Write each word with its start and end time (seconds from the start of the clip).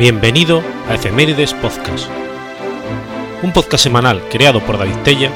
Bienvenido 0.00 0.62
a 0.88 0.94
Efemérides 0.94 1.52
Podcast, 1.52 2.08
un 3.42 3.52
podcast 3.52 3.84
semanal 3.84 4.26
creado 4.30 4.64
por 4.64 4.78
David 4.78 4.96
Tella 5.04 5.30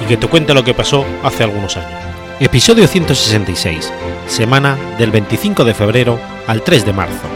y 0.00 0.06
que 0.06 0.16
te 0.16 0.26
cuenta 0.26 0.54
lo 0.54 0.64
que 0.64 0.72
pasó 0.72 1.04
hace 1.22 1.44
algunos 1.44 1.76
años. 1.76 2.00
Episodio 2.40 2.88
166, 2.88 3.92
semana 4.26 4.78
del 4.96 5.10
25 5.10 5.66
de 5.66 5.74
febrero 5.74 6.18
al 6.46 6.62
3 6.62 6.86
de 6.86 6.92
marzo. 6.94 7.26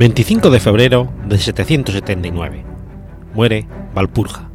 25 0.00 0.48
de 0.48 0.60
febrero 0.60 1.12
de 1.28 1.36
779. 1.36 2.64
Muere 3.34 3.66
Valpurga. 3.94 4.48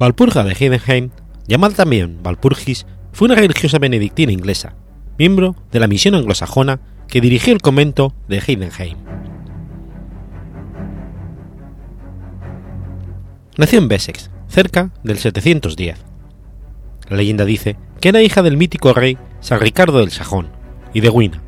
Valpurga 0.00 0.42
de 0.42 0.56
Heidenheim, 0.58 1.10
llamada 1.46 1.76
también 1.76 2.20
Valpurgis, 2.20 2.84
fue 3.12 3.26
una 3.26 3.36
religiosa 3.36 3.78
benedictina 3.78 4.32
inglesa, 4.32 4.74
miembro 5.20 5.54
de 5.70 5.78
la 5.78 5.86
misión 5.86 6.16
anglosajona 6.16 6.80
que 7.06 7.20
dirigió 7.20 7.52
el 7.52 7.62
convento 7.62 8.12
de 8.26 8.42
Heidenheim. 8.44 8.98
Nació 13.56 13.78
en 13.78 13.88
Wessex, 13.88 14.32
cerca 14.48 14.90
del 15.04 15.18
710. 15.18 15.96
La 17.08 17.16
leyenda 17.16 17.44
dice 17.44 17.76
que 18.00 18.08
era 18.08 18.20
hija 18.20 18.42
del 18.42 18.56
mítico 18.56 18.92
rey 18.94 19.16
San 19.38 19.60
Ricardo 19.60 20.00
del 20.00 20.10
Sajón 20.10 20.48
y 20.92 21.00
de 21.00 21.10
Wina, 21.10 21.43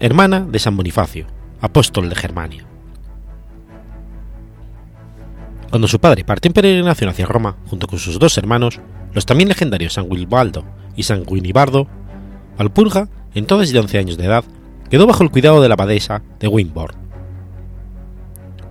hermana 0.00 0.40
de 0.40 0.58
San 0.58 0.76
Bonifacio, 0.76 1.26
apóstol 1.60 2.08
de 2.08 2.14
Germania. 2.14 2.66
Cuando 5.70 5.88
su 5.88 5.98
padre 5.98 6.24
partió 6.24 6.48
en 6.48 6.54
peregrinación 6.54 7.10
hacia 7.10 7.26
Roma 7.26 7.56
junto 7.66 7.86
con 7.86 7.98
sus 7.98 8.18
dos 8.18 8.38
hermanos, 8.38 8.80
los 9.12 9.26
también 9.26 9.48
legendarios 9.48 9.94
San 9.94 10.06
Wilbaldo 10.08 10.64
y 10.96 11.02
San 11.02 11.24
Guinibardo, 11.24 11.86
Valpurga, 12.58 13.08
entonces 13.34 13.72
de 13.72 13.80
11 13.80 13.98
años 13.98 14.16
de 14.16 14.24
edad, 14.24 14.44
quedó 14.88 15.06
bajo 15.06 15.22
el 15.22 15.30
cuidado 15.30 15.60
de 15.60 15.68
la 15.68 15.74
abadesa 15.74 16.22
de 16.40 16.48
Wimborne. 16.48 16.98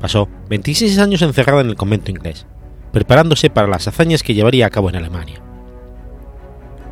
Pasó 0.01 0.27
26 0.49 0.97
años 0.97 1.21
encerrada 1.21 1.61
en 1.61 1.69
el 1.69 1.75
convento 1.75 2.09
inglés, 2.09 2.47
preparándose 2.91 3.49
para 3.51 3.67
las 3.67 3.87
hazañas 3.87 4.23
que 4.23 4.33
llevaría 4.33 4.65
a 4.65 4.71
cabo 4.71 4.89
en 4.89 4.95
Alemania. 4.95 5.41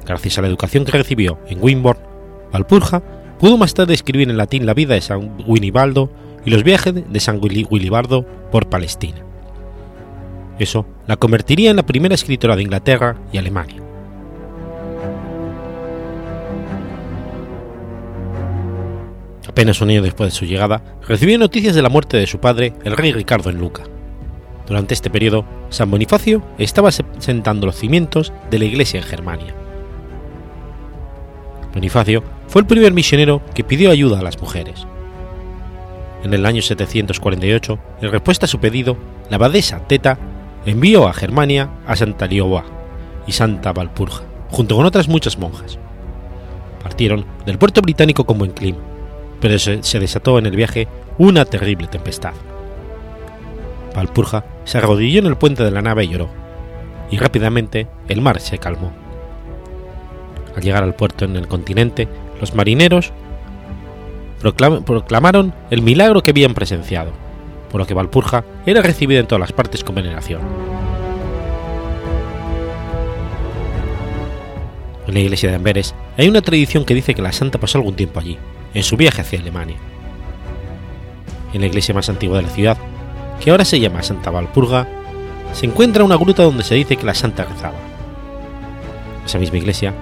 Gracias 0.05 0.37
a 0.37 0.41
la 0.43 0.47
educación 0.47 0.85
que 0.85 0.91
recibió 0.91 1.39
en 1.47 1.57
Wimborne, 1.61 2.03
Valpurga 2.51 3.01
Pudo 3.39 3.57
más 3.57 3.73
tarde 3.73 3.93
escribir 3.93 4.29
en 4.29 4.37
latín 4.37 4.65
la 4.65 4.73
vida 4.73 4.93
de 4.93 5.01
San 5.01 5.37
Winibaldo 5.45 6.09
y 6.45 6.51
los 6.51 6.63
viajes 6.63 6.93
de 6.93 7.19
San 7.19 7.41
Wilibardo 7.41 8.25
por 8.51 8.69
Palestina. 8.69 9.25
Eso 10.57 10.85
la 11.05 11.17
convertiría 11.17 11.69
en 11.69 11.75
la 11.75 11.85
primera 11.85 12.15
escritora 12.15 12.55
de 12.55 12.63
Inglaterra 12.63 13.17
y 13.33 13.37
Alemania. 13.37 13.81
Apenas 19.47 19.81
un 19.81 19.89
año 19.89 20.01
después 20.01 20.31
de 20.31 20.37
su 20.37 20.45
llegada, 20.45 20.83
recibió 21.07 21.37
noticias 21.37 21.75
de 21.75 21.81
la 21.81 21.89
muerte 21.89 22.17
de 22.17 22.27
su 22.27 22.39
padre, 22.39 22.73
el 22.83 22.95
rey 22.95 23.11
Ricardo 23.11 23.49
en 23.49 23.59
Luca. 23.59 23.83
Durante 24.67 24.93
este 24.93 25.09
periodo, 25.09 25.45
San 25.69 25.91
Bonifacio 25.91 26.41
estaba 26.57 26.91
sentando 26.91 27.67
los 27.67 27.75
cimientos 27.75 28.33
de 28.49 28.59
la 28.59 28.65
iglesia 28.65 28.99
en 28.99 29.05
Germania. 29.05 29.55
Bonifacio 31.75 32.23
fue 32.47 32.61
el 32.61 32.67
primer 32.67 32.93
misionero 32.93 33.41
que 33.53 33.65
pidió 33.65 33.91
ayuda 33.91 34.19
a 34.19 34.23
las 34.23 34.41
mujeres. 34.41 34.87
En 36.23 36.33
el 36.33 36.45
año 36.45 36.61
748, 36.61 37.79
en 38.01 38.11
respuesta 38.11 38.45
a 38.45 38.49
su 38.49 38.59
pedido, 38.59 38.97
la 39.29 39.35
abadesa 39.35 39.79
Teta 39.85 40.17
envió 40.65 41.05
a 41.05 41.13
Germania 41.13 41.69
a 41.85 41.97
Santa 41.97 42.27
Lioba 42.27 42.63
y 43.27 43.33
Santa 43.33 43.73
Valpurga, 43.73 44.21
junto 44.49 44.77
con 44.77 44.85
otras 44.85 45.09
muchas 45.09 45.37
monjas. 45.37 45.77
Partieron 46.81 47.25
del 47.45 47.57
puerto 47.57 47.81
británico 47.81 48.25
con 48.25 48.37
buen 48.37 48.51
clima, 48.51 48.79
pero 49.41 49.59
se, 49.59 49.83
se 49.83 49.99
desató 49.99 50.39
en 50.39 50.45
el 50.45 50.55
viaje 50.55 50.87
una 51.17 51.43
terrible 51.43 51.87
tempestad. 51.87 52.33
Valpurga 53.93 54.45
se 54.63 54.77
arrodilló 54.77 55.19
en 55.19 55.25
el 55.25 55.35
puente 55.35 55.63
de 55.63 55.71
la 55.71 55.81
nave 55.81 56.05
y 56.05 56.07
lloró, 56.07 56.29
y 57.11 57.17
rápidamente 57.17 57.87
el 58.07 58.21
mar 58.21 58.39
se 58.39 58.59
calmó. 58.59 59.04
Al 60.55 60.63
llegar 60.63 60.83
al 60.83 60.95
puerto 60.95 61.25
en 61.25 61.35
el 61.35 61.47
continente, 61.47 62.07
los 62.39 62.55
marineros 62.55 63.11
proclamaron 64.85 65.53
el 65.69 65.81
milagro 65.81 66.21
que 66.21 66.31
habían 66.31 66.53
presenciado, 66.53 67.11
por 67.69 67.81
lo 67.81 67.87
que 67.87 67.93
Valpurga 67.93 68.45
era 68.65 68.81
recibida 68.81 69.19
en 69.19 69.27
todas 69.27 69.39
las 69.39 69.51
partes 69.51 69.83
con 69.83 69.95
veneración. 69.95 70.41
En 75.07 75.13
la 75.13 75.19
iglesia 75.19 75.49
de 75.49 75.55
Amberes 75.55 75.93
hay 76.17 76.27
una 76.27 76.41
tradición 76.41 76.85
que 76.85 76.95
dice 76.95 77.13
que 77.13 77.21
la 77.21 77.31
santa 77.31 77.59
pasó 77.59 77.77
algún 77.77 77.95
tiempo 77.95 78.19
allí, 78.19 78.37
en 78.73 78.83
su 78.83 78.97
viaje 78.97 79.21
hacia 79.21 79.39
Alemania. 79.39 79.77
En 81.53 81.61
la 81.61 81.67
iglesia 81.67 81.93
más 81.93 82.09
antigua 82.09 82.37
de 82.37 82.43
la 82.43 82.49
ciudad, 82.49 82.77
que 83.43 83.51
ahora 83.51 83.65
se 83.65 83.79
llama 83.79 84.03
Santa 84.03 84.31
Valpurga, 84.31 84.87
se 85.53 85.65
encuentra 85.65 86.03
una 86.03 86.17
gruta 86.17 86.43
donde 86.43 86.63
se 86.63 86.75
dice 86.75 86.97
que 86.97 87.05
la 87.05 87.13
santa 87.13 87.45
rezaba. 87.45 87.77
Esa 89.25 89.39
misma 89.39 89.57
iglesia 89.57 89.93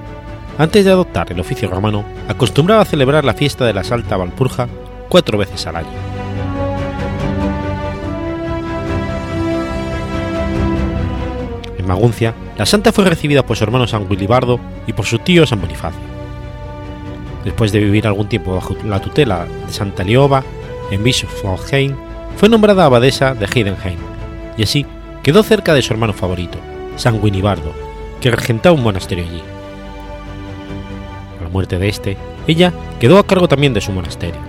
antes 0.57 0.85
de 0.85 0.91
adoptar 0.91 1.31
el 1.31 1.39
oficio 1.39 1.69
romano, 1.69 2.05
acostumbraba 2.27 2.81
a 2.81 2.85
celebrar 2.85 3.25
la 3.25 3.33
fiesta 3.33 3.65
de 3.65 3.73
la 3.73 3.83
Salta 3.83 4.17
Valpurga 4.17 4.67
cuatro 5.09 5.37
veces 5.37 5.65
al 5.67 5.77
año. 5.77 5.87
En 11.77 11.87
Maguncia, 11.87 12.33
la 12.57 12.65
santa 12.65 12.91
fue 12.91 13.05
recibida 13.05 13.45
por 13.45 13.57
su 13.57 13.63
hermano 13.63 13.87
San 13.87 14.09
Wilibardo 14.09 14.59
y 14.87 14.93
por 14.93 15.05
su 15.05 15.19
tío 15.19 15.45
San 15.45 15.59
Bonifacio. 15.59 15.99
Después 17.43 17.71
de 17.71 17.79
vivir 17.79 18.07
algún 18.07 18.29
tiempo 18.29 18.55
bajo 18.55 18.75
la 18.85 19.01
tutela 19.01 19.45
de 19.45 19.73
Santa 19.73 20.03
Lioba 20.03 20.43
en 20.91 21.03
Bischofsheim, 21.03 21.95
fue 22.37 22.47
nombrada 22.47 22.85
abadesa 22.85 23.33
de 23.33 23.45
Heidenheim, 23.45 23.99
y 24.57 24.63
así 24.63 24.85
quedó 25.23 25.43
cerca 25.43 25.73
de 25.73 25.81
su 25.81 25.93
hermano 25.93 26.13
favorito, 26.13 26.57
San 26.95 27.21
Winibardo, 27.21 27.73
que 28.21 28.31
regentaba 28.31 28.75
un 28.75 28.83
monasterio 28.83 29.25
allí 29.25 29.52
muerte 31.53 31.79
de 31.79 31.87
este, 31.87 32.17
ella 32.47 32.73
quedó 32.99 33.17
a 33.17 33.25
cargo 33.25 33.47
también 33.47 33.73
de 33.73 33.79
su 33.79 33.93
monasterio. 33.93 34.41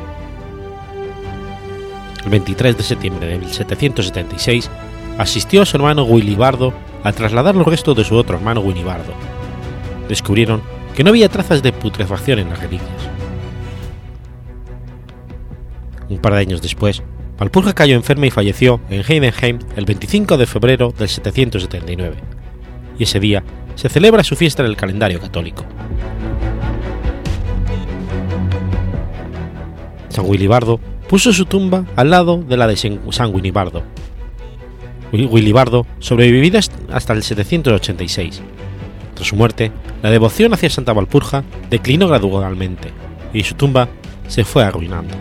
El 2.25 2.31
23 2.31 2.77
de 2.77 2.83
septiembre 2.83 3.29
de 3.29 3.39
1776 3.39 4.71
asistió 5.19 5.63
a 5.63 5.67
su 5.67 5.77
hermano 5.77 6.05
Wilibardo 6.05 6.73
a 7.05 7.13
trasladar 7.13 7.55
los 7.55 7.67
restos 7.67 7.97
de 7.97 8.05
su 8.05 8.17
otro 8.17 8.37
hermano 8.37 8.63
Winibardo. 8.63 9.13
Descubrieron 10.09 10.63
que 10.97 11.05
no 11.05 11.11
había 11.11 11.29
trazas 11.29 11.63
de 11.63 11.73
putrefacción 11.73 12.39
en 12.39 12.49
las 12.49 12.59
reliquias. 12.59 12.91
Un 16.09 16.19
par 16.19 16.35
de 16.35 16.41
años 16.41 16.63
después, 16.63 17.03
Valpurga 17.39 17.75
cayó 17.75 17.97
enferma 17.97 18.27
y 18.27 18.31
falleció 18.31 18.81
en 18.91 19.03
Heidenheim 19.07 19.59
el 19.77 19.85
25 19.85 20.37
de 20.37 20.47
febrero 20.47 20.95
del 20.97 21.09
779, 21.09 22.17
y 22.99 23.03
ese 23.03 23.21
día 23.21 23.43
se 23.75 23.89
celebra 23.89 24.23
su 24.23 24.37
fiesta 24.37 24.63
en 24.63 24.69
el 24.69 24.77
calendario 24.77 25.21
católico. 25.21 25.65
San 30.15 30.27
Wilibardo 30.29 30.79
puso 31.09 31.33
su 31.33 31.45
tumba 31.45 31.87
al 31.97 32.11
lado 32.11 32.37
de 32.37 32.57
la 32.57 32.69
de 32.69 32.77
San 32.77 33.35
Winibardo. 33.35 33.83
Wilibardo 35.13 35.87
sobrevivió 35.99 36.61
hasta 36.93 37.13
el 37.13 37.25
786. 37.25 38.41
Tras 39.15 39.29
su 39.29 39.35
muerte, 39.35 39.73
la 40.05 40.11
devoción 40.11 40.55
hacia 40.55 40.71
Santa 40.71 40.93
Valpurga 40.93 41.43
declinó 41.69 42.07
gradualmente 42.07 42.91
y 43.33 43.43
su 43.43 43.57
tumba 43.57 43.89
se 44.29 44.45
fue 44.45 44.63
arruinando. 44.63 45.15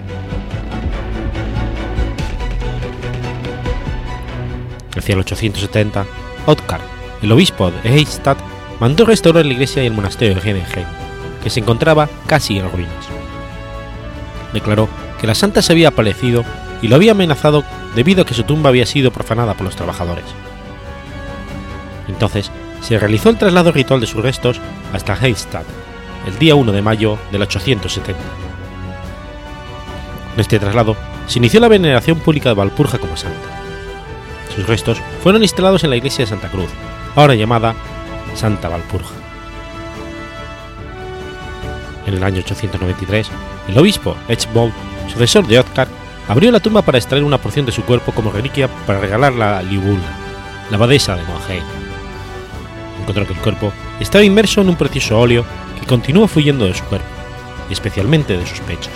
Hacia 4.95 5.13
el 5.13 5.19
870, 5.21 6.05
Otkar, 6.45 6.81
el 7.23 7.31
obispo 7.31 7.71
de 7.71 7.95
Eichstadt, 7.95 8.37
mandó 8.79 9.05
restaurar 9.05 9.43
la 9.43 9.53
iglesia 9.53 9.83
y 9.83 9.87
el 9.87 9.93
monasterio 9.93 10.35
de 10.35 10.41
Heidenheim, 10.41 10.85
que 11.41 11.49
se 11.49 11.61
encontraba 11.61 12.07
casi 12.27 12.59
en 12.59 12.71
ruinas 12.71 13.22
declaró 14.53 14.87
que 15.19 15.27
la 15.27 15.35
santa 15.35 15.61
se 15.61 15.73
había 15.73 15.89
aparecido 15.89 16.43
y 16.81 16.87
lo 16.87 16.95
había 16.95 17.11
amenazado 17.11 17.63
debido 17.95 18.21
a 18.21 18.25
que 18.25 18.33
su 18.33 18.43
tumba 18.43 18.69
había 18.69 18.85
sido 18.85 19.11
profanada 19.11 19.53
por 19.53 19.65
los 19.65 19.75
trabajadores. 19.75 20.25
Entonces 22.07 22.51
se 22.81 22.99
realizó 22.99 23.29
el 23.29 23.37
traslado 23.37 23.71
ritual 23.71 23.99
de 23.99 24.07
sus 24.07 24.21
restos 24.21 24.59
hasta 24.91 25.15
Heistadt, 25.15 25.65
el 26.27 26.37
día 26.37 26.55
1 26.55 26.71
de 26.71 26.81
mayo 26.81 27.17
del 27.31 27.41
870. 27.41 28.21
En 30.33 30.39
este 30.39 30.59
traslado 30.59 30.95
se 31.27 31.39
inició 31.39 31.59
la 31.59 31.67
veneración 31.67 32.19
pública 32.19 32.49
de 32.49 32.55
Valpurga 32.55 32.97
como 32.99 33.15
santa. 33.15 33.63
Sus 34.55 34.67
restos 34.67 35.01
fueron 35.21 35.41
instalados 35.41 35.83
en 35.83 35.89
la 35.89 35.95
iglesia 35.95 36.25
de 36.25 36.29
Santa 36.29 36.49
Cruz, 36.49 36.69
ahora 37.15 37.35
llamada 37.35 37.75
Santa 38.35 38.67
Valpurga. 38.67 39.22
En 42.05 42.15
el 42.15 42.23
año 42.23 42.39
893, 42.39 43.29
el 43.69 43.77
obispo 43.77 44.15
Echbold, 44.27 44.73
sucesor 45.11 45.47
de 45.47 45.59
Othkar, 45.59 45.87
abrió 46.27 46.51
la 46.51 46.59
tumba 46.59 46.81
para 46.81 46.97
extraer 46.97 47.23
una 47.23 47.37
porción 47.37 47.65
de 47.65 47.71
su 47.71 47.83
cuerpo 47.83 48.11
como 48.11 48.31
reliquia 48.31 48.67
para 48.85 48.99
regalarla 48.99 49.59
a 49.59 49.63
Liubula, 49.63 50.03
la 50.69 50.77
abadesa 50.77 51.15
de 51.15 51.23
Monheim. 51.23 51.63
Encontró 53.01 53.25
que 53.25 53.33
el 53.33 53.39
cuerpo 53.39 53.71
estaba 53.99 54.23
inmerso 54.23 54.61
en 54.61 54.69
un 54.69 54.75
precioso 54.75 55.19
óleo 55.19 55.45
que 55.79 55.85
continuó 55.85 56.27
fluyendo 56.27 56.65
de 56.65 56.73
su 56.73 56.83
cuerpo, 56.85 57.07
y 57.69 57.73
especialmente 57.73 58.37
de 58.37 58.45
sus 58.45 58.59
pechos. 58.61 58.93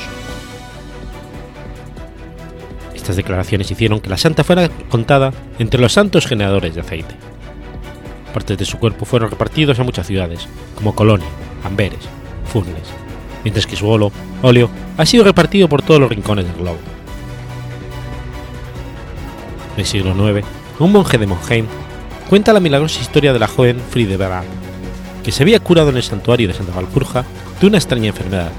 Estas 2.93 3.15
declaraciones 3.15 3.71
hicieron 3.71 4.01
que 4.01 4.09
la 4.09 4.17
santa 4.17 4.43
fuera 4.43 4.69
contada 4.89 5.31
entre 5.59 5.79
los 5.79 5.93
santos 5.93 6.25
generadores 6.25 6.75
de 6.75 6.81
aceite. 6.81 7.15
Partes 8.33 8.57
de 8.57 8.65
su 8.65 8.77
cuerpo 8.79 9.05
fueron 9.05 9.29
repartidos 9.29 9.79
a 9.79 9.83
muchas 9.83 10.07
ciudades, 10.07 10.47
como 10.75 10.93
Colonia, 10.93 11.27
Amberes, 11.63 12.09
Mientras 13.43 13.65
que 13.65 13.75
su 13.75 13.87
óleo, 13.87 14.11
óleo 14.41 14.69
ha 14.97 15.05
sido 15.05 15.23
repartido 15.23 15.69
por 15.69 15.81
todos 15.81 15.99
los 15.99 16.09
rincones 16.09 16.45
del 16.45 16.55
globo. 16.55 16.77
En 19.75 19.81
el 19.81 19.85
siglo 19.85 20.29
IX, 20.29 20.45
un 20.79 20.91
monje 20.91 21.17
de 21.17 21.27
Monheim 21.27 21.65
cuenta 22.29 22.53
la 22.53 22.59
milagrosa 22.59 23.01
historia 23.01 23.31
de 23.31 23.39
la 23.39 23.47
joven 23.47 23.79
Friedeberg, 23.91 24.43
que 25.23 25.31
se 25.31 25.43
había 25.43 25.59
curado 25.59 25.89
en 25.89 25.97
el 25.97 26.03
santuario 26.03 26.47
de 26.47 26.53
Santa 26.53 26.73
Valpurga 26.73 27.25
de 27.61 27.67
una 27.67 27.77
extraña 27.77 28.07
enfermedad, 28.07 28.51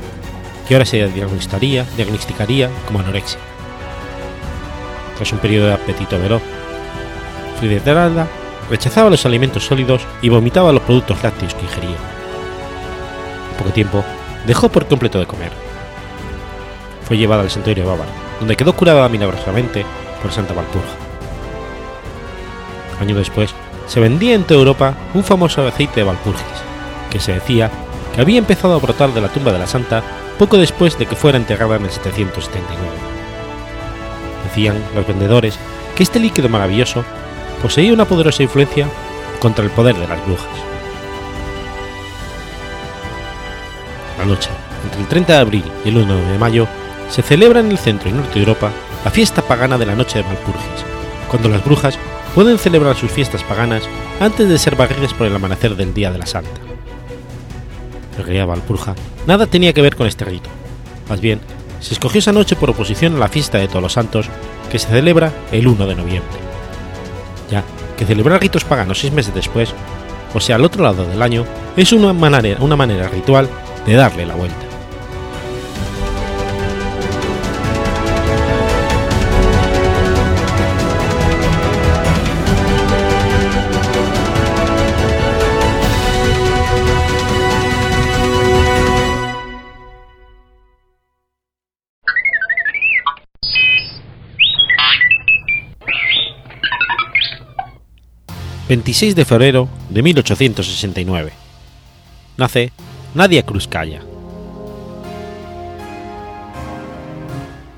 que 0.67 0.75
ahora 0.75 0.87
se 0.87 1.07
diagnosticaría, 1.09 1.85
diagnosticaría 1.97 2.71
como 2.87 3.01
anorexia. 3.01 3.39
Tras 5.17 5.33
un 5.33 5.39
periodo 5.39 5.67
de 5.67 5.75
apetito 5.75 6.19
veloz, 6.19 6.43
Friedeberg 7.59 8.29
rechazaba 8.71 9.11
los 9.11 9.27
alimentos 9.27 9.65
sólidos 9.65 10.03
y 10.23 10.29
vomitaba 10.29 10.73
los 10.73 10.83
productos 10.83 11.23
lácteos 11.23 11.55
que 11.55 11.65
ingería. 11.65 12.18
Poco 13.59 13.71
tiempo, 13.71 14.05
dejó 14.47 14.69
por 14.69 14.87
completo 14.87 15.19
de 15.19 15.27
comer. 15.27 15.53
Fue 17.07 17.19
llevada 17.19 17.43
al 17.43 17.51
santuario 17.51 17.85
de 17.85 17.91
bávaro, 17.91 18.11
donde 18.39 18.57
quedó 18.57 18.73
curada 18.75 19.09
milagrosamente 19.09 19.85
por 20.23 20.33
Santa 20.33 20.55
Valpurga. 20.55 20.89
Año 23.01 23.17
después, 23.17 23.55
se 23.87 24.01
vendía 24.01 24.35
en 24.35 24.45
toda 24.45 24.61
Europa 24.61 24.95
un 25.15 25.25
famoso 25.25 25.67
aceite 25.67 26.01
de 26.01 26.05
Valpurgis, 26.05 26.45
que 27.11 27.21
se 27.21 27.33
decía 27.33 27.71
que 28.15 28.21
había 28.21 28.39
empezado 28.39 28.75
a 28.75 28.79
brotar 28.79 29.13
de 29.13 29.21
la 29.21 29.29
tumba 29.29 29.53
de 29.53 29.59
la 29.59 29.67
santa 29.67 30.03
poco 30.39 30.57
después 30.57 30.99
de 30.99 31.07
que 31.07 31.17
fuera 31.17 31.39
enterrada 31.39 31.77
en 31.77 31.85
el 31.85 31.91
779. 31.91 32.89
Decían 34.45 34.83
los 34.95 35.07
vendedores 35.07 35.59
que 35.97 36.03
este 36.03 36.21
líquido 36.21 36.49
maravilloso 36.49 37.05
poseía 37.63 37.93
una 37.93 38.05
poderosa 38.05 38.43
influencia 38.43 38.87
contra 39.41 39.65
el 39.65 39.71
poder 39.71 39.97
de 39.97 40.07
las 40.07 40.25
brujas. 40.25 40.68
La 44.19 44.25
noche. 44.25 44.51
Entre 44.85 45.01
el 45.01 45.09
30 45.09 45.33
de 45.33 45.39
abril 45.39 45.65
y 45.85 45.89
el 45.89 45.97
1 45.97 46.15
de 46.15 46.39
mayo 46.39 46.67
se 47.09 47.23
celebra 47.23 47.61
en 47.61 47.71
el 47.71 47.79
centro 47.79 48.09
y 48.09 48.13
norte 48.13 48.35
de 48.35 48.41
Europa 48.41 48.71
la 49.05 49.11
fiesta 49.11 49.43
pagana 49.43 49.79
de 49.79 49.87
la 49.87 49.95
noche 49.95 50.19
de 50.19 50.25
Valpurgis, 50.25 50.85
cuando 51.31 51.49
las 51.49 51.65
brujas 51.65 51.99
pueden 52.35 52.59
celebrar 52.59 52.97
sus 52.97 53.11
fiestas 53.11 53.43
paganas 53.45 53.83
antes 54.21 54.49
de 54.49 54.59
ser 54.59 54.77
barridas 54.77 55.15
por 55.15 55.27
el 55.27 55.35
amanecer 55.35 55.77
del 55.77 55.95
día 55.95 56.11
de 56.11 56.19
la 56.19 56.27
Santa. 56.27 56.51
En 58.19 58.25
realidad 58.25 58.59
nada 59.27 59.47
tenía 59.47 59.73
que 59.73 59.83
ver 59.83 59.97
con 59.97 60.07
este 60.07 60.25
rito, 60.25 60.51
más 61.09 61.21
bien 61.21 61.41
se 61.81 61.95
escogió 61.95 62.19
esa 62.19 62.33
noche 62.33 62.57
por 62.57 62.71
oposición 62.71 63.15
a 63.15 63.19
la 63.19 63.29
fiesta 63.29 63.59
de 63.59 63.69
Todos 63.69 63.83
los 63.83 63.93
Santos 63.93 64.29
que 64.71 64.81
se 64.81 64.89
celebra 64.89 65.33
el 65.53 65.69
1 65.69 65.87
de 65.87 65.95
noviembre, 65.95 66.39
ya 67.51 67.63
que 67.97 68.05
celebrar 68.05 68.41
ritos 68.41 68.65
paganos 68.65 68.99
seis 68.99 69.13
meses 69.13 69.35
después, 69.35 69.73
o 70.35 70.41
sea 70.41 70.57
al 70.57 70.65
otro 70.65 70.83
lado 70.83 71.07
del 71.07 71.23
año, 71.23 71.45
es 71.77 71.93
una 71.93 72.13
manera, 72.13 72.61
una 72.61 72.77
manera 72.77 73.09
ritual 73.09 73.49
de 73.89 73.95
darle 73.95 74.27
la 74.27 74.35
vuelta. 74.35 74.69
26 98.69 99.17
de 99.17 99.25
febrero 99.25 99.67
de 99.89 100.03
1869. 100.03 101.33
Nace 102.37 102.71
Nadia 103.19 103.43
Krúskaya. 103.43 104.01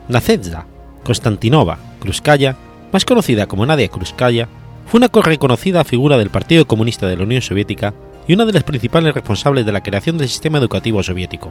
Nacedza 0.07 0.67
Konstantinova 1.03 1.79
Krúskaya, 1.99 2.57
más 2.93 3.07
conocida 3.07 3.47
como 3.47 3.65
Nadia 3.65 3.89
Krúskaya, 3.89 4.49
fue 4.85 4.99
una 4.99 5.09
reconocida 5.09 5.83
figura 5.85 6.19
del 6.19 6.29
Partido 6.29 6.67
Comunista 6.67 7.07
de 7.07 7.17
la 7.17 7.23
Unión 7.23 7.41
Soviética 7.41 7.95
y 8.29 8.35
una 8.35 8.45
de 8.45 8.53
las 8.53 8.65
principales 8.65 9.15
responsables 9.15 9.65
de 9.65 9.73
la 9.73 9.83
creación 9.83 10.19
del 10.19 10.29
sistema 10.29 10.59
educativo 10.59 11.03
soviético, 11.03 11.51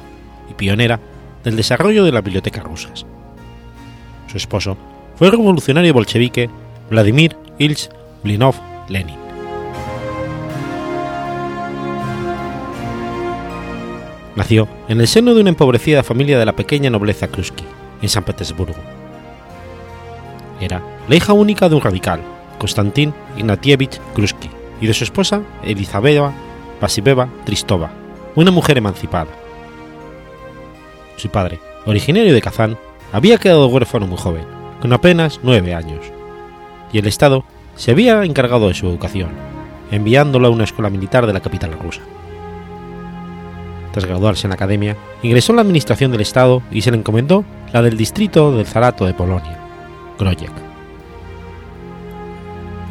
y 0.52 0.54
pionera 0.54 1.00
del 1.44 1.56
desarrollo 1.56 2.04
de 2.06 2.12
las 2.12 2.24
bibliotecas 2.24 2.64
rusas. 2.64 3.08
Su 4.28 4.38
esposo 4.38 4.78
fue 5.16 5.26
el 5.26 5.32
revolucionario 5.32 5.96
bolchevique 5.96 6.48
Vladimir 6.92 7.36
Ilyich 7.58 7.90
Blinov 8.24 8.54
Lenin. 8.88 9.29
Nació 14.40 14.70
en 14.88 15.02
el 15.02 15.08
seno 15.10 15.34
de 15.34 15.42
una 15.42 15.50
empobrecida 15.50 16.02
familia 16.02 16.40
de 16.40 16.46
la 16.46 16.56
pequeña 16.56 16.90
nobleza 16.90 17.28
Krusky, 17.28 17.66
en 18.02 18.08
San 18.08 18.24
Petersburgo. 18.24 18.80
Era 20.62 20.82
la 21.10 21.16
hija 21.18 21.34
única 21.34 21.68
de 21.68 21.76
un 21.76 21.82
radical, 21.82 22.22
Konstantin 22.58 23.14
Ignatievich 23.36 24.00
Krusky, 24.16 24.50
y 24.80 24.88
de 24.88 24.94
su 24.94 25.04
esposa 25.04 25.42
Elizabeth 25.62 26.32
Vasibeva 26.80 27.28
Tristova, 27.44 27.92
una 28.34 28.50
mujer 28.50 28.78
emancipada. 28.78 29.28
Su 31.18 31.28
padre, 31.28 31.60
originario 31.86 32.34
de 32.34 32.42
Kazán, 32.42 32.78
había 33.12 33.40
quedado 33.40 33.68
huérfano 33.68 34.08
muy 34.08 34.18
joven, 34.18 34.46
con 34.80 34.94
apenas 34.94 35.42
nueve 35.44 35.74
años, 35.74 36.06
y 36.94 37.00
el 37.00 37.08
Estado 37.08 37.44
se 37.76 37.92
había 37.92 38.24
encargado 38.24 38.70
de 38.70 38.74
su 38.74 38.88
educación, 38.88 39.32
enviándolo 39.92 40.48
a 40.48 40.52
una 40.52 40.64
escuela 40.64 40.90
militar 40.90 41.28
de 41.28 41.34
la 41.34 41.42
capital 41.42 41.74
rusa. 41.74 42.00
Tras 43.92 44.06
graduarse 44.06 44.46
en 44.46 44.50
la 44.50 44.56
academia, 44.56 44.96
ingresó 45.24 45.52
en 45.52 45.58
la 45.58 45.62
administración 45.64 46.12
del 46.12 46.22
Estado 46.22 46.62
y 46.72 46.82
se 46.82 46.92
le 46.92 46.98
encomendó 46.98 47.44
la 47.74 47.82
del 47.82 47.98
distrito 47.98 48.52
del 48.56 48.66
Zarato 48.66 49.06
de 49.06 49.14
Polonia, 49.14 49.60
Grojek. 50.18 50.52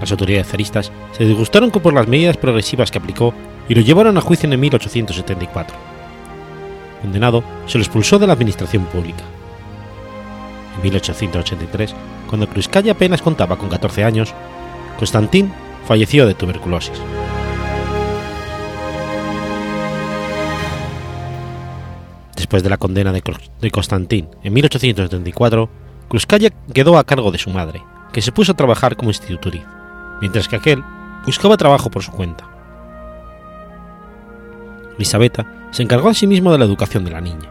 Las 0.00 0.10
autoridades 0.10 0.48
zaristas 0.48 0.92
se 1.12 1.24
disgustaron 1.24 1.70
por 1.70 1.92
las 1.92 2.06
medidas 2.06 2.36
progresivas 2.36 2.90
que 2.90 2.98
aplicó 2.98 3.34
y 3.68 3.74
lo 3.74 3.80
llevaron 3.80 4.16
a 4.16 4.20
juicio 4.20 4.50
en 4.50 4.58
1874. 4.60 5.76
Condenado, 7.02 7.44
se 7.66 7.78
lo 7.78 7.84
expulsó 7.84 8.18
de 8.18 8.26
la 8.26 8.32
administración 8.32 8.84
pública. 8.86 9.22
En 10.76 10.82
1883, 10.82 11.94
cuando 12.28 12.48
Kruzkaya 12.48 12.92
apenas 12.92 13.22
contaba 13.22 13.56
con 13.56 13.68
14 13.68 14.04
años, 14.04 14.34
Konstantin 14.98 15.52
falleció 15.86 16.26
de 16.26 16.34
tuberculosis. 16.34 17.00
Después 22.48 22.62
de 22.62 22.70
la 22.70 22.78
condena 22.78 23.12
de 23.12 23.70
Constantín 23.70 24.26
en 24.42 24.54
1874, 24.54 25.68
Kruzkaya 26.08 26.48
quedó 26.72 26.96
a 26.96 27.04
cargo 27.04 27.30
de 27.30 27.36
su 27.36 27.50
madre, 27.50 27.84
que 28.10 28.22
se 28.22 28.32
puso 28.32 28.52
a 28.52 28.56
trabajar 28.56 28.96
como 28.96 29.10
institutriz, 29.10 29.62
mientras 30.22 30.48
que 30.48 30.56
aquel 30.56 30.82
buscaba 31.26 31.58
trabajo 31.58 31.90
por 31.90 32.02
su 32.02 32.10
cuenta. 32.10 32.48
Elisabetta 34.96 35.68
se 35.72 35.82
encargó 35.82 36.08
asimismo 36.08 36.50
de 36.50 36.56
la 36.56 36.64
educación 36.64 37.04
de 37.04 37.10
la 37.10 37.20
niña. 37.20 37.50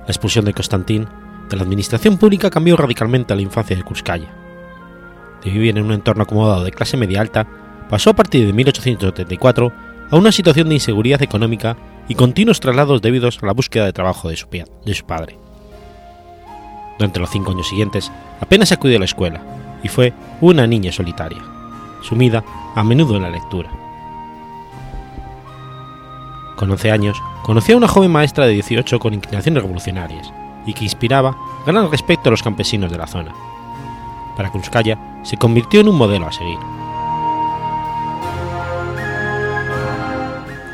La 0.00 0.08
expulsión 0.08 0.44
de 0.46 0.52
Constantín 0.52 1.06
de 1.48 1.56
la 1.56 1.62
administración 1.62 2.18
pública 2.18 2.50
cambió 2.50 2.76
radicalmente 2.76 3.34
a 3.34 3.36
la 3.36 3.42
infancia 3.42 3.76
de 3.76 3.84
Kruzkaya. 3.84 4.34
De 5.44 5.50
vivir 5.52 5.78
en 5.78 5.84
un 5.84 5.92
entorno 5.92 6.24
acomodado 6.24 6.64
de 6.64 6.72
clase 6.72 6.96
media 6.96 7.20
alta, 7.20 7.46
pasó 7.88 8.10
a 8.10 8.16
partir 8.16 8.48
de 8.48 8.52
1874 8.52 9.72
a 10.10 10.16
una 10.16 10.32
situación 10.32 10.70
de 10.70 10.74
inseguridad 10.74 11.22
económica 11.22 11.76
y 12.08 12.14
continuos 12.14 12.60
traslados 12.60 13.02
debidos 13.02 13.38
a 13.42 13.46
la 13.46 13.52
búsqueda 13.52 13.84
de 13.84 13.92
trabajo 13.92 14.28
de 14.28 14.36
su, 14.36 14.48
padre. 15.06 15.38
Durante 16.98 17.20
los 17.20 17.30
cinco 17.30 17.50
años 17.50 17.68
siguientes 17.68 18.10
apenas 18.40 18.72
acudió 18.72 18.96
a 18.96 19.00
la 19.00 19.04
escuela 19.04 19.40
y 19.82 19.88
fue 19.88 20.12
una 20.40 20.66
niña 20.66 20.92
solitaria, 20.92 21.42
sumida 22.02 22.44
a 22.74 22.82
menudo 22.84 23.16
en 23.16 23.22
la 23.22 23.30
lectura. 23.30 23.70
Con 26.56 26.70
11 26.70 26.90
años 26.90 27.22
conoció 27.42 27.74
a 27.74 27.78
una 27.78 27.88
joven 27.88 28.10
maestra 28.10 28.46
de 28.46 28.54
18 28.54 28.98
con 28.98 29.12
inclinaciones 29.12 29.62
revolucionarias 29.62 30.32
y 30.64 30.72
que 30.72 30.84
inspiraba 30.84 31.36
gran 31.66 31.90
respeto 31.90 32.28
a 32.28 32.30
los 32.30 32.42
campesinos 32.42 32.90
de 32.90 32.98
la 32.98 33.06
zona. 33.06 33.34
Para 34.36 34.50
Kunskaya 34.50 34.98
se 35.22 35.36
convirtió 35.36 35.80
en 35.80 35.88
un 35.88 35.96
modelo 35.96 36.26
a 36.26 36.32
seguir. 36.32 36.58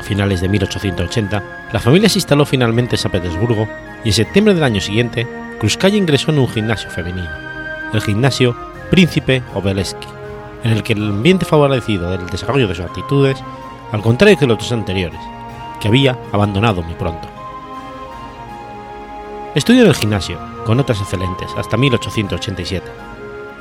Finales 0.03 0.41
de 0.41 0.49
1880, 0.49 1.43
la 1.71 1.79
familia 1.79 2.09
se 2.09 2.19
instaló 2.19 2.45
finalmente 2.45 2.95
en 2.95 3.01
San 3.01 3.11
Petersburgo 3.11 3.67
y 4.03 4.09
en 4.09 4.13
septiembre 4.13 4.53
del 4.53 4.63
año 4.63 4.81
siguiente, 4.81 5.25
Krúskaya 5.59 5.97
ingresó 5.97 6.31
en 6.31 6.39
un 6.39 6.49
gimnasio 6.49 6.89
femenino, 6.89 7.29
el 7.93 8.01
gimnasio 8.01 8.55
Príncipe 8.91 9.41
Obelensky, 9.53 10.07
en 10.63 10.71
el 10.71 10.83
que 10.83 10.93
el 10.93 11.03
ambiente 11.03 11.45
favorecido 11.45 12.11
del 12.11 12.27
desarrollo 12.27 12.67
de 12.67 12.75
sus 12.75 12.85
actitudes, 12.85 13.41
al 13.91 14.01
contrario 14.01 14.37
que 14.37 14.45
los 14.45 14.57
dos 14.57 14.71
anteriores, 14.73 15.19
que 15.79 15.87
había 15.87 16.17
abandonado 16.33 16.83
muy 16.83 16.95
pronto. 16.95 17.27
Estudió 19.55 19.83
en 19.83 19.87
el 19.87 19.95
gimnasio, 19.95 20.37
con 20.65 20.77
notas 20.77 20.99
excelentes, 20.99 21.49
hasta 21.57 21.77
1887, 21.77 22.85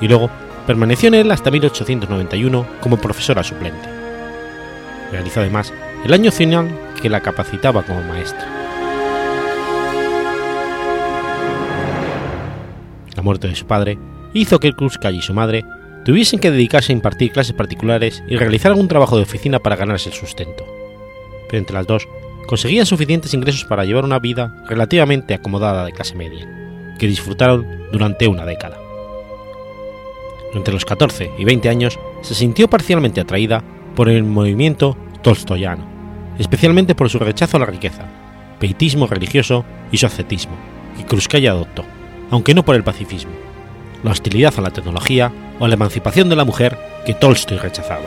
y 0.00 0.08
luego 0.08 0.28
permaneció 0.66 1.08
en 1.08 1.14
él 1.14 1.30
hasta 1.30 1.50
1891 1.50 2.66
como 2.80 2.96
profesora 2.96 3.44
suplente. 3.44 3.88
Realizó 5.12 5.40
además 5.40 5.72
el 6.04 6.12
año 6.12 6.32
final 6.32 6.68
que 7.00 7.08
la 7.08 7.20
capacitaba 7.20 7.82
como 7.82 8.02
maestra. 8.02 8.46
La 13.14 13.22
muerte 13.22 13.48
de 13.48 13.54
su 13.54 13.66
padre 13.66 13.98
hizo 14.34 14.58
que 14.58 14.72
Krupskaya 14.72 15.18
y 15.18 15.22
su 15.22 15.32
madre 15.32 15.64
tuviesen 16.04 16.40
que 16.40 16.50
dedicarse 16.50 16.92
a 16.92 16.96
impartir 16.96 17.30
clases 17.30 17.54
particulares 17.54 18.24
y 18.26 18.36
realizar 18.36 18.72
algún 18.72 18.88
trabajo 18.88 19.16
de 19.16 19.22
oficina 19.22 19.60
para 19.60 19.76
ganarse 19.76 20.08
el 20.08 20.14
sustento. 20.16 20.64
Pero 21.48 21.58
entre 21.58 21.74
las 21.74 21.86
dos 21.86 22.08
conseguían 22.48 22.86
suficientes 22.86 23.32
ingresos 23.34 23.64
para 23.64 23.84
llevar 23.84 24.04
una 24.04 24.18
vida 24.18 24.64
relativamente 24.66 25.34
acomodada 25.34 25.84
de 25.84 25.92
clase 25.92 26.16
media, 26.16 26.48
que 26.98 27.06
disfrutaron 27.06 27.64
durante 27.92 28.26
una 28.26 28.44
década. 28.44 28.78
Entre 30.52 30.74
los 30.74 30.84
14 30.84 31.30
y 31.38 31.44
20 31.44 31.68
años 31.68 31.98
se 32.22 32.34
sintió 32.34 32.68
parcialmente 32.68 33.20
atraída 33.20 33.62
por 33.94 34.08
el 34.08 34.24
movimiento 34.24 34.96
tolstoyano, 35.22 35.91
especialmente 36.38 36.94
por 36.94 37.10
su 37.10 37.18
rechazo 37.18 37.56
a 37.56 37.60
la 37.60 37.66
riqueza, 37.66 38.06
peitismo 38.58 39.06
religioso 39.06 39.64
y 39.90 39.98
su 39.98 40.06
ascetismo, 40.06 40.56
que 40.96 41.04
Krúskaya 41.04 41.50
adoptó, 41.50 41.84
aunque 42.30 42.54
no 42.54 42.64
por 42.64 42.74
el 42.74 42.84
pacifismo, 42.84 43.32
la 44.02 44.10
hostilidad 44.10 44.54
a 44.56 44.62
la 44.62 44.70
tecnología 44.70 45.32
o 45.58 45.66
la 45.66 45.74
emancipación 45.74 46.28
de 46.28 46.36
la 46.36 46.44
mujer 46.44 46.78
que 47.06 47.14
Tolstoy 47.14 47.58
rechazaba. 47.58 48.06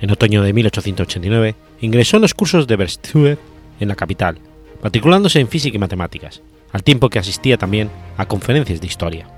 En 0.00 0.10
otoño 0.10 0.42
de 0.42 0.52
1889 0.52 1.54
ingresó 1.80 2.16
en 2.16 2.22
los 2.22 2.34
cursos 2.34 2.66
de 2.66 2.76
Berstuer 2.76 3.38
en 3.80 3.88
la 3.88 3.96
capital, 3.96 4.38
matriculándose 4.82 5.40
en 5.40 5.48
física 5.48 5.76
y 5.76 5.80
matemáticas, 5.80 6.40
al 6.72 6.82
tiempo 6.82 7.08
que 7.08 7.18
asistía 7.18 7.56
también 7.56 7.90
a 8.16 8.26
conferencias 8.26 8.80
de 8.80 8.86
historia. 8.86 9.37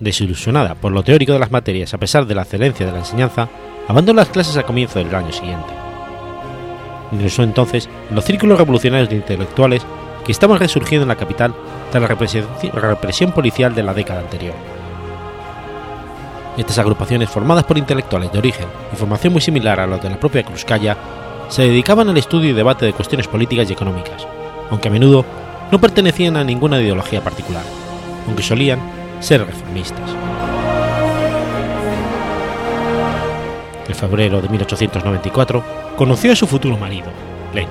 Desilusionada, 0.00 0.74
por 0.74 0.92
lo 0.92 1.02
teórico 1.02 1.32
de 1.32 1.38
las 1.38 1.50
materias 1.50 1.94
a 1.94 1.98
pesar 1.98 2.26
de 2.26 2.34
la 2.34 2.42
excelencia 2.42 2.86
de 2.86 2.92
la 2.92 2.98
enseñanza, 2.98 3.48
abandonó 3.88 4.20
las 4.20 4.30
clases 4.30 4.56
a 4.56 4.62
comienzo 4.62 4.98
del 4.98 5.14
año 5.14 5.32
siguiente. 5.32 5.72
Ingresó 7.12 7.42
entonces 7.42 7.88
en 8.08 8.16
los 8.16 8.24
círculos 8.24 8.58
revolucionarios 8.58 9.08
de 9.10 9.16
intelectuales 9.16 9.86
que 10.24 10.32
estaban 10.32 10.58
resurgiendo 10.58 11.02
en 11.02 11.08
la 11.08 11.16
capital 11.16 11.54
tras 11.90 12.02
la 12.02 12.08
represión, 12.08 13.32
policial 13.32 13.74
de 13.74 13.82
la 13.82 13.94
década 13.94 14.20
anterior. 14.20 14.54
Estas 16.56 16.78
agrupaciones, 16.78 17.28
formadas 17.28 17.64
por 17.64 17.78
intelectuales 17.78 18.32
de 18.32 18.38
origen 18.38 18.66
y 18.92 18.96
formación 18.96 19.32
muy 19.32 19.42
similar 19.42 19.80
a 19.80 19.86
los 19.86 20.02
de 20.02 20.10
la 20.10 20.18
propia 20.18 20.42
Krúskaya, 20.42 20.96
se 21.48 21.62
dedicaban 21.62 22.08
al 22.08 22.16
estudio 22.16 22.50
y 22.50 22.54
debate 22.54 22.86
de 22.86 22.92
cuestiones 22.92 23.28
políticas 23.28 23.68
y 23.68 23.74
económicas, 23.74 24.26
aunque 24.70 24.88
a 24.88 24.90
menudo 24.90 25.24
no 25.70 25.80
pertenecían 25.80 26.36
a 26.36 26.44
ninguna 26.44 26.80
ideología 26.80 27.22
particular, 27.22 27.64
aunque 28.26 28.42
solían 28.42 29.03
ser 29.24 29.44
reformistas. 29.44 30.10
En 33.88 33.94
febrero 33.94 34.42
de 34.42 34.48
1894 34.48 35.64
conoció 35.96 36.32
a 36.32 36.36
su 36.36 36.46
futuro 36.46 36.76
marido, 36.76 37.06
Lenin, 37.54 37.70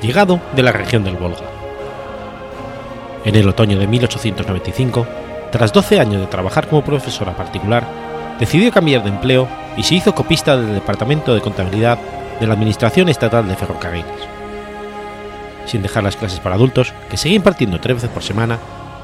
llegado 0.00 0.40
de 0.54 0.62
la 0.62 0.70
región 0.70 1.02
del 1.02 1.16
Volga. 1.16 1.44
En 3.24 3.34
el 3.34 3.48
otoño 3.48 3.78
de 3.78 3.88
1895, 3.88 5.06
tras 5.50 5.72
12 5.72 5.98
años 5.98 6.20
de 6.20 6.28
trabajar 6.28 6.68
como 6.68 6.84
profesora 6.84 7.36
particular, 7.36 7.84
decidió 8.38 8.70
cambiar 8.70 9.02
de 9.02 9.08
empleo 9.08 9.48
y 9.76 9.82
se 9.82 9.96
hizo 9.96 10.14
copista 10.14 10.56
del 10.56 10.74
Departamento 10.74 11.34
de 11.34 11.40
Contabilidad 11.40 11.98
de 12.38 12.46
la 12.46 12.54
Administración 12.54 13.08
Estatal 13.08 13.48
de 13.48 13.56
Ferrocarriles. 13.56 14.06
Sin 15.64 15.82
dejar 15.82 16.04
las 16.04 16.16
clases 16.16 16.38
para 16.38 16.54
adultos, 16.54 16.92
que 17.10 17.16
seguía 17.16 17.38
impartiendo 17.38 17.80
tres 17.80 17.96
veces 17.96 18.10
por 18.10 18.22
semana, 18.22 18.58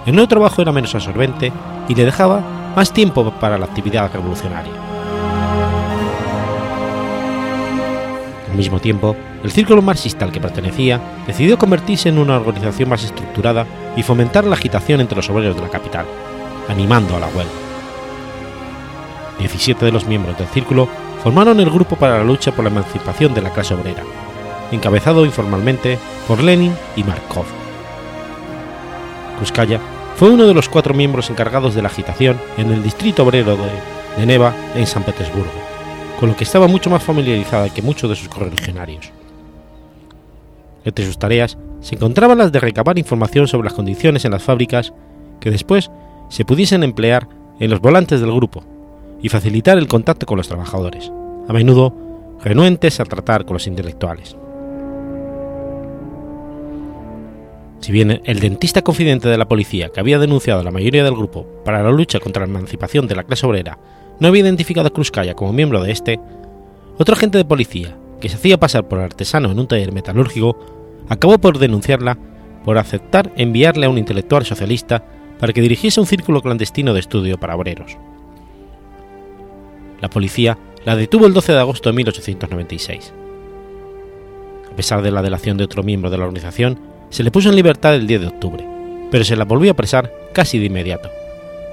el 0.06 0.14
nuevo 0.14 0.28
trabajo 0.28 0.62
era 0.62 0.72
menos 0.72 0.94
absorbente 0.94 1.52
y 1.88 1.94
le 1.94 2.04
dejaba 2.04 2.42
más 2.74 2.92
tiempo 2.92 3.30
para 3.32 3.58
la 3.58 3.66
actividad 3.66 4.10
revolucionaria. 4.12 4.72
Al 8.50 8.56
mismo 8.56 8.80
tiempo, 8.80 9.16
el 9.42 9.50
círculo 9.50 9.80
marxista 9.80 10.24
al 10.24 10.32
que 10.32 10.40
pertenecía 10.40 11.00
decidió 11.26 11.56
convertirse 11.56 12.08
en 12.08 12.18
una 12.18 12.36
organización 12.36 12.88
más 12.90 13.02
estructurada 13.02 13.66
y 13.96 14.02
fomentar 14.02 14.44
la 14.44 14.54
agitación 14.54 15.00
entre 15.00 15.16
los 15.16 15.30
obreros 15.30 15.56
de 15.56 15.62
la 15.62 15.70
capital, 15.70 16.04
animando 16.68 17.16
a 17.16 17.20
la 17.20 17.28
huelga. 17.28 17.52
17 19.38 19.84
de 19.84 19.92
los 19.92 20.06
miembros 20.06 20.36
del 20.36 20.48
círculo 20.48 20.88
formaron 21.22 21.60
el 21.60 21.70
Grupo 21.70 21.96
para 21.96 22.18
la 22.18 22.24
Lucha 22.24 22.52
por 22.52 22.64
la 22.64 22.70
Emancipación 22.70 23.32
de 23.32 23.42
la 23.42 23.50
Clase 23.50 23.74
Obrera, 23.74 24.02
encabezado 24.70 25.24
informalmente 25.24 25.98
por 26.28 26.42
Lenin 26.42 26.74
y 26.96 27.04
Markov. 27.04 27.61
Krúskaya 29.42 29.80
fue 30.14 30.30
uno 30.30 30.46
de 30.46 30.54
los 30.54 30.68
cuatro 30.68 30.94
miembros 30.94 31.28
encargados 31.28 31.74
de 31.74 31.82
la 31.82 31.88
agitación 31.88 32.38
en 32.56 32.70
el 32.70 32.80
distrito 32.80 33.24
obrero 33.24 33.56
de, 33.56 33.64
de 34.16 34.24
Neva 34.24 34.54
en 34.76 34.86
San 34.86 35.02
Petersburgo, 35.02 35.50
con 36.20 36.28
lo 36.28 36.36
que 36.36 36.44
estaba 36.44 36.68
mucho 36.68 36.90
más 36.90 37.02
familiarizada 37.02 37.68
que 37.68 37.82
muchos 37.82 38.08
de 38.08 38.14
sus 38.14 38.28
correligionarios. 38.28 39.10
Entre 40.84 41.04
sus 41.04 41.18
tareas 41.18 41.58
se 41.80 41.96
encontraban 41.96 42.38
las 42.38 42.52
de 42.52 42.60
recabar 42.60 42.98
información 42.98 43.48
sobre 43.48 43.64
las 43.64 43.74
condiciones 43.74 44.24
en 44.24 44.30
las 44.30 44.44
fábricas 44.44 44.92
que 45.40 45.50
después 45.50 45.90
se 46.28 46.44
pudiesen 46.44 46.84
emplear 46.84 47.26
en 47.58 47.68
los 47.68 47.80
volantes 47.80 48.20
del 48.20 48.30
grupo 48.30 48.62
y 49.22 49.28
facilitar 49.28 49.76
el 49.76 49.88
contacto 49.88 50.24
con 50.24 50.36
los 50.36 50.46
trabajadores, 50.46 51.10
a 51.48 51.52
menudo 51.52 51.92
renuentes 52.44 53.00
a 53.00 53.04
tratar 53.06 53.44
con 53.44 53.54
los 53.54 53.66
intelectuales. 53.66 54.36
Si 57.82 57.90
bien 57.90 58.22
el 58.24 58.38
dentista 58.38 58.82
confidente 58.82 59.28
de 59.28 59.36
la 59.36 59.48
policía 59.48 59.88
que 59.88 59.98
había 59.98 60.20
denunciado 60.20 60.60
a 60.60 60.62
la 60.62 60.70
mayoría 60.70 61.02
del 61.02 61.16
grupo 61.16 61.44
para 61.64 61.82
la 61.82 61.90
lucha 61.90 62.20
contra 62.20 62.46
la 62.46 62.50
emancipación 62.50 63.08
de 63.08 63.16
la 63.16 63.24
clase 63.24 63.44
obrera 63.44 63.76
no 64.20 64.28
había 64.28 64.42
identificado 64.42 64.86
a 64.86 64.92
Krúskaya 64.92 65.34
como 65.34 65.52
miembro 65.52 65.82
de 65.82 65.90
este, 65.90 66.20
otro 66.96 67.16
agente 67.16 67.38
de 67.38 67.44
policía, 67.44 67.96
que 68.20 68.28
se 68.28 68.36
hacía 68.36 68.60
pasar 68.60 68.86
por 68.86 69.00
artesano 69.00 69.50
en 69.50 69.58
un 69.58 69.66
taller 69.66 69.90
metalúrgico, 69.90 70.56
acabó 71.08 71.38
por 71.38 71.58
denunciarla 71.58 72.16
por 72.64 72.78
aceptar 72.78 73.32
enviarle 73.36 73.86
a 73.86 73.90
un 73.90 73.98
intelectual 73.98 74.44
socialista 74.44 75.04
para 75.40 75.52
que 75.52 75.60
dirigiese 75.60 75.98
un 75.98 76.06
círculo 76.06 76.40
clandestino 76.40 76.94
de 76.94 77.00
estudio 77.00 77.40
para 77.40 77.56
obreros. 77.56 77.96
La 80.00 80.08
policía 80.08 80.56
la 80.84 80.94
detuvo 80.94 81.26
el 81.26 81.34
12 81.34 81.52
de 81.52 81.58
agosto 81.58 81.90
de 81.90 81.96
1896. 81.96 83.12
A 84.70 84.76
pesar 84.76 85.02
de 85.02 85.10
la 85.10 85.22
delación 85.22 85.56
de 85.56 85.64
otro 85.64 85.82
miembro 85.82 86.10
de 86.10 86.18
la 86.18 86.24
organización, 86.26 86.91
se 87.12 87.22
le 87.22 87.30
puso 87.30 87.50
en 87.50 87.56
libertad 87.56 87.94
el 87.94 88.06
10 88.06 88.20
de 88.22 88.26
octubre, 88.26 88.66
pero 89.10 89.22
se 89.22 89.36
la 89.36 89.44
volvió 89.44 89.70
a 89.70 89.74
apresar 89.74 90.10
casi 90.32 90.58
de 90.58 90.64
inmediato, 90.64 91.10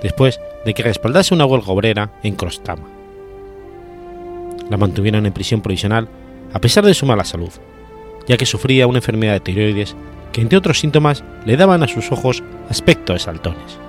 después 0.03 0.39
de 0.65 0.73
que 0.73 0.83
respaldase 0.83 1.33
una 1.33 1.45
huelga 1.45 1.71
obrera 1.71 2.11
en 2.23 2.35
Krostama. 2.35 2.83
La 4.69 4.75
mantuvieron 4.75 5.25
en 5.25 5.31
prisión 5.31 5.61
provisional 5.61 6.09
a 6.51 6.59
pesar 6.59 6.85
de 6.85 6.93
su 6.93 7.05
mala 7.05 7.23
salud, 7.23 7.51
ya 8.27 8.35
que 8.35 8.45
sufría 8.45 8.85
una 8.85 8.97
enfermedad 8.97 9.33
de 9.33 9.39
tiroides 9.39 9.95
que 10.33 10.41
entre 10.41 10.57
otros 10.57 10.77
síntomas 10.77 11.23
le 11.45 11.55
daban 11.55 11.83
a 11.83 11.87
sus 11.87 12.11
ojos 12.11 12.43
aspecto 12.69 13.13
de 13.13 13.19
saltones, 13.19 13.79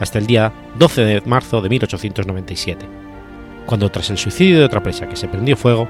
hasta 0.00 0.18
el 0.18 0.26
día 0.26 0.52
12 0.80 1.04
de 1.04 1.20
marzo 1.24 1.60
de 1.60 1.68
1897, 1.68 2.86
cuando 3.66 3.88
tras 3.88 4.10
el 4.10 4.18
suicidio 4.18 4.58
de 4.58 4.64
otra 4.64 4.82
presa 4.82 5.08
que 5.08 5.14
se 5.14 5.28
prendió 5.28 5.56
fuego, 5.56 5.88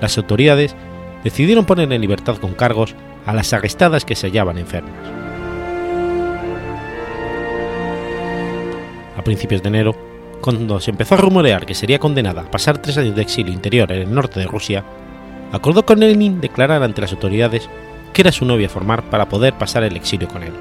las 0.00 0.16
autoridades 0.18 0.76
decidieron 1.24 1.66
poner 1.66 1.92
en 1.92 2.00
libertad 2.00 2.36
con 2.36 2.54
cargos 2.54 2.94
a 3.26 3.34
las 3.34 3.52
arrestadas 3.52 4.04
que 4.04 4.14
se 4.14 4.28
hallaban 4.28 4.58
enfermas. 4.58 4.94
A 9.16 9.22
principios 9.22 9.62
de 9.62 9.68
enero, 9.68 9.94
cuando 10.40 10.80
se 10.80 10.90
empezó 10.90 11.14
a 11.14 11.18
rumorear 11.18 11.66
que 11.66 11.74
sería 11.74 11.98
condenada 11.98 12.42
a 12.42 12.50
pasar 12.50 12.78
tres 12.78 12.96
años 12.96 13.14
de 13.14 13.22
exilio 13.22 13.52
interior 13.52 13.92
en 13.92 14.02
el 14.02 14.14
norte 14.14 14.40
de 14.40 14.46
Rusia, 14.46 14.84
acordó 15.52 15.84
con 15.84 16.00
Lenin 16.00 16.40
declarar 16.40 16.82
ante 16.82 17.02
las 17.02 17.12
autoridades 17.12 17.68
que 18.12 18.22
era 18.22 18.32
su 18.32 18.44
novia 18.44 18.68
formar 18.68 19.02
para 19.04 19.28
poder 19.28 19.54
pasar 19.54 19.82
el 19.82 19.96
exilio 19.96 20.28
con 20.28 20.42
él. 20.42 20.52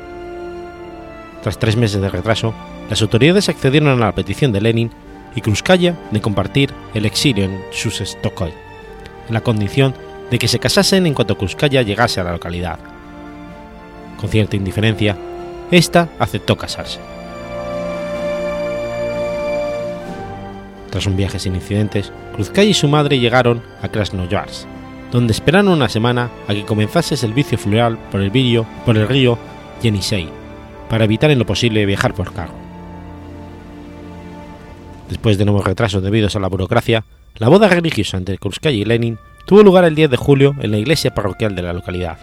Tras 1.42 1.58
tres 1.58 1.78
meses 1.78 2.02
de 2.02 2.10
retraso, 2.10 2.54
las 2.90 3.02
autoridades 3.02 3.50
accedieron 3.50 3.90
a 3.90 4.06
la 4.06 4.12
petición 4.14 4.52
de 4.52 4.62
Lenin 4.62 4.92
y 5.36 5.42
Krúskaya 5.42 5.96
de 6.12 6.22
compartir 6.22 6.74
el 6.94 7.06
exilio 7.06 7.46
en 7.46 7.62
Susestokoy, 7.72 8.52
en 9.28 9.34
la 9.34 9.42
condición 9.42 9.94
de 10.30 10.40
que 10.40 10.48
se 10.48 10.60
casasen 10.60 11.06
en 11.06 11.14
cuanto 11.14 11.38
Krúskaya 11.38 11.82
llegase 11.82 12.20
a 12.20 12.24
la 12.24 12.34
localidad. 12.34 12.80
Con 14.18 14.30
cierta 14.30 14.56
indiferencia, 14.56 15.18
ésta 15.72 16.10
aceptó 16.20 16.58
casarse. 16.58 17.00
Tras 20.90 21.06
un 21.06 21.16
viaje 21.16 21.40
sin 21.40 21.56
incidentes, 21.56 22.12
Kruzkaya 22.34 22.70
y 22.70 22.74
su 22.74 22.88
madre 22.88 23.20
llegaron 23.20 23.62
a 23.82 23.90
Krasnoyarsk, 23.90 24.68
donde 25.12 25.34
esperaron 25.34 25.72
una 25.72 25.90
semana 25.90 26.30
a 26.48 26.54
que 26.54 26.66
comenzase 26.66 27.14
el 27.14 27.20
servicio 27.20 27.58
fluvial 27.58 27.98
por 28.12 28.22
el, 28.22 28.32
río, 28.32 28.66
por 28.86 28.98
el 28.98 29.08
río 29.08 29.38
Yenisei, 29.82 30.28
para 30.90 31.06
evitar 31.06 31.30
en 31.32 31.40
lo 31.40 31.46
posible 31.46 31.86
viajar 31.86 32.14
por 32.14 32.34
carro. 32.34 32.54
Después 35.10 35.38
de 35.38 35.46
nuevos 35.46 35.66
retrasos 35.66 36.04
debidos 36.04 36.36
a 36.36 36.40
la 36.40 36.48
burocracia, 36.48 37.04
la 37.36 37.50
boda 37.50 37.68
religiosa 37.68 38.18
entre 38.18 38.38
Kruzkaya 38.38 38.78
y 38.78 38.86
Lenin 38.86 39.18
tuvo 39.46 39.64
lugar 39.64 39.84
el 39.86 39.96
10 39.96 40.12
de 40.12 40.18
julio 40.18 40.56
en 40.60 40.72
la 40.72 40.78
iglesia 40.78 41.14
parroquial 41.14 41.56
de 41.56 41.62
la 41.62 41.74
localidad. 41.74 42.18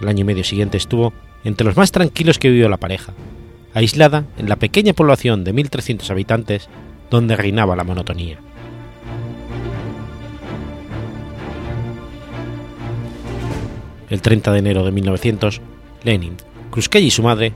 El 0.00 0.08
año 0.08 0.20
y 0.20 0.24
medio 0.24 0.44
siguiente 0.44 0.76
estuvo 0.76 1.12
entre 1.44 1.66
los 1.66 1.76
más 1.76 1.92
tranquilos 1.92 2.38
que 2.38 2.50
vivió 2.50 2.68
la 2.68 2.76
pareja, 2.76 3.12
aislada 3.74 4.24
en 4.38 4.48
la 4.48 4.56
pequeña 4.56 4.92
población 4.92 5.44
de 5.44 5.54
1.300 5.54 6.10
habitantes 6.10 6.68
donde 7.10 7.36
reinaba 7.36 7.76
la 7.76 7.84
monotonía. 7.84 8.38
El 14.10 14.20
30 14.20 14.52
de 14.52 14.58
enero 14.58 14.84
de 14.84 14.92
1900, 14.92 15.60
Lenin, 16.04 16.36
Kruzkaya 16.70 17.06
y 17.06 17.10
su 17.10 17.22
madre 17.22 17.54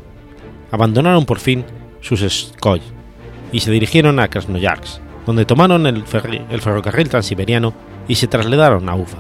abandonaron 0.71 1.27
por 1.27 1.39
fin 1.39 1.65
sus 2.01 2.21
Skoy 2.21 2.81
y 3.53 3.61
se 3.61 3.71
dirigieron 3.71 4.21
a 4.21 4.29
Krasnoyarsk, 4.29 5.01
donde 5.27 5.45
tomaron 5.45 5.87
el, 5.87 6.05
ferrocarril 6.07 7.09
transiberiano 7.09 7.75
y 8.07 8.15
se 8.15 8.29
trasladaron 8.29 8.89
a 8.89 8.95
Ufa, 8.95 9.19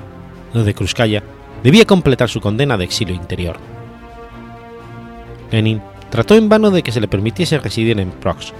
donde 0.54 0.72
Kruzkaya 0.72 1.22
debía 1.64 1.84
completar 1.84 2.28
su 2.28 2.40
condena 2.40 2.76
de 2.76 2.84
exilio 2.84 3.14
interior. 3.14 3.56
Lenin 5.50 5.82
trató 6.08 6.36
en 6.36 6.48
vano 6.48 6.70
de 6.70 6.82
que 6.82 6.92
se 6.92 7.00
le 7.00 7.08
permitiese 7.08 7.58
residir 7.58 7.98
en 7.98 8.12
Prox, 8.12 8.52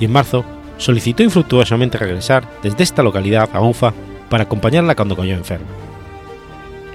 y 0.00 0.06
en 0.06 0.12
marzo 0.12 0.44
solicitó 0.76 1.22
infructuosamente 1.22 1.98
regresar 1.98 2.48
desde 2.62 2.82
esta 2.82 3.02
localidad 3.02 3.48
a 3.52 3.60
Ufa 3.60 3.94
para 4.28 4.44
acompañarla 4.44 4.96
cuando 4.96 5.16
cayó 5.16 5.34
enferma. 5.34 5.66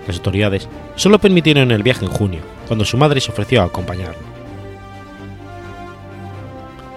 Las 0.06 0.18
autoridades 0.18 0.68
solo 0.96 1.18
permitieron 1.18 1.72
el 1.72 1.82
viaje 1.82 2.06
en 2.06 2.12
junio, 2.12 2.42
cuando 2.68 2.84
su 2.84 2.98
madre 2.98 3.22
se 3.22 3.32
ofreció 3.32 3.62
a 3.62 3.66
acompañarlo. 3.66 4.34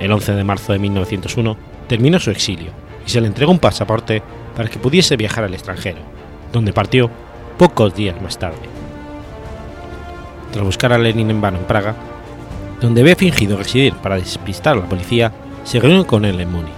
El 0.01 0.11
11 0.11 0.33
de 0.33 0.45
marzo 0.45 0.73
de 0.73 0.81
1901 0.81 1.57
terminó 1.89 2.19
su 2.19 2.31
exilio 2.31 2.73
y 3.07 3.11
se 3.11 3.21
le 3.21 3.29
entregó 3.29 3.53
un 3.53 3.59
pasaporte 3.59 4.23
para 4.57 4.69
que 4.69 4.79
pudiese 4.79 5.17
viajar 5.17 5.45
al 5.45 5.55
extranjero, 5.55 5.99
donde 6.53 6.73
partió 6.73 7.11
pocos 7.57 7.95
días 7.95 8.21
más 8.21 8.39
tarde. 8.39 8.59
Tras 10.53 10.65
buscar 10.65 10.93
a 10.93 10.99
Lenin 10.99 11.31
en 11.31 11.41
vano 11.41 11.59
en 11.59 11.65
Praga, 11.65 11.95
donde 12.81 13.01
había 13.01 13.17
fingido 13.17 13.57
residir 13.57 13.95
para 13.95 14.17
despistar 14.17 14.77
a 14.77 14.81
la 14.81 14.89
policía, 14.89 15.33
se 15.65 15.81
reunió 15.81 16.07
con 16.07 16.25
él 16.25 16.41
en 16.41 16.51
Múnich. 16.51 16.73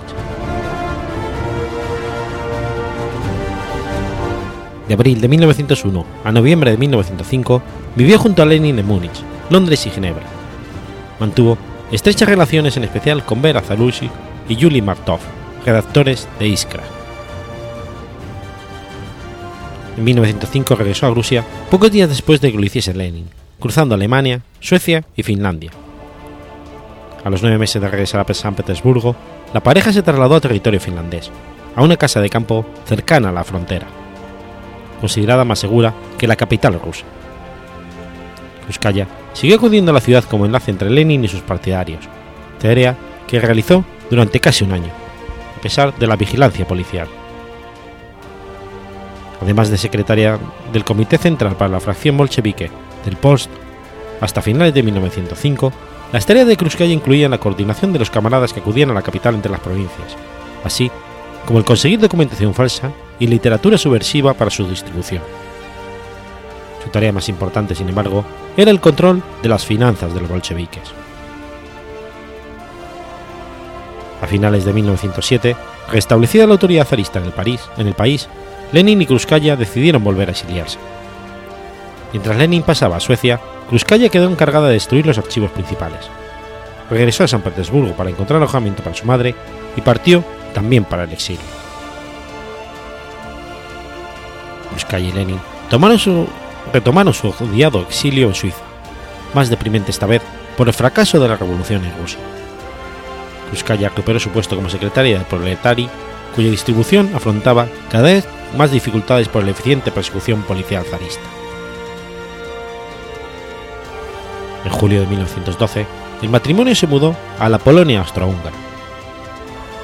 De 4.87 4.95
abril 4.95 5.21
de 5.21 5.29
1901 5.29 6.07
a 6.25 6.33
noviembre 6.33 6.71
de 6.71 6.79
1905 6.79 7.63
vivió 7.95 8.19
junto 8.19 8.43
a 8.43 8.47
Lenin 8.47 8.79
en 8.79 8.87
Múnich, 8.87 9.23
Londres 9.51 9.87
y 9.87 9.91
Ginebra. 9.91 10.25
Mantuvo 11.21 11.59
estrechas 11.93 12.29
relaciones 12.29 12.77
en 12.77 12.85
especial 12.85 13.25
con 13.25 13.43
Vera 13.43 13.61
Zalushi 13.61 14.09
y 14.49 14.57
Yuli 14.57 14.81
Martov, 14.81 15.21
redactores 15.69 16.27
de 16.39 16.49
Iskra. 16.49 16.83
En 19.97 20.05
1905 20.05 20.77
regresó 20.77 21.07
a 21.07 21.11
Rusia 21.11 21.45
pocos 21.71 21.91
días 21.91 22.09
después 22.09 22.41
de 22.41 22.51
que 22.51 22.59
lo 22.59 22.65
hiciese 22.65 22.95
Lenin, 22.95 23.29
cruzando 23.59 23.95
Alemania, 23.95 24.41
Suecia 24.61 25.05
y 25.17 25.23
Finlandia. 25.23 25.71
A 27.25 27.31
los 27.31 27.43
nueve 27.43 27.59
meses 27.59 27.83
de 27.83 27.89
regresar 27.89 28.25
a 28.27 28.35
San 28.35 28.55
Petersburgo, 28.55 29.15
la 29.53 29.63
pareja 29.63 29.93
se 29.93 30.03
trasladó 30.03 30.37
a 30.37 30.41
territorio 30.41 30.81
finlandés, 30.81 31.31
a 31.75 31.83
una 31.83 31.97
casa 31.97 32.21
de 32.21 32.31
campo 32.31 32.65
cercana 32.87 33.29
a 33.29 33.33
la 33.33 33.45
frontera, 33.45 33.87
considerada 35.01 35.45
más 35.45 35.59
segura 35.59 35.93
que 36.17 36.29
la 36.29 36.37
capital 36.37 36.81
rusa. 36.81 37.05
Kruzkaya 38.65 39.07
siguió 39.33 39.57
acudiendo 39.57 39.91
a 39.91 39.95
la 39.95 40.01
ciudad 40.01 40.25
como 40.25 40.47
enlace 40.47 40.71
entre 40.71 40.91
Lenin 40.91 41.25
y 41.25 41.29
sus 41.29 41.41
partidarios, 41.41 42.05
tarea 42.61 42.97
que 43.27 43.41
realizó 43.41 43.85
durante 44.11 44.41
casi 44.41 44.65
un 44.65 44.73
año, 44.73 45.08
a 45.59 45.61
pesar 45.61 45.95
de 45.99 46.07
la 46.07 46.17
vigilancia 46.17 46.67
policial. 46.67 47.09
Además 49.43 49.71
de 49.71 49.77
secretaria 49.77 50.39
del 50.73 50.85
Comité 50.85 51.19
Central 51.19 51.57
para 51.57 51.71
la 51.71 51.81
Fracción 51.81 52.17
Bolchevique 52.17 52.71
del 53.05 53.17
Post, 53.17 53.51
hasta 54.21 54.43
finales 54.43 54.73
de 54.73 54.83
1905, 54.83 55.73
las 56.13 56.27
tareas 56.27 56.47
de 56.47 56.57
Kruzkaya 56.57 56.93
incluían 56.93 57.33
la 57.33 57.39
coordinación 57.39 57.93
de 57.93 57.99
los 57.99 58.11
camaradas 58.11 58.53
que 58.53 58.61
acudían 58.61 58.91
a 58.91 58.95
la 58.95 59.03
capital 59.03 59.35
entre 59.35 59.51
las 59.51 59.61
provincias, 59.61 60.17
así 60.65 60.91
como 61.45 61.59
el 61.59 61.65
conseguir 61.65 61.99
documentación 61.99 62.55
falsa 62.55 62.93
y 63.19 63.27
literatura 63.27 63.79
subversiva 63.79 64.35
para 64.35 64.51
su 64.51 64.69
distribución. 64.69 65.23
Su 66.85 66.91
tarea 66.91 67.13
más 67.13 67.29
importante, 67.29 67.75
sin 67.75 67.89
embargo, 67.89 68.25
era 68.57 68.71
el 68.71 68.81
control 68.81 69.23
de 69.43 69.49
las 69.49 69.67
finanzas 69.67 70.15
de 70.15 70.21
los 70.21 70.31
bolcheviques. 70.31 71.08
A 74.21 74.27
finales 74.27 74.65
de 74.65 74.73
1907, 74.73 75.57
restablecida 75.93 76.47
la 76.47 76.55
autoridad 76.55 76.87
zarista 76.87 77.21
en 77.21 77.27
el, 77.87 77.95
país, 77.95 78.29
Lenin 78.73 79.03
y 79.03 79.07
Kruzkaya 79.07 79.57
decidieron 79.57 80.03
volver 80.03 80.29
a 80.29 80.33
exiliarse. 80.33 80.79
Mientras 82.13 82.37
Lenin 82.37 82.63
pasaba 82.63 82.97
a 82.97 83.01
Suecia, 83.01 83.41
Kruzkaya 83.69 84.09
quedó 84.09 84.29
encargada 84.29 84.69
de 84.69 84.75
destruir 84.75 85.07
los 85.07 85.19
archivos 85.19 85.51
principales. 85.51 86.01
Regresó 86.91 87.25
a 87.25 87.29
San 87.29 87.43
Petersburgo 87.43 87.93
para 87.93 88.11
encontrar 88.11 88.39
alojamiento 88.39 88.83
para 88.83 88.97
su 88.97 89.05
madre 89.05 89.35
y 89.77 89.83
partió 89.83 90.25
también 90.53 90.85
para 90.85 91.05
el 91.05 91.13
exilio. 91.13 91.43
Kruzkaya 94.71 95.09
y 95.09 95.13
Lenin 95.13 95.41
tomaron 95.71 95.99
su, 95.99 96.27
retomaron 96.73 97.15
su 97.15 97.29
odiado 97.29 97.83
exilio 97.83 98.27
en 98.29 98.35
Suiza, 98.35 98.63
más 99.35 99.49
deprimente 99.49 99.91
esta 99.91 100.07
vez 100.07 100.23
por 100.57 100.67
el 100.67 100.75
fracaso 100.75 101.21
de 101.21 101.29
la 101.29 101.37
revolución 101.37 101.85
en 101.85 101.97
Rusia. 101.99 102.19
Kruzkaya 103.49 103.89
recuperó 103.89 104.21
su 104.21 104.31
puesto 104.31 104.57
como 104.57 104.71
secretaria 104.71 105.19
del 105.19 105.27
Proletari, 105.27 105.89
cuya 106.35 106.51
distribución 106.51 107.11
afrontaba 107.15 107.67
cada 107.91 108.05
vez 108.05 108.27
más 108.57 108.71
dificultades 108.71 109.29
por 109.29 109.45
la 109.45 109.51
eficiente 109.51 109.91
persecución 109.91 110.43
policial 110.43 110.85
zarista. 110.85 111.23
En 114.65 114.71
julio 114.71 115.01
de 115.01 115.07
1912, 115.07 115.87
el 116.23 116.29
matrimonio 116.29 116.75
se 116.75 116.87
mudó 116.87 117.17
a 117.39 117.49
la 117.49 117.59
Polonia 117.59 118.01
austrohúngara. 118.01 118.57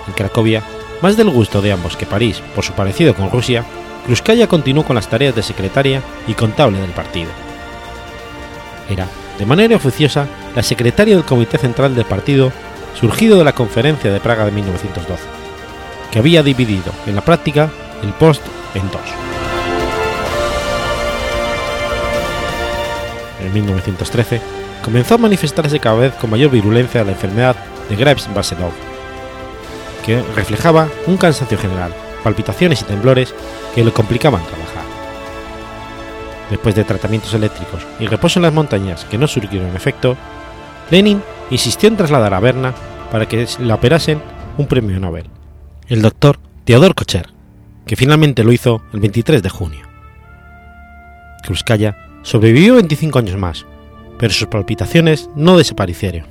En 0.07 0.13
Cracovia, 0.13 0.63
más 1.01 1.17
del 1.17 1.31
gusto 1.31 1.63
de 1.63 1.73
ambos 1.73 1.97
que 1.97 2.07
París 2.07 2.43
por 2.55 2.65
su 2.65 2.73
parecido 2.73 3.15
con 3.15 3.31
Rusia, 3.31 3.65
Kruzkaya 4.05 4.47
continuó 4.47 4.85
con 4.85 4.97
las 4.97 5.09
tareas 5.09 5.35
de 5.35 5.43
secretaria 5.43 6.03
y 6.27 6.35
contable 6.35 6.79
del 6.79 6.91
partido. 6.91 7.31
Era, 8.89 9.09
de 9.39 9.47
manera 9.47 9.77
oficiosa, 9.77 10.27
la 10.55 10.63
secretaria 10.63 11.17
del 11.17 11.25
Comité 11.25 11.57
Central 11.57 11.95
del 11.95 12.05
partido 12.05 12.53
surgido 12.95 13.39
de 13.39 13.45
la 13.45 13.53
Conferencia 13.53 14.13
de 14.13 14.21
Praga 14.21 14.45
de 14.45 14.53
1912, 14.53 15.23
que 16.11 16.19
había 16.19 16.43
dividido 16.43 16.93
en 17.07 17.15
la 17.15 17.21
práctica 17.21 17.71
el 18.03 18.13
post 18.13 18.43
en 18.75 18.89
dos. 18.91 19.03
En 23.41 23.53
1913 23.53 24.41
comenzó 24.83 25.15
a 25.15 25.19
manifestarse 25.19 25.81
cada 25.81 25.97
vez 25.97 26.15
con 26.15 26.31
mayor 26.31 26.51
virulencia 26.51 27.05
la 27.05 27.13
enfermedad 27.13 27.57
de 27.89 27.97
Graves-Baselov, 27.97 28.73
que 30.05 30.23
reflejaba 30.37 30.89
un 31.07 31.17
cansancio 31.17 31.59
general, 31.59 31.95
palpitaciones 32.23 32.83
y 32.83 32.85
temblores 32.85 33.35
que 33.75 33.85
le 33.85 33.93
complicaban 33.93 34.43
trabajar. 34.45 34.85
Después 36.51 36.75
de 36.75 36.85
tratamientos 36.85 37.33
eléctricos 37.35 37.87
y 37.99 38.07
reposo 38.07 38.39
en 38.39 38.45
las 38.45 38.53
montañas 38.53 39.05
que 39.07 39.19
no 39.19 39.27
surgieron 39.27 39.75
efecto, 39.75 40.17
Lenin 40.91 41.23
insistió 41.51 41.89
en 41.89 41.97
trasladar 41.97 42.35
a 42.35 42.41
Berna 42.41 42.75
para 43.11 43.27
que 43.27 43.47
le 43.59 43.73
operasen 43.73 44.21
un 44.59 44.67
premio 44.67 44.99
Nobel, 45.01 45.27
el 45.89 46.03
doctor 46.03 46.39
Theodor 46.65 46.95
Kocher, 46.95 47.31
que 47.87 47.97
finalmente 47.97 48.45
lo 48.45 48.53
hizo 48.53 48.83
el 48.93 49.01
23 49.01 49.43
de 49.43 49.49
junio. 49.49 49.87
Kruzkaya 51.43 51.97
sobrevivió 52.23 52.75
25 52.75 53.19
años 53.19 53.37
más, 53.37 53.67
pero 54.19 54.33
sus 54.33 54.49
palpitaciones 54.49 55.29
no 55.35 55.59
desaparecieron. 55.59 56.27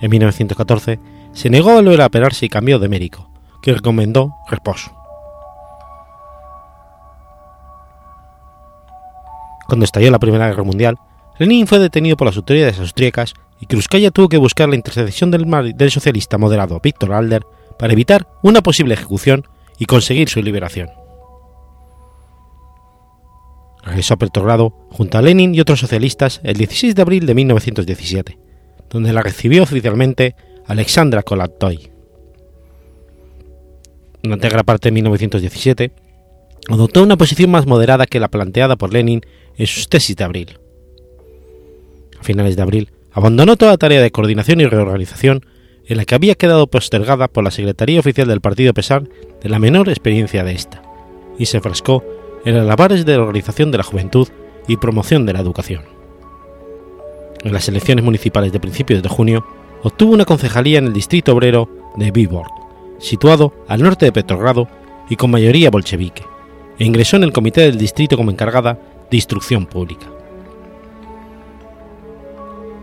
En 0.00 0.10
1914 0.10 0.98
se 1.32 1.50
negó 1.50 1.70
a 1.70 1.74
volver 1.76 2.02
a 2.02 2.06
operarse 2.06 2.46
y 2.46 2.50
cambió 2.50 2.78
de 2.78 2.88
médico, 2.88 3.30
que 3.62 3.72
recomendó 3.72 4.34
reposo. 4.48 4.92
Cuando 9.66 9.84
estalló 9.84 10.10
la 10.10 10.18
Primera 10.18 10.46
Guerra 10.48 10.62
Mundial, 10.62 10.98
Lenin 11.38 11.66
fue 11.66 11.78
detenido 11.78 12.16
por 12.16 12.26
las 12.26 12.36
autoridades 12.36 12.78
austríacas 12.78 13.34
y 13.60 13.66
Kruzkaya 13.66 14.10
tuvo 14.10 14.28
que 14.28 14.38
buscar 14.38 14.68
la 14.68 14.76
intercesión 14.76 15.30
del, 15.30 15.90
socialista 15.90 16.38
moderado 16.38 16.80
Víctor 16.82 17.12
Alder 17.12 17.42
para 17.78 17.92
evitar 17.92 18.28
una 18.42 18.62
posible 18.62 18.94
ejecución 18.94 19.46
y 19.78 19.84
conseguir 19.84 20.28
su 20.28 20.42
liberación. 20.42 20.88
Regresó 23.82 24.14
a 24.14 24.18
Petrogrado 24.18 24.74
junto 24.90 25.18
a 25.18 25.22
Lenin 25.22 25.54
y 25.54 25.60
otros 25.60 25.80
socialistas 25.80 26.40
el 26.42 26.56
16 26.56 26.94
de 26.94 27.02
abril 27.02 27.26
de 27.26 27.34
1917, 27.34 28.38
donde 28.90 29.12
la 29.12 29.22
recibió 29.22 29.62
oficialmente 29.62 30.34
Alexandra 30.66 31.22
Kolattoy. 31.22 31.90
Durante 34.22 34.48
gran 34.48 34.64
parte 34.64 34.88
de 34.88 34.92
1917, 34.92 35.92
adoptó 36.68 37.02
una 37.02 37.16
posición 37.16 37.50
más 37.50 37.66
moderada 37.66 38.06
que 38.06 38.18
la 38.18 38.28
planteada 38.28 38.76
por 38.76 38.92
Lenin 38.92 39.20
en 39.56 39.66
sus 39.66 39.88
tesis 39.88 40.16
de 40.16 40.24
abril. 40.24 40.58
Finales 42.26 42.56
de 42.56 42.62
abril, 42.62 42.90
abandonó 43.12 43.56
toda 43.56 43.78
tarea 43.78 44.02
de 44.02 44.10
coordinación 44.10 44.60
y 44.60 44.66
reorganización 44.66 45.46
en 45.86 45.96
la 45.96 46.04
que 46.04 46.16
había 46.16 46.34
quedado 46.34 46.66
postergada 46.66 47.28
por 47.28 47.44
la 47.44 47.52
Secretaría 47.52 48.00
Oficial 48.00 48.26
del 48.26 48.40
Partido 48.40 48.74
pesar 48.74 49.04
de 49.40 49.48
la 49.48 49.60
menor 49.60 49.88
experiencia 49.88 50.42
de 50.42 50.52
esta, 50.52 50.82
y 51.38 51.46
se 51.46 51.60
frascó 51.60 52.02
en 52.44 52.56
las 52.56 52.66
labores 52.66 53.06
de 53.06 53.16
organización 53.16 53.70
de 53.70 53.78
la 53.78 53.84
juventud 53.84 54.26
y 54.66 54.76
promoción 54.76 55.24
de 55.24 55.34
la 55.34 55.38
educación. 55.38 55.82
En 57.44 57.52
las 57.52 57.68
elecciones 57.68 58.04
municipales 58.04 58.50
de 58.50 58.58
principios 58.58 59.04
de 59.04 59.08
junio, 59.08 59.46
obtuvo 59.84 60.12
una 60.12 60.24
concejalía 60.24 60.80
en 60.80 60.86
el 60.86 60.92
distrito 60.92 61.32
obrero 61.32 61.68
de 61.96 62.10
Viborg, 62.10 62.50
situado 62.98 63.52
al 63.68 63.82
norte 63.82 64.04
de 64.04 64.10
Petrogrado 64.10 64.66
y 65.08 65.14
con 65.14 65.30
mayoría 65.30 65.70
bolchevique, 65.70 66.24
e 66.76 66.84
ingresó 66.84 67.18
en 67.18 67.22
el 67.22 67.32
comité 67.32 67.60
del 67.60 67.78
distrito 67.78 68.16
como 68.16 68.32
encargada 68.32 68.80
de 69.08 69.16
instrucción 69.16 69.66
pública. 69.66 70.08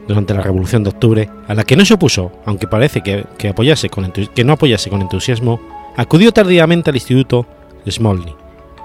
Durante 0.08 0.34
la 0.34 0.42
Revolución 0.42 0.84
de 0.84 0.90
Octubre, 0.90 1.30
a 1.48 1.54
la 1.54 1.64
que 1.64 1.76
no 1.76 1.86
se 1.86 1.94
opuso, 1.94 2.32
aunque 2.46 2.68
parece 2.68 3.02
que, 3.02 3.26
que, 3.38 3.50
apoyase 3.50 3.90
con 3.90 4.12
que 4.12 4.44
no 4.44 4.54
apoyase 4.54 4.90
con 4.90 5.02
entusiasmo, 5.02 5.62
acudió 5.96 6.32
tardíamente 6.32 6.90
al 6.90 6.96
Instituto 6.98 7.46
Smolny, 7.90 8.36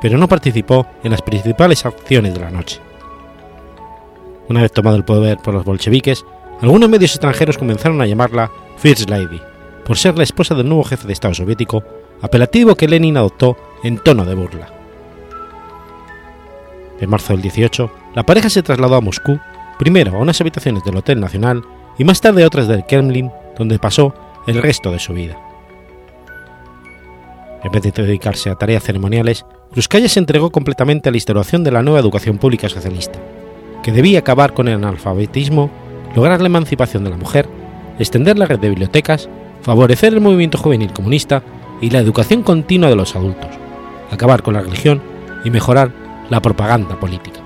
pero 0.00 0.18
no 0.18 0.28
participó 0.28 0.87
en 1.02 1.11
las 1.11 1.22
principales 1.22 1.85
acciones 1.85 2.35
de 2.35 2.40
la 2.40 2.50
noche. 2.50 2.81
Una 4.48 4.62
vez 4.62 4.72
tomado 4.72 4.96
el 4.96 5.04
poder 5.04 5.38
por 5.38 5.54
los 5.54 5.64
bolcheviques, 5.64 6.24
algunos 6.61 6.88
medios 6.88 7.12
extranjeros 7.12 7.59
comenzaron 7.59 8.00
a 8.00 8.07
llamarla 8.07 8.50
First 8.78 9.11
Lady, 9.11 9.40
por 9.85 9.96
ser 9.96 10.16
la 10.16 10.24
esposa 10.24 10.54
del 10.54 10.68
nuevo 10.68 10.85
jefe 10.85 11.07
de 11.07 11.12
Estado 11.12 11.35
soviético, 11.35 11.83
apelativo 12.22 12.74
que 12.74 12.88
Lenin 12.88 13.16
adoptó 13.16 13.57
en 13.83 13.98
tono 13.98 14.24
de 14.24 14.35
burla. 14.35 14.72
En 17.00 17.11
marzo 17.11 17.33
del 17.33 17.42
18, 17.42 17.90
la 18.14 18.24
pareja 18.24 18.50
se 18.50 18.62
trasladó 18.62 18.96
a 18.96 19.00
Moscú, 19.00 19.38
primero 19.78 20.16
a 20.16 20.20
unas 20.20 20.40
habitaciones 20.40 20.84
del 20.84 20.96
Hotel 20.96 21.20
Nacional 21.20 21.62
y 21.98 22.04
más 22.04 22.20
tarde 22.20 22.42
a 22.42 22.46
otras 22.46 22.68
del 22.68 22.84
Kremlin, 22.84 23.30
donde 23.56 23.78
pasó 23.78 24.14
el 24.46 24.62
resto 24.62 24.90
de 24.90 24.98
su 24.98 25.12
vida. 25.12 25.36
En 27.62 27.72
vez 27.72 27.82
de 27.82 27.90
dedicarse 27.90 28.50
a 28.50 28.54
tareas 28.54 28.84
ceremoniales, 28.84 29.44
Kruskaya 29.72 30.08
se 30.08 30.20
entregó 30.20 30.50
completamente 30.50 31.08
a 31.08 31.12
la 31.12 31.16
instauración 31.16 31.64
de 31.64 31.72
la 31.72 31.82
nueva 31.82 32.00
educación 32.00 32.38
pública 32.38 32.68
socialista, 32.68 33.18
que 33.82 33.92
debía 33.92 34.20
acabar 34.20 34.54
con 34.54 34.68
el 34.68 34.74
analfabetismo, 34.74 35.70
lograr 36.14 36.40
la 36.40 36.46
emancipación 36.46 37.04
de 37.04 37.10
la 37.10 37.16
mujer, 37.16 37.48
extender 37.98 38.38
la 38.38 38.46
red 38.46 38.60
de 38.60 38.68
bibliotecas, 38.68 39.28
favorecer 39.62 40.14
el 40.14 40.20
movimiento 40.20 40.56
juvenil 40.56 40.92
comunista 40.92 41.42
y 41.80 41.90
la 41.90 41.98
educación 41.98 42.42
continua 42.42 42.88
de 42.88 42.96
los 42.96 43.16
adultos, 43.16 43.50
acabar 44.10 44.42
con 44.42 44.54
la 44.54 44.62
religión 44.62 45.02
y 45.44 45.50
mejorar 45.50 45.92
la 46.30 46.40
propaganda 46.40 46.98
política. 46.98 47.40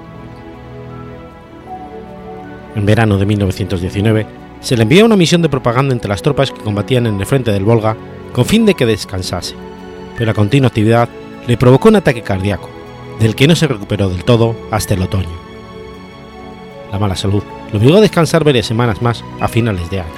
En 2.75 2.87
verano 2.87 3.19
de 3.19 3.27
1919 3.27 4.27
se 4.61 4.77
le 4.77 4.85
envió 4.85 5.05
una 5.05 5.17
misión 5.17 5.43
de 5.43 5.49
propaganda 5.49 5.93
entre 5.93 6.09
las 6.09 6.23
tropas 6.23 6.51
que 6.51 6.61
combatían 6.61 7.07
en 7.07 7.19
el 7.19 7.27
frente 7.27 7.53
del 7.53 7.65
Volga 7.65 7.97
con 8.33 8.47
fin 8.47 8.65
de 8.65 8.75
que 8.75 8.87
descansase, 8.87 9.55
pero 10.15 10.27
la 10.27 10.35
continua 10.35 10.69
actividad 10.69 11.09
le 11.47 11.57
provocó 11.57 11.89
un 11.89 11.97
ataque 11.97 12.23
cardíaco, 12.23 12.71
del 13.21 13.35
que 13.35 13.47
no 13.47 13.57
se 13.57 13.67
recuperó 13.67 14.09
del 14.09 14.25
todo 14.25 14.57
hasta 14.71 14.95
el 14.95 15.03
otoño. 15.03 15.29
La 16.91 16.99
mala 16.99 17.17
salud 17.17 17.43
lo 17.73 17.79
obligó 17.79 17.99
a 17.99 18.03
descansar 18.03 18.45
varias 18.45 18.67
semanas 18.67 19.03
más 19.03 19.25
a 19.41 19.49
finales 19.49 19.91
de 19.91 20.01
año. 20.01 20.13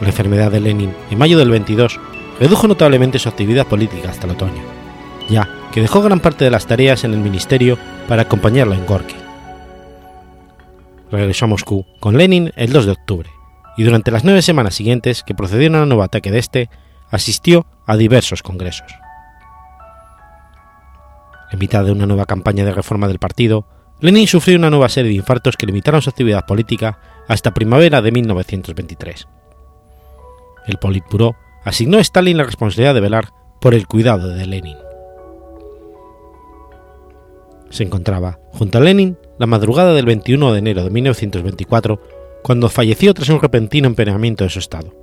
La 0.00 0.08
enfermedad 0.08 0.52
de 0.52 0.60
Lenin 0.60 0.92
en 1.10 1.18
mayo 1.18 1.38
del 1.38 1.50
22 1.50 1.98
redujo 2.38 2.68
notablemente 2.68 3.18
su 3.18 3.28
actividad 3.28 3.66
política 3.66 4.10
hasta 4.10 4.26
el 4.26 4.32
otoño, 4.32 4.62
ya 5.28 5.48
que 5.72 5.80
dejó 5.80 6.02
gran 6.02 6.20
parte 6.20 6.44
de 6.44 6.50
las 6.50 6.66
tareas 6.66 7.04
en 7.04 7.14
el 7.14 7.20
ministerio 7.20 7.78
para 8.08 8.22
acompañarlo 8.22 8.74
en 8.74 8.86
Gorky. 8.86 9.16
Regresó 11.10 11.44
a 11.44 11.48
Moscú 11.48 11.86
con 12.00 12.16
Lenin 12.16 12.52
el 12.56 12.72
2 12.72 12.86
de 12.86 12.92
octubre, 12.92 13.30
y 13.76 13.84
durante 13.84 14.10
las 14.10 14.24
nueve 14.24 14.42
semanas 14.42 14.74
siguientes 14.74 15.22
que 15.22 15.34
procedieron 15.34 15.80
al 15.80 15.88
nuevo 15.88 16.02
ataque 16.02 16.30
de 16.30 16.38
este, 16.38 16.70
asistió 17.10 17.66
a 17.86 17.96
diversos 17.96 18.42
congresos. 18.42 18.86
En 21.50 21.58
mitad 21.58 21.84
de 21.84 21.92
una 21.92 22.06
nueva 22.06 22.26
campaña 22.26 22.64
de 22.64 22.72
reforma 22.72 23.06
del 23.06 23.18
partido, 23.18 23.66
Lenin 24.00 24.26
sufrió 24.26 24.58
una 24.58 24.70
nueva 24.70 24.88
serie 24.88 25.10
de 25.10 25.16
infartos 25.16 25.56
que 25.56 25.66
limitaron 25.66 26.02
su 26.02 26.10
actividad 26.10 26.46
política 26.46 26.98
hasta 27.28 27.54
primavera 27.54 28.02
de 28.02 28.10
1923. 28.10 29.28
El 30.66 30.78
Politburó 30.78 31.36
asignó 31.64 31.98
a 31.98 32.00
Stalin 32.00 32.36
la 32.36 32.44
responsabilidad 32.44 32.94
de 32.94 33.00
velar 33.00 33.28
por 33.60 33.74
el 33.74 33.86
cuidado 33.86 34.28
de 34.28 34.46
Lenin. 34.46 34.83
Se 37.74 37.82
encontraba 37.82 38.38
junto 38.52 38.78
a 38.78 38.80
Lenin 38.80 39.18
la 39.36 39.46
madrugada 39.46 39.94
del 39.94 40.06
21 40.06 40.52
de 40.52 40.58
enero 40.60 40.84
de 40.84 40.90
1924, 40.90 42.00
cuando 42.44 42.68
falleció 42.68 43.12
tras 43.14 43.30
un 43.30 43.40
repentino 43.40 43.88
empeoramiento 43.88 44.44
de 44.44 44.50
su 44.50 44.60
estado, 44.60 44.94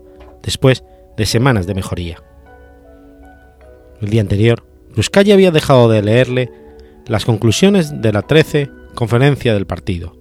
después 0.42 0.86
de 1.18 1.26
semanas 1.26 1.68
de 1.68 1.76
mejoría. 1.76 2.24
El 4.00 4.10
día 4.10 4.22
anterior, 4.22 4.64
Ruskaya 4.96 5.34
había 5.34 5.52
dejado 5.52 5.90
de 5.90 6.02
leerle 6.02 6.50
las 7.08 7.26
conclusiones 7.26 8.02
de 8.02 8.14
la 8.14 8.22
13 8.22 8.70
conferencia 8.96 9.54
del 9.54 9.68
partido, 9.68 10.16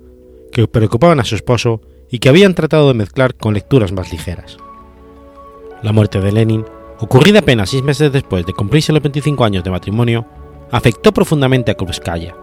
que 0.50 0.66
preocupaban 0.66 1.20
a 1.20 1.24
su 1.24 1.36
esposo 1.36 1.80
y 2.10 2.18
que 2.18 2.30
habían 2.30 2.56
tratado 2.56 2.88
de 2.88 2.94
mezclar 2.94 3.36
con 3.36 3.54
lecturas 3.54 3.92
más 3.92 4.10
ligeras. 4.10 4.56
La 5.84 5.92
muerte 5.92 6.20
de 6.20 6.32
Lenin, 6.32 6.64
ocurrida 6.98 7.38
apenas 7.38 7.70
seis 7.70 7.84
meses 7.84 8.10
después 8.10 8.44
de 8.44 8.54
cumplirse 8.54 8.92
los 8.92 9.02
25 9.02 9.44
años 9.44 9.62
de 9.62 9.70
matrimonio, 9.70 10.26
afectó 10.70 11.12
profundamente 11.12 11.70
a 11.70 11.74
Krupskaya, 11.74 12.34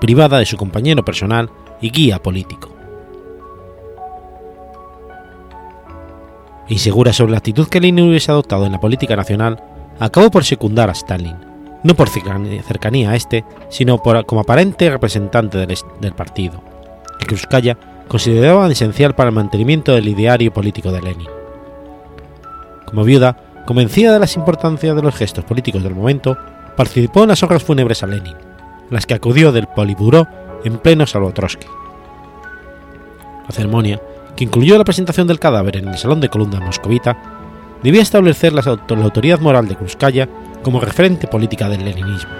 privada 0.00 0.38
de 0.38 0.46
su 0.46 0.56
compañero 0.56 1.04
personal 1.04 1.50
y 1.80 1.90
guía 1.90 2.18
político. 2.18 2.70
Insegura 6.68 7.12
sobre 7.12 7.32
la 7.32 7.38
actitud 7.38 7.68
que 7.68 7.80
Lenin 7.80 8.08
hubiese 8.08 8.30
adoptado 8.30 8.66
en 8.66 8.72
la 8.72 8.80
política 8.80 9.16
nacional, 9.16 9.62
acabó 9.98 10.30
por 10.30 10.44
secundar 10.44 10.90
a 10.90 10.92
Stalin, 10.92 11.36
no 11.82 11.94
por 11.94 12.08
cercanía 12.08 13.10
a 13.10 13.16
este, 13.16 13.44
sino 13.70 13.98
como 13.98 14.40
aparente 14.40 14.90
representante 14.90 15.58
del, 15.58 16.12
partido, 16.14 16.62
que 17.18 17.26
Krupskaya 17.26 17.78
consideraba 18.06 18.70
esencial 18.70 19.14
para 19.14 19.30
el 19.30 19.36
mantenimiento 19.36 19.92
del 19.92 20.08
ideario 20.08 20.52
político 20.52 20.92
de 20.92 21.02
Lenin. 21.02 21.28
Como 22.86 23.04
viuda, 23.04 23.36
convencida 23.66 24.12
de 24.12 24.18
las 24.18 24.36
importancias 24.36 24.96
de 24.96 25.02
los 25.02 25.14
gestos 25.14 25.44
políticos 25.44 25.82
del 25.82 25.94
momento, 25.94 26.36
participó 26.78 27.24
en 27.24 27.30
las 27.30 27.42
honras 27.42 27.64
fúnebres 27.64 28.04
a 28.04 28.06
Lenin, 28.06 28.36
las 28.88 29.04
que 29.04 29.14
acudió 29.14 29.50
del 29.50 29.66
Politburó 29.66 30.28
en 30.62 30.78
pleno 30.78 31.08
Salvo 31.08 31.32
Trotsky. 31.32 31.66
La 33.48 33.50
ceremonia, 33.50 34.00
que 34.36 34.44
incluyó 34.44 34.78
la 34.78 34.84
presentación 34.84 35.26
del 35.26 35.40
cadáver 35.40 35.76
en 35.76 35.88
el 35.88 35.98
Salón 35.98 36.20
de 36.20 36.28
Columna 36.28 36.60
moscovita, 36.60 37.20
debía 37.82 38.00
establecer 38.00 38.52
la, 38.52 38.62
autoridad 38.62 39.40
moral 39.40 39.66
de 39.66 39.74
Krupskaya 39.74 40.28
como 40.62 40.80
referente 40.80 41.26
política 41.26 41.68
del 41.68 41.84
leninismo. 41.84 42.30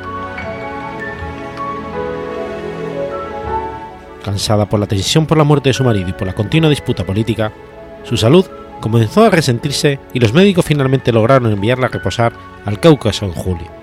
Cansada 4.24 4.66
por 4.66 4.78
la 4.78 4.86
tensión 4.86 5.26
por 5.26 5.36
la 5.36 5.42
muerte 5.42 5.70
de 5.70 5.74
su 5.74 5.82
marido 5.82 6.10
y 6.10 6.12
por 6.12 6.28
la 6.28 6.34
continua 6.34 6.70
disputa 6.70 7.04
política, 7.04 7.50
su 8.04 8.16
salud 8.16 8.46
comenzó 8.80 9.24
a 9.24 9.30
resentirse 9.30 9.98
y 10.14 10.20
los 10.20 10.32
médicos 10.32 10.64
finalmente 10.64 11.10
lograron 11.10 11.50
enviarla 11.50 11.86
a 11.86 11.90
reposar 11.90 12.32
al 12.64 12.78
Cáucaso 12.78 13.24
en 13.26 13.32
julio. 13.32 13.77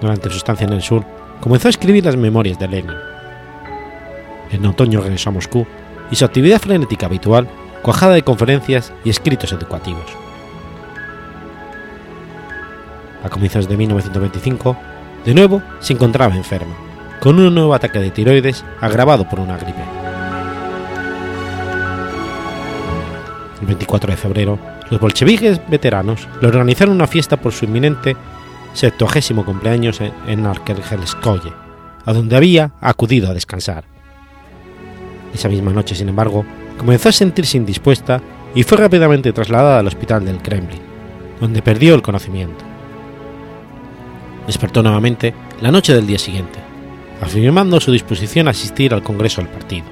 Durante 0.00 0.30
su 0.30 0.36
estancia 0.36 0.66
en 0.66 0.72
el 0.72 0.82
sur, 0.82 1.04
comenzó 1.40 1.68
a 1.68 1.70
escribir 1.70 2.04
las 2.04 2.16
memorias 2.16 2.58
de 2.58 2.68
Lenin. 2.68 2.94
En 4.50 4.64
otoño 4.64 5.00
regresó 5.00 5.30
a 5.30 5.32
Moscú 5.32 5.66
y 6.10 6.16
su 6.16 6.24
actividad 6.24 6.60
frenética 6.60 7.06
habitual, 7.06 7.48
cuajada 7.82 8.14
de 8.14 8.22
conferencias 8.22 8.92
y 9.04 9.10
escritos 9.10 9.52
educativos. 9.52 10.04
A 13.24 13.28
comienzos 13.28 13.68
de 13.68 13.76
1925, 13.76 14.76
de 15.24 15.34
nuevo 15.34 15.62
se 15.80 15.92
encontraba 15.92 16.36
enferma, 16.36 16.74
con 17.20 17.38
un 17.38 17.54
nuevo 17.54 17.74
ataque 17.74 17.98
de 17.98 18.10
tiroides 18.10 18.64
agravado 18.80 19.28
por 19.28 19.40
una 19.40 19.56
gripe. 19.56 19.82
El 23.60 23.66
24 23.66 24.12
de 24.12 24.16
febrero, 24.16 24.58
los 24.88 25.00
bolcheviques 25.00 25.60
veteranos 25.68 26.28
le 26.40 26.48
organizaron 26.48 26.94
una 26.94 27.08
fiesta 27.08 27.36
por 27.36 27.52
su 27.52 27.64
inminente 27.64 28.16
septuagésimo 28.78 29.44
cumpleaños 29.44 30.00
en 30.00 30.46
Arkelgelskoye, 30.46 31.52
a 32.04 32.12
donde 32.12 32.36
había 32.36 32.70
acudido 32.80 33.28
a 33.28 33.34
descansar. 33.34 33.84
Esa 35.34 35.48
misma 35.48 35.72
noche, 35.72 35.96
sin 35.96 36.08
embargo, 36.08 36.44
comenzó 36.78 37.08
a 37.08 37.12
sentirse 37.12 37.56
indispuesta 37.56 38.22
y 38.54 38.62
fue 38.62 38.78
rápidamente 38.78 39.32
trasladada 39.32 39.80
al 39.80 39.88
hospital 39.88 40.24
del 40.24 40.38
Kremlin, 40.38 40.80
donde 41.40 41.60
perdió 41.60 41.96
el 41.96 42.02
conocimiento. 42.02 42.64
Despertó 44.46 44.80
nuevamente 44.80 45.34
la 45.60 45.72
noche 45.72 45.92
del 45.92 46.06
día 46.06 46.18
siguiente, 46.20 46.60
afirmando 47.20 47.80
su 47.80 47.90
disposición 47.90 48.46
a 48.46 48.52
asistir 48.52 48.94
al 48.94 49.02
Congreso 49.02 49.40
del 49.40 49.50
partido, 49.50 49.86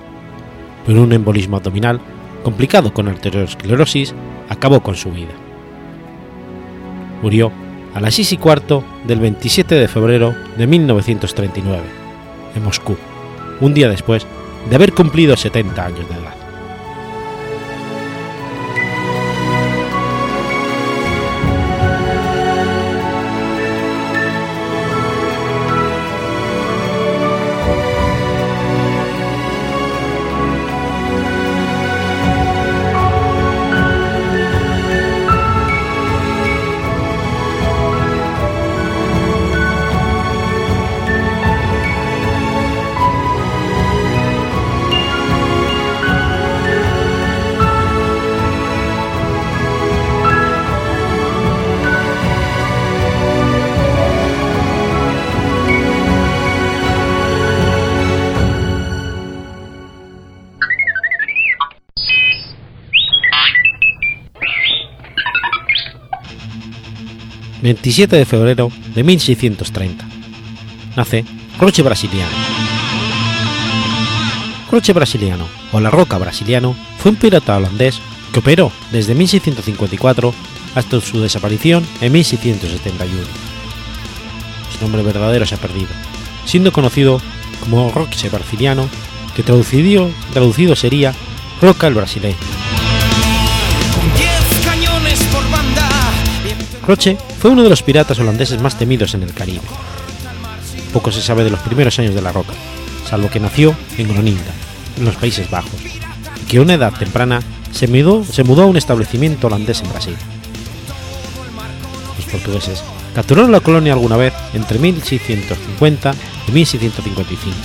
pero 0.87 1.03
un 1.03 1.12
embolismo 1.12 1.57
abdominal, 1.57 2.01
complicado 2.44 2.94
con 2.94 3.09
arteriosclerosis, 3.09 4.14
acabó 4.49 4.81
con 4.81 4.94
su 4.94 5.11
vida. 5.11 5.35
Murió 7.20 7.51
a 7.96 8.00
las 8.00 8.14
6 8.14 8.32
y 8.32 8.37
cuarto 8.37 8.85
del 9.06 9.20
27 9.20 9.74
de 9.74 9.88
febrero 9.88 10.35
de 10.59 10.66
1939, 10.66 11.82
en 12.54 12.62
Moscú, 12.62 12.94
un 13.62 13.72
día 13.72 13.88
después 13.88 14.26
de 14.68 14.76
haber 14.76 14.92
cumplido 14.92 15.35
70 15.35 15.82
años 15.82 16.06
de 16.06 16.14
edad. 16.14 16.36
27 67.66 68.14
de 68.14 68.24
febrero 68.24 68.70
de 68.94 69.02
1630. 69.02 70.05
Nace 70.94 71.24
Croce 71.59 71.83
Brasiliano. 71.83 72.31
Croce 74.70 74.92
Brasiliano, 74.92 75.48
o 75.72 75.81
la 75.81 75.90
Roca 75.90 76.16
Brasiliano, 76.16 76.76
fue 76.98 77.11
un 77.11 77.16
pirata 77.16 77.57
holandés 77.57 77.98
que 78.33 78.38
operó 78.38 78.70
desde 78.92 79.16
1654 79.16 80.33
hasta 80.76 81.00
su 81.00 81.20
desaparición 81.20 81.85
en 82.00 82.12
1671. 82.12 83.26
Su 84.72 84.85
nombre 84.85 85.02
verdadero 85.02 85.44
se 85.44 85.57
ha 85.57 85.59
perdido, 85.59 85.90
siendo 86.44 86.70
conocido 86.70 87.20
como 87.59 87.90
Roque 87.90 88.29
Brasiliano, 88.29 88.88
que 89.35 89.42
traducido, 89.42 90.09
traducido 90.33 90.76
sería 90.76 91.12
Roca 91.61 91.88
el 91.88 91.94
Brasileño. 91.94 92.65
Roche 96.87 97.16
fue 97.40 97.51
uno 97.51 97.64
de 97.64 97.68
los 97.68 97.83
piratas 97.83 98.20
holandeses 98.20 98.61
más 98.61 98.79
temidos 98.79 99.14
en 99.14 99.25
el 99.25 99.35
Caribe. 99.35 99.62
Poco 100.92 101.11
se 101.11 101.20
sabe 101.20 101.42
de 101.42 101.51
los 101.51 101.59
primeros 101.61 101.99
años 101.99 102.14
de 102.14 102.22
la 102.22 102.31
Roca, 102.31 102.53
salvo 103.11 103.29
que 103.29 103.40
nació 103.40 103.75
en 103.99 104.07
Groninga, 104.07 104.53
en 104.96 105.05
los 105.05 105.16
Países 105.16 105.51
Bajos, 105.51 105.81
y 105.83 106.46
que 106.46 106.59
a 106.59 106.62
una 106.62 106.75
edad 106.75 106.92
temprana 106.96 107.42
se 107.72 107.88
mudó, 107.88 108.25
se 108.25 108.44
mudó 108.44 108.62
a 108.62 108.66
un 108.66 108.77
establecimiento 108.77 109.49
holandés 109.49 109.81
en 109.83 109.90
Brasil. 109.90 110.16
Los 112.16 112.27
portugueses 112.27 112.85
capturaron 113.16 113.51
la 113.51 113.61
colonia 113.61 113.92
alguna 113.92 114.16
vez 114.16 114.33
entre 114.55 114.79
1650 114.79 116.14
y 116.46 116.53
1655, 116.53 117.57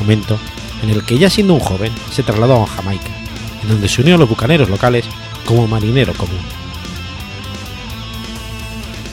momento 0.00 0.38
en 0.82 0.90
el 0.90 1.06
que 1.06 1.18
ya 1.18 1.30
siendo 1.30 1.54
un 1.54 1.60
joven 1.60 1.92
se 2.12 2.22
trasladó 2.22 2.62
a 2.62 2.66
Jamaica, 2.66 3.08
en 3.62 3.68
donde 3.68 3.88
se 3.88 4.02
unió 4.02 4.16
a 4.16 4.18
los 4.18 4.28
bucaneros 4.28 4.68
locales 4.68 5.06
como 5.46 5.66
marinero 5.66 6.12
común 6.12 6.61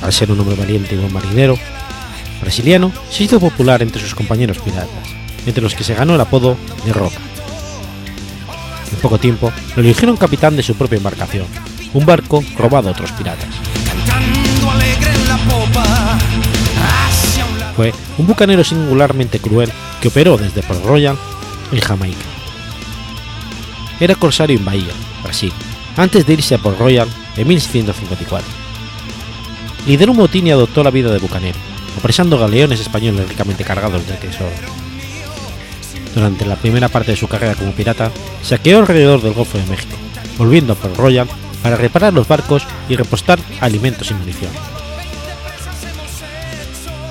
al 0.01 0.13
ser 0.13 0.31
un 0.31 0.39
hombre 0.39 0.55
valiente 0.55 0.95
y 0.95 0.97
buen 0.97 1.13
marinero, 1.13 1.57
brasiliano 2.41 2.91
se 3.09 3.23
hizo 3.23 3.39
popular 3.39 3.81
entre 3.81 4.01
sus 4.01 4.15
compañeros 4.15 4.59
piratas, 4.59 4.89
entre 5.45 5.61
los 5.61 5.75
que 5.75 5.83
se 5.83 5.93
ganó 5.93 6.15
el 6.15 6.21
apodo 6.21 6.57
de 6.85 6.93
Roca. 6.93 7.19
En 8.91 8.97
poco 8.99 9.19
tiempo 9.19 9.51
lo 9.75 9.81
eligieron 9.81 10.17
capitán 10.17 10.55
de 10.55 10.63
su 10.63 10.75
propia 10.75 10.97
embarcación, 10.97 11.45
un 11.93 12.05
barco 12.05 12.43
robado 12.57 12.89
a 12.89 12.91
otros 12.91 13.11
piratas. 13.11 13.49
Fue 17.75 17.93
un 18.17 18.27
bucanero 18.27 18.63
singularmente 18.63 19.39
cruel 19.39 19.71
que 20.01 20.09
operó 20.09 20.37
desde 20.37 20.63
Port 20.63 20.83
Royal 20.83 21.17
en 21.71 21.79
Jamaica. 21.79 22.17
Era 23.99 24.15
corsario 24.15 24.57
en 24.57 24.65
Bahía, 24.65 24.93
Brasil, 25.23 25.53
antes 25.95 26.25
de 26.25 26.33
irse 26.33 26.55
a 26.55 26.57
Port 26.57 26.79
Royal 26.79 27.07
en 27.37 27.47
1654 27.47 28.58
lideró 29.89 30.13
motín 30.13 30.45
y 30.45 30.51
adoptó 30.51 30.83
la 30.83 30.91
vida 30.91 31.11
de 31.11 31.17
bucanero, 31.17 31.57
apresando 31.97 32.37
galeones 32.37 32.79
españoles 32.79 33.27
ricamente 33.27 33.63
cargados 33.63 34.05
de 34.05 34.13
tesoro. 34.13 34.51
Durante 36.13 36.45
la 36.45 36.57
primera 36.57 36.89
parte 36.89 37.11
de 37.11 37.17
su 37.17 37.27
carrera 37.27 37.55
como 37.55 37.71
pirata, 37.71 38.11
saqueó 38.43 38.77
alrededor 38.77 39.19
del 39.23 39.33
Golfo 39.33 39.57
de 39.57 39.65
México, 39.65 39.95
volviendo 40.37 40.73
a 40.73 40.95
Royal 40.95 41.27
para 41.63 41.75
reparar 41.75 42.13
los 42.13 42.27
barcos 42.27 42.67
y 42.87 42.97
repostar 42.97 43.39
alimentos 43.61 44.11
y 44.11 44.13
munición. 44.13 44.51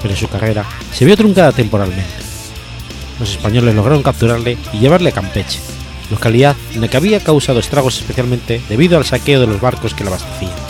Pero 0.00 0.14
su 0.14 0.28
carrera 0.28 0.64
se 0.92 1.04
vio 1.04 1.16
truncada 1.16 1.50
temporalmente. 1.50 2.04
Los 3.18 3.30
españoles 3.30 3.74
lograron 3.74 4.04
capturarle 4.04 4.56
y 4.72 4.78
llevarle 4.78 5.10
a 5.10 5.14
Campeche, 5.14 5.58
localidad 6.12 6.54
en 6.74 6.82
la 6.82 6.86
que 6.86 6.96
había 6.96 7.18
causado 7.18 7.58
estragos 7.58 7.98
especialmente 7.98 8.62
debido 8.68 8.98
al 8.98 9.04
saqueo 9.04 9.40
de 9.40 9.48
los 9.48 9.60
barcos 9.60 9.94
que 9.94 10.04
la 10.04 10.10
abastecían 10.10 10.67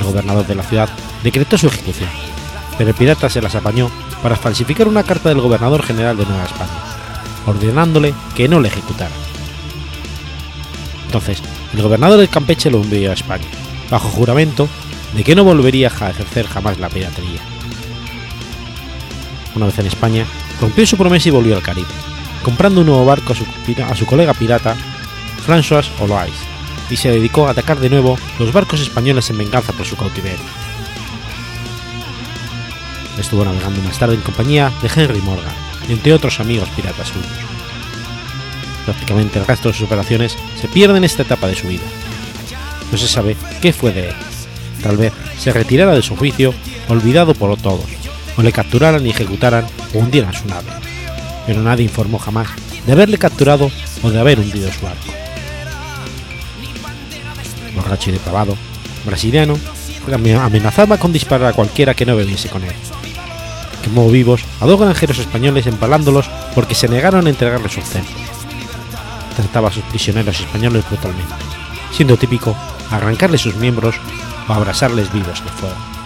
el 0.00 0.06
gobernador 0.06 0.46
de 0.46 0.54
la 0.54 0.62
ciudad 0.62 0.88
decretó 1.22 1.56
su 1.58 1.68
ejecución, 1.68 2.08
pero 2.76 2.90
el 2.90 2.96
pirata 2.96 3.28
se 3.28 3.42
las 3.42 3.54
apañó 3.54 3.90
para 4.22 4.36
falsificar 4.36 4.88
una 4.88 5.02
carta 5.02 5.28
del 5.28 5.40
gobernador 5.40 5.82
general 5.82 6.16
de 6.16 6.26
Nueva 6.26 6.44
España, 6.44 6.70
ordenándole 7.46 8.14
que 8.34 8.48
no 8.48 8.60
le 8.60 8.68
ejecutara. 8.68 9.14
Entonces, 11.06 11.42
el 11.74 11.82
gobernador 11.82 12.18
del 12.18 12.28
Campeche 12.28 12.70
lo 12.70 12.82
envió 12.82 13.10
a 13.10 13.14
España, 13.14 13.46
bajo 13.90 14.08
juramento 14.08 14.68
de 15.14 15.24
que 15.24 15.34
no 15.34 15.44
volvería 15.44 15.88
a 15.88 16.10
ejercer 16.10 16.46
jamás 16.46 16.78
la 16.78 16.88
piratería. 16.88 17.40
Una 19.54 19.66
vez 19.66 19.78
en 19.78 19.86
España, 19.86 20.24
rompió 20.60 20.86
su 20.86 20.96
promesa 20.96 21.28
y 21.28 21.32
volvió 21.32 21.56
al 21.56 21.62
Caribe, 21.62 21.88
comprando 22.44 22.80
un 22.80 22.86
nuevo 22.86 23.04
barco 23.04 23.32
a 23.32 23.36
su, 23.36 23.44
a 23.82 23.96
su 23.96 24.06
colega 24.06 24.34
pirata, 24.34 24.76
François 25.46 25.88
Olois, 25.98 26.49
y 26.90 26.96
se 26.96 27.10
dedicó 27.10 27.46
a 27.46 27.52
atacar 27.52 27.78
de 27.78 27.88
nuevo 27.88 28.18
los 28.38 28.52
barcos 28.52 28.80
españoles 28.80 29.30
en 29.30 29.38
venganza 29.38 29.72
por 29.72 29.86
su 29.86 29.96
cautiverio. 29.96 30.38
Estuvo 33.18 33.44
navegando 33.44 33.80
más 33.82 33.98
tarde 33.98 34.14
en 34.14 34.22
compañía 34.22 34.72
de 34.82 34.90
Henry 34.94 35.20
Morgan, 35.20 35.54
entre 35.88 36.12
otros 36.12 36.40
amigos 36.40 36.68
piratas 36.70 37.08
suyos. 37.08 37.28
Prácticamente 38.84 39.38
el 39.38 39.46
resto 39.46 39.68
de 39.68 39.74
sus 39.74 39.86
operaciones 39.86 40.36
se 40.60 40.68
pierde 40.68 40.98
en 40.98 41.04
esta 41.04 41.22
etapa 41.22 41.46
de 41.46 41.54
su 41.54 41.68
vida. 41.68 41.84
No 42.90 42.98
se 42.98 43.06
sabe 43.06 43.36
qué 43.60 43.72
fue 43.72 43.92
de 43.92 44.08
él. 44.08 44.14
Tal 44.82 44.96
vez 44.96 45.12
se 45.38 45.52
retirara 45.52 45.94
de 45.94 46.02
su 46.02 46.16
juicio, 46.16 46.54
olvidado 46.88 47.34
por 47.34 47.56
todos, 47.58 47.84
o 48.36 48.42
le 48.42 48.52
capturaran 48.52 49.06
y 49.06 49.10
ejecutaran 49.10 49.66
o 49.94 49.98
hundieran 49.98 50.32
su 50.32 50.48
nave. 50.48 50.70
Pero 51.46 51.62
nadie 51.62 51.84
informó 51.84 52.18
jamás 52.18 52.48
de 52.86 52.92
haberle 52.92 53.18
capturado 53.18 53.70
o 54.02 54.10
de 54.10 54.18
haber 54.18 54.40
hundido 54.40 54.72
su 54.72 54.80
barco 54.80 55.19
borracho 57.74 58.10
y 58.10 58.14
depravado, 58.14 58.56
brasiliano, 59.04 59.56
amenazaba 60.40 60.98
con 60.98 61.12
disparar 61.12 61.50
a 61.50 61.52
cualquiera 61.52 61.94
que 61.94 62.06
no 62.06 62.16
bebiese 62.16 62.48
con 62.48 62.64
él. 62.64 62.74
Quemó 63.82 64.10
vivos 64.10 64.44
a 64.60 64.66
dos 64.66 64.78
granjeros 64.78 65.18
españoles 65.18 65.66
empalándolos 65.66 66.28
porque 66.54 66.74
se 66.74 66.88
negaron 66.88 67.26
a 67.26 67.30
entregarle 67.30 67.68
sus 67.68 67.84
cenas. 67.84 68.08
Trataba 69.36 69.68
a 69.68 69.72
sus 69.72 69.84
prisioneros 69.84 70.38
españoles 70.40 70.84
brutalmente, 70.88 71.34
siendo 71.92 72.16
típico 72.16 72.54
arrancarles 72.90 73.40
sus 73.40 73.56
miembros 73.56 73.94
o 74.48 74.52
abrasarles 74.52 75.12
vivos 75.12 75.42
de 75.44 75.50
fuego. 75.50 75.99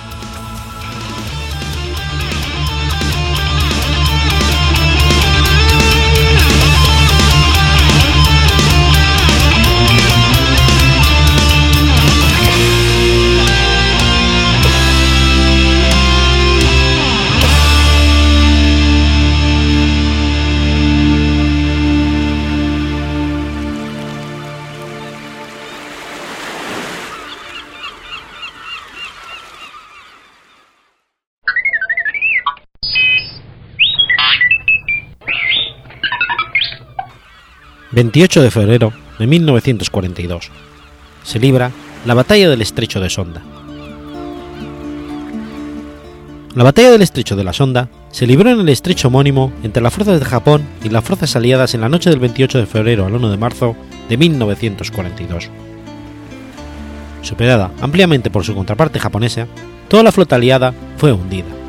28 37.95 38.43
de 38.43 38.51
febrero 38.51 38.93
de 39.21 39.27
1942. 39.29 40.51
se 41.23 41.39
libra 41.39 41.71
la 42.05 42.15
batalla 42.15 42.51
del 42.51 42.61
estrecho 42.61 43.01
de 43.01 43.09
Sonda. 43.09 43.41
La 46.57 46.65
batalla 46.65 46.91
del 46.91 47.03
estrecho 47.03 47.37
de 47.37 47.45
la 47.45 47.53
Sonda 47.53 47.89
se 48.11 48.27
libró 48.27 48.51
en 48.51 48.59
el 48.59 48.69
estrecho 48.69 49.09
homónimo 49.09 49.53
entre 49.63 49.81
las 49.81 49.95
fuerzas 49.95 50.19
de 50.19 50.27
Japón 50.27 50.67
y 50.83 50.89
las 50.89 51.05
fuerzas 51.05 51.37
aliadas 51.37 51.75
en 51.75 51.83
la 51.83 51.89
noche 51.89 52.11
del 52.11 52.19
28 52.19 52.59
de 52.59 52.67
febrero 52.67 53.07
al 53.07 53.15
1 53.15 53.31
de 53.31 53.37
marzo 53.37 53.77
de 54.09 54.17
1942. 54.17 55.49
Superada 57.23 57.71
ampliamente 57.81 58.29
por 58.29 58.45
su 58.45 58.57
contraparte 58.57 58.99
japonesa, 58.99 59.47
toda 59.87 60.03
la 60.03 60.13
flota 60.13 60.35
aliada 60.35 60.75
fue 60.97 61.13
hundida. 61.13 61.64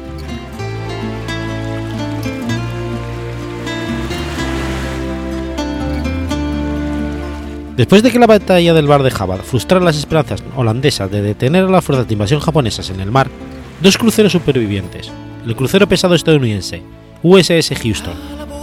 Después 7.77 8.01
de 8.03 8.11
que 8.11 8.19
la 8.19 8.27
batalla 8.27 8.73
del 8.73 8.87
Bar 8.87 9.03
de 9.03 9.11
Java 9.11 9.37
frustrara 9.37 9.83
las 9.83 9.97
esperanzas 9.97 10.41
holandesas 10.55 11.11
de 11.11 11.21
detener 11.21 11.65
a 11.65 11.69
las 11.69 11.83
fuerzas 11.83 12.07
de 12.07 12.13
invasión 12.13 12.39
japonesas 12.39 12.89
en 12.89 13.01
el 13.01 13.11
mar, 13.11 13.29
dos 13.81 13.97
cruceros 13.97 14.31
supervivientes, 14.31 15.11
el 15.45 15.55
crucero 15.55 15.87
pesado 15.87 16.15
estadounidense 16.15 16.81
USS 17.21 17.73
Houston 17.81 18.13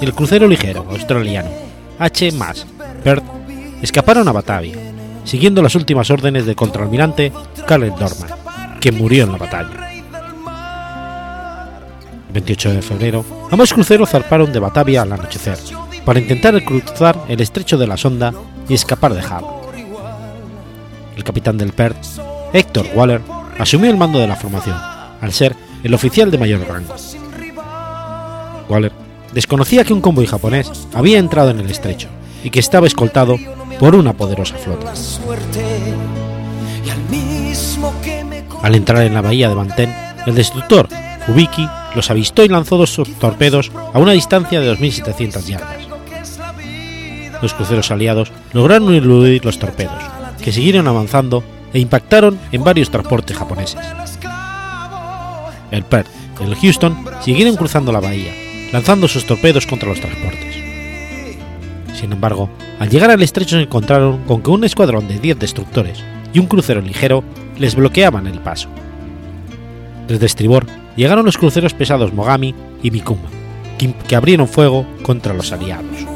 y 0.01 0.07
el 0.07 0.15
crucero 0.15 0.49
ligero 0.49 0.87
australiano 0.89 1.51
H.M.A.S. 1.99 2.65
Perth, 3.05 3.25
escaparon 3.83 4.27
a 4.29 4.33
Batavia, 4.33 4.77
siguiendo 5.25 5.63
las 5.63 5.75
últimas 5.75 6.11
órdenes 6.11 6.47
del 6.47 6.57
contraalmirante 6.57 7.33
Caleb 7.67 7.95
Dorman, 7.99 8.31
quien 8.81 8.97
murió 8.97 9.25
en 9.25 9.33
la 9.33 9.39
batalla. 9.39 9.91
El 12.29 12.33
28 12.33 12.73
de 12.73 12.83
febrero, 12.83 13.25
ambos 13.51 13.75
cruceros 13.75 14.09
zarparon 14.09 14.53
de 14.53 14.59
Batavia 14.59 15.03
al 15.03 15.13
anochecer, 15.13 15.59
para 16.05 16.21
intentar 16.21 16.63
cruzar 16.65 17.25
el 17.29 17.41
estrecho 17.41 17.79
de 17.79 17.87
la 17.87 17.97
Sonda 17.97 18.33
y 18.69 18.75
escapar 18.75 19.15
de 19.15 19.23
Java. 19.23 19.49
El 21.17 21.25
capitán 21.25 21.59
del 21.59 21.73
Perth, 21.73 22.05
Héctor 22.53 22.87
Waller, 22.95 23.21
asumió 23.59 23.91
el 23.91 23.97
mando 23.97 24.19
de 24.19 24.27
la 24.27 24.37
formación, 24.37 24.77
al 25.21 25.33
ser 25.33 25.55
el 25.83 25.95
oficial 25.95 26.31
de 26.31 26.39
mayor 26.39 26.67
rango. 26.67 26.95
Waller 28.69 28.93
desconocía 29.33 29.85
que 29.85 29.93
un 29.93 30.01
convoy 30.01 30.27
japonés 30.27 30.71
había 30.95 31.19
entrado 31.19 31.51
en 31.51 31.61
el 31.61 31.71
estrecho 31.71 32.09
y 32.45 32.51
que 32.51 32.61
estaba 32.61 32.87
escoltado 32.87 33.37
por 33.79 33.95
una 33.95 34.13
poderosa 34.13 34.57
flota. 34.57 34.93
Al 38.63 38.75
entrar 38.75 39.03
en 39.03 39.15
la 39.15 39.23
bahía 39.23 39.49
de 39.49 39.55
Banten, 39.55 39.95
el 40.27 40.35
destructor 40.35 40.89
Fubiki 41.27 41.69
los 41.95 42.11
avistó 42.11 42.45
y 42.45 42.49
lanzó 42.49 42.77
dos 42.77 43.01
torpedos 43.21 43.71
a 43.93 43.99
una 43.99 44.13
distancia 44.13 44.61
de 44.61 44.73
2.700 44.73 45.45
yardas. 45.45 45.92
Los 47.43 47.55
cruceros 47.55 47.91
aliados 47.91 48.31
lograron 48.53 48.95
eludir 48.95 49.45
los 49.45 49.59
torpedos, 49.59 50.03
que 50.43 50.53
siguieron 50.53 50.87
avanzando 50.87 51.43
e 51.73 51.81
impactaron 51.81 52.39
en 52.53 52.65
varios 52.65 52.91
transportes 52.91 53.37
japoneses. 53.37 53.81
El 55.71 55.85
Perth 55.85 56.09
y 56.41 56.45
el 56.45 56.55
Houston 56.55 57.05
siguieron 57.21 57.57
cruzando 57.57 57.93
la 57.93 58.01
bahía, 58.01 58.33
lanzando 58.73 59.09
sus 59.09 59.27
torpedos 59.27 59.67
contra 59.67 59.89
los 59.89 60.01
transportes. 60.01 60.55
Sin 61.95 62.13
embargo, 62.13 62.49
al 62.79 62.89
llegar 62.89 63.11
al 63.11 63.23
estrecho 63.23 63.57
se 63.57 63.63
encontraron 63.63 64.25
con 64.25 64.43
que 64.43 64.51
un 64.51 64.65
escuadrón 64.65 65.09
de 65.09 65.19
10 65.19 65.39
destructores 65.39 66.03
y 66.33 66.39
un 66.39 66.47
crucero 66.47 66.81
ligero 66.81 67.25
les 67.59 67.75
bloqueaban 67.75 68.27
el 68.27 68.41
paso. 68.41 68.69
Desde 70.09 70.27
estribor 70.27 70.67
llegaron 70.97 71.25
los 71.25 71.39
cruceros 71.39 71.75
pesados 71.75 72.13
Mogami 72.13 72.55
y 72.83 72.91
Mikuma, 72.91 73.29
que 73.79 74.17
abrieron 74.17 74.49
fuego 74.49 74.87
contra 75.03 75.35
los 75.35 75.53
aliados. 75.53 76.12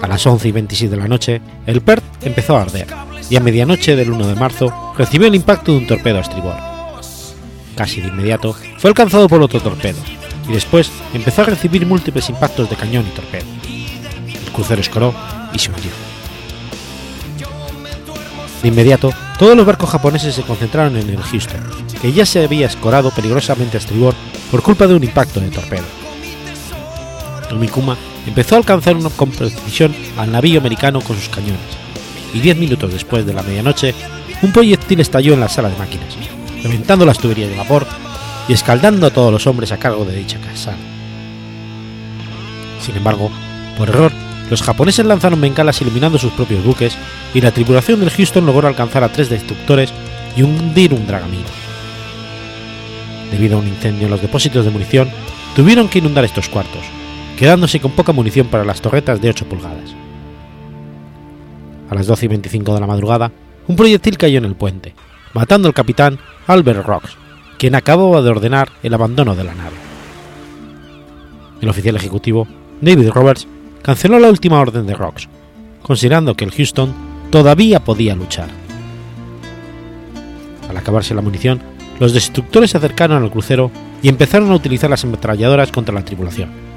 A 0.00 0.06
las 0.06 0.24
11 0.24 0.46
y 0.46 0.52
26 0.52 0.90
de 0.92 0.96
la 0.96 1.08
noche, 1.08 1.40
el 1.66 1.80
Perth 1.80 2.04
empezó 2.22 2.56
a 2.56 2.62
arder 2.62 2.86
y 3.28 3.34
a 3.34 3.40
medianoche 3.40 3.96
del 3.96 4.12
1 4.12 4.28
de 4.28 4.36
marzo 4.36 4.94
recibió 4.96 5.26
el 5.26 5.34
impacto 5.34 5.72
de 5.72 5.78
un 5.78 5.88
torpedo 5.88 6.18
a 6.18 6.20
estribor. 6.20 6.54
Casi 7.74 8.00
de 8.00 8.06
inmediato 8.06 8.54
fue 8.78 8.90
alcanzado 8.90 9.28
por 9.28 9.42
otro 9.42 9.60
torpedo 9.60 9.98
y 10.48 10.52
después 10.52 10.88
empezó 11.14 11.42
a 11.42 11.46
recibir 11.46 11.84
múltiples 11.84 12.28
impactos 12.28 12.70
de 12.70 12.76
cañón 12.76 13.06
y 13.08 13.10
torpedo. 13.10 13.46
El 13.66 14.52
crucero 14.52 14.82
escoró 14.82 15.12
y 15.52 15.58
se 15.58 15.72
hundió. 15.72 15.90
De 18.62 18.68
inmediato, 18.68 19.12
todos 19.36 19.56
los 19.56 19.66
barcos 19.66 19.90
japoneses 19.90 20.36
se 20.36 20.42
concentraron 20.42 20.96
en 20.96 21.10
el 21.10 21.22
Houston, 21.22 21.64
que 22.00 22.12
ya 22.12 22.24
se 22.24 22.44
había 22.44 22.66
escorado 22.66 23.10
peligrosamente 23.10 23.78
a 23.78 23.80
estribor 23.80 24.14
por 24.52 24.62
culpa 24.62 24.86
de 24.86 24.94
un 24.94 25.02
impacto 25.02 25.40
de 25.40 25.50
torpedo. 25.50 25.86
El 27.50 27.56
Mikuma 27.58 27.96
empezó 28.28 28.54
a 28.54 28.58
alcanzar 28.58 28.96
una 28.96 29.10
con 29.10 29.30
precisión 29.30 29.94
al 30.16 30.30
navío 30.30 30.60
americano 30.60 31.00
con 31.00 31.16
sus 31.16 31.28
cañones, 31.28 31.60
y 32.34 32.40
diez 32.40 32.56
minutos 32.56 32.92
después 32.92 33.26
de 33.26 33.32
la 33.32 33.42
medianoche, 33.42 33.94
un 34.42 34.52
proyectil 34.52 35.00
estalló 35.00 35.34
en 35.34 35.40
la 35.40 35.48
sala 35.48 35.70
de 35.70 35.78
máquinas, 35.78 36.16
reventando 36.62 37.04
las 37.04 37.18
tuberías 37.18 37.50
de 37.50 37.56
vapor 37.56 37.86
y 38.48 38.52
escaldando 38.52 39.06
a 39.06 39.10
todos 39.10 39.32
los 39.32 39.46
hombres 39.46 39.72
a 39.72 39.78
cargo 39.78 40.04
de 40.04 40.16
dicha 40.16 40.38
casa. 40.40 40.74
Sin 42.84 42.96
embargo, 42.96 43.30
por 43.76 43.88
error, 43.88 44.12
los 44.50 44.62
japoneses 44.62 45.04
lanzaron 45.04 45.40
bengalas 45.40 45.80
iluminando 45.80 46.18
sus 46.18 46.32
propios 46.32 46.64
buques 46.64 46.96
y 47.34 47.40
la 47.40 47.50
tripulación 47.50 48.00
del 48.00 48.10
Houston 48.10 48.46
logró 48.46 48.68
alcanzar 48.68 49.04
a 49.04 49.12
tres 49.12 49.28
destructores 49.28 49.92
y 50.36 50.42
hundir 50.42 50.94
un 50.94 51.06
dragamino. 51.06 51.48
Debido 53.30 53.56
a 53.56 53.60
un 53.60 53.68
incendio 53.68 54.06
en 54.06 54.10
los 54.10 54.22
depósitos 54.22 54.64
de 54.64 54.70
munición, 54.70 55.10
tuvieron 55.54 55.88
que 55.88 55.98
inundar 55.98 56.24
estos 56.24 56.48
cuartos, 56.48 56.82
quedándose 57.38 57.78
con 57.78 57.92
poca 57.92 58.12
munición 58.12 58.48
para 58.48 58.64
las 58.64 58.80
torretas 58.80 59.20
de 59.20 59.28
8 59.28 59.46
pulgadas. 59.46 59.94
A 61.88 61.94
las 61.94 62.08
12 62.08 62.24
y 62.24 62.28
25 62.28 62.74
de 62.74 62.80
la 62.80 62.86
madrugada, 62.88 63.30
un 63.68 63.76
proyectil 63.76 64.18
cayó 64.18 64.38
en 64.38 64.44
el 64.44 64.56
puente, 64.56 64.94
matando 65.34 65.68
al 65.68 65.74
capitán 65.74 66.18
Albert 66.48 66.84
Rocks, 66.84 67.16
quien 67.56 67.76
acababa 67.76 68.22
de 68.22 68.30
ordenar 68.30 68.70
el 68.82 68.92
abandono 68.92 69.36
de 69.36 69.44
la 69.44 69.54
nave. 69.54 69.76
El 71.60 71.68
oficial 71.68 71.94
ejecutivo, 71.94 72.48
David 72.80 73.10
Roberts, 73.10 73.46
canceló 73.82 74.18
la 74.18 74.30
última 74.30 74.58
orden 74.58 74.86
de 74.86 74.94
Rocks, 74.94 75.28
considerando 75.82 76.34
que 76.34 76.44
el 76.44 76.50
Houston 76.50 76.92
todavía 77.30 77.84
podía 77.84 78.16
luchar. 78.16 78.48
Al 80.68 80.76
acabarse 80.76 81.14
la 81.14 81.22
munición, 81.22 81.60
los 82.00 82.12
destructores 82.12 82.72
se 82.72 82.78
acercaron 82.78 83.22
al 83.22 83.30
crucero 83.30 83.70
y 84.02 84.08
empezaron 84.08 84.50
a 84.50 84.56
utilizar 84.56 84.90
las 84.90 85.04
ametralladoras 85.04 85.70
contra 85.70 85.94
la 85.94 86.04
tripulación. 86.04 86.67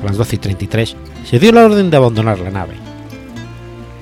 A 0.00 0.04
las 0.04 0.16
12 0.16 0.36
y 0.36 0.38
33 0.38 0.96
se 1.24 1.38
dio 1.38 1.52
la 1.52 1.64
orden 1.64 1.90
de 1.90 1.96
abandonar 1.96 2.38
la 2.38 2.50
nave. 2.50 2.74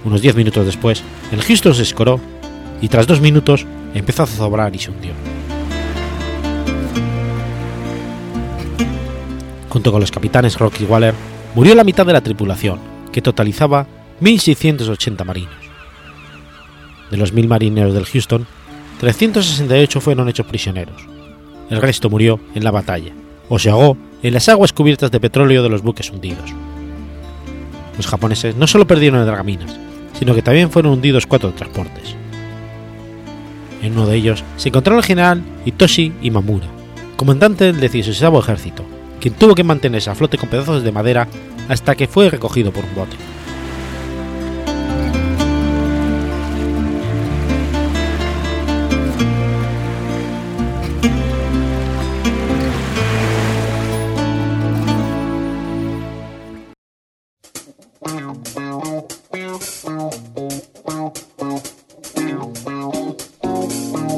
Unos 0.04 0.22
10 0.22 0.36
minutos 0.36 0.66
después, 0.66 1.02
el 1.32 1.42
Houston 1.42 1.74
se 1.74 1.82
escoró 1.82 2.20
y 2.80 2.88
tras 2.88 3.06
dos 3.06 3.20
minutos 3.20 3.66
empezó 3.94 4.22
a 4.22 4.26
zozobrar 4.26 4.74
y 4.74 4.78
se 4.78 4.90
hundió. 4.90 5.12
Junto 9.68 9.92
con 9.92 10.00
los 10.00 10.10
capitanes 10.10 10.58
Rocky 10.58 10.84
Waller, 10.84 11.14
murió 11.54 11.74
la 11.74 11.84
mitad 11.84 12.06
de 12.06 12.12
la 12.12 12.20
tripulación, 12.20 12.78
que 13.12 13.20
totalizaba 13.22 13.86
1.680 14.20 15.24
marinos. 15.24 15.54
De 17.10 17.16
los 17.16 17.34
1.000 17.34 17.46
marineros 17.46 17.94
del 17.94 18.06
Houston, 18.06 18.46
368 19.00 20.00
fueron 20.00 20.28
hechos 20.28 20.46
prisioneros. 20.46 21.06
El 21.68 21.82
resto 21.82 22.08
murió 22.08 22.40
en 22.54 22.64
la 22.64 22.70
batalla, 22.70 23.12
o 23.48 23.58
se 23.58 23.70
ahogó 23.70 23.96
en 24.22 24.34
las 24.34 24.48
aguas 24.48 24.72
cubiertas 24.72 25.10
de 25.10 25.20
petróleo 25.20 25.62
de 25.62 25.68
los 25.68 25.82
buques 25.82 26.10
hundidos. 26.10 26.52
Los 27.96 28.06
japoneses 28.06 28.56
no 28.56 28.66
solo 28.66 28.86
perdieron 28.86 29.20
el 29.20 29.26
Dragaminas, 29.26 29.78
sino 30.18 30.34
que 30.34 30.42
también 30.42 30.70
fueron 30.70 30.92
hundidos 30.92 31.26
cuatro 31.26 31.52
transportes. 31.52 32.14
En 33.82 33.92
uno 33.92 34.06
de 34.06 34.16
ellos 34.16 34.42
se 34.56 34.68
encontró 34.68 34.96
el 34.96 35.04
general 35.04 35.42
Hitoshi 35.64 36.12
Imamura, 36.22 36.66
comandante 37.16 37.72
del 37.72 37.80
16 37.80 38.20
Ejército, 38.22 38.84
quien 39.20 39.34
tuvo 39.34 39.54
que 39.54 39.64
mantenerse 39.64 40.10
a 40.10 40.14
flote 40.14 40.38
con 40.38 40.48
pedazos 40.48 40.82
de 40.82 40.92
madera 40.92 41.28
hasta 41.68 41.94
que 41.94 42.06
fue 42.06 42.30
recogido 42.30 42.72
por 42.72 42.84
un 42.84 42.94
bote. 42.94 43.16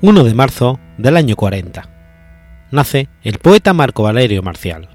...1 0.00 0.22
de 0.22 0.34
marzo 0.34 0.78
del 0.96 1.16
año 1.16 1.34
40 1.34 1.98
nace 2.70 3.08
el 3.22 3.38
poeta 3.38 3.72
Marco 3.72 4.02
Valerio 4.02 4.42
Marcial. 4.42 4.88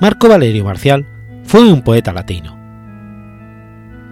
Marco 0.00 0.28
Valerio 0.28 0.64
Marcial 0.64 1.06
fue 1.44 1.70
un 1.70 1.82
poeta 1.82 2.12
latino. 2.12 2.58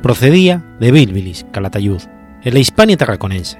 Procedía 0.03 0.63
de 0.79 0.93
Bilbilis, 0.93 1.47
Calatayud, 1.51 2.03
en 2.43 2.55
la 2.55 2.61
Hispania 2.61 2.97
tarraconense. 2.97 3.59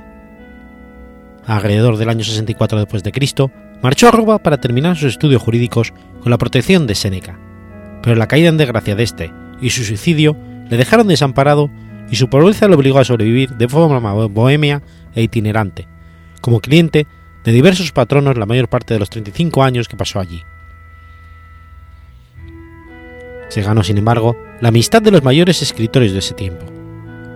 Alrededor 1.47 1.97
del 1.97 2.11
año 2.11 2.25
64 2.25 2.79
después 2.79 3.03
de 3.03 3.13
Cristo, 3.13 3.51
marchó 3.83 4.09
a 4.09 4.11
Roma 4.11 4.39
para 4.39 4.61
terminar 4.61 4.97
sus 4.97 5.13
estudios 5.13 5.43
jurídicos 5.43 5.95
con 6.21 6.31
la 6.31 6.39
protección 6.39 6.87
de 6.87 6.95
Séneca, 6.95 7.39
pero 8.03 8.17
la 8.17 8.29
caída 8.29 8.51
en 8.51 8.59
desgracia 8.59 8.95
de 8.95 9.03
este 9.03 9.33
y 9.63 9.71
su 9.71 9.83
suicidio 9.83 10.37
le 10.69 10.77
dejaron 10.77 11.09
desamparado 11.09 11.71
y 12.11 12.17
su 12.17 12.29
pobreza 12.29 12.69
le 12.69 12.75
obligó 12.75 12.99
a 12.99 13.05
sobrevivir 13.05 13.51
de 13.51 13.69
forma 13.69 14.13
bohemia 14.27 14.83
e 15.15 15.23
itinerante, 15.23 15.87
como 16.41 16.61
cliente 16.61 17.07
de 17.45 17.53
diversos 17.53 17.93
patronos 17.93 18.39
la 18.39 18.47
mayor 18.47 18.69
parte 18.69 18.95
de 18.95 19.01
los 19.01 19.11
35 19.11 19.63
años 19.63 19.89
que 19.89 19.97
pasó 19.97 20.21
allí. 20.21 20.43
Se 23.49 23.63
ganó, 23.63 23.83
sin 23.83 23.99
embargo, 23.99 24.37
la 24.61 24.69
amistad 24.69 25.01
de 25.01 25.11
los 25.11 25.23
mayores 25.23 25.63
escritores 25.63 26.13
de 26.13 26.19
ese 26.19 26.35
tiempo, 26.35 26.67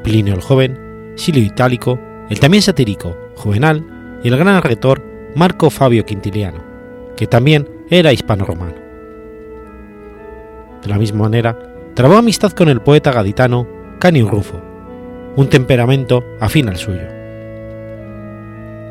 Plinio 0.03 0.35
el 0.35 0.43
Joven, 0.43 1.13
Silio 1.17 1.43
Itálico, 1.43 1.99
el 2.29 2.41
también 2.41 2.63
satírico 2.63 3.17
Juvenal 3.37 3.85
y 4.23 4.29
el 4.29 4.37
gran 4.37 4.63
rector 4.63 5.03
Marco 5.35 5.71
Fabio 5.71 6.05
Quintiliano, 6.05 6.63
que 7.17 7.27
también 7.27 7.69
era 7.89 8.13
hispano-romano. 8.13 8.77
De 10.83 10.89
la 10.89 10.99
misma 10.99 11.23
manera, 11.23 11.57
trabó 11.95 12.17
amistad 12.17 12.53
con 12.53 12.69
el 12.69 12.81
poeta 12.81 13.13
gaditano 13.13 13.67
Canio 13.99 14.29
Rufo, 14.29 14.61
un 15.37 15.49
temperamento 15.49 16.25
afín 16.41 16.69
al 16.69 16.77
suyo. 16.77 17.07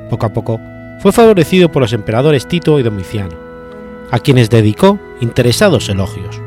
Poco 0.10 0.26
a 0.26 0.34
poco 0.34 0.60
fue 1.00 1.12
favorecido 1.12 1.72
por 1.72 1.82
los 1.82 1.94
emperadores 1.94 2.48
Tito 2.48 2.80
y 2.80 2.84
Domiciano, 2.84 3.36
a 4.12 4.20
quienes 4.20 4.50
dedicó 4.50 5.00
interesados 5.20 5.90
elogios. 5.90 6.40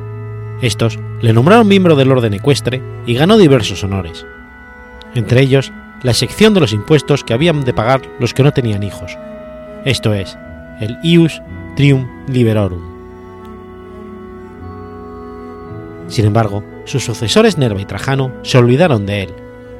Estos 0.63 0.99
le 1.21 1.33
nombraron 1.33 1.67
miembro 1.67 1.97
del 1.97 2.13
orden 2.13 2.35
ecuestre 2.35 2.81
y 3.07 3.15
ganó 3.15 3.37
diversos 3.37 3.83
honores, 3.83 4.25
entre 5.15 5.41
ellos 5.41 5.73
la 6.03 6.13
excepción 6.13 6.55
de 6.55 6.61
los 6.61 6.73
impuestos 6.73 7.25
que 7.25 7.35
habían 7.35 7.65
de 7.65 7.75
pagar 7.75 8.03
los 8.21 8.33
que 8.33 8.43
no 8.43 8.53
tenían 8.53 8.83
hijos, 8.83 9.19
esto 9.85 10.15
es, 10.15 10.39
el 10.81 10.97
ius 11.03 11.43
trium 11.77 12.09
liberorum. 12.29 12.94
Sin 16.09 16.27
embargo, 16.27 16.63
sus 16.85 17.05
sucesores 17.05 17.59
Nerva 17.59 17.81
y 17.81 17.85
Trajano 17.85 18.33
se 18.43 18.59
olvidaron 18.59 19.07
de 19.07 19.23
él, 19.25 19.35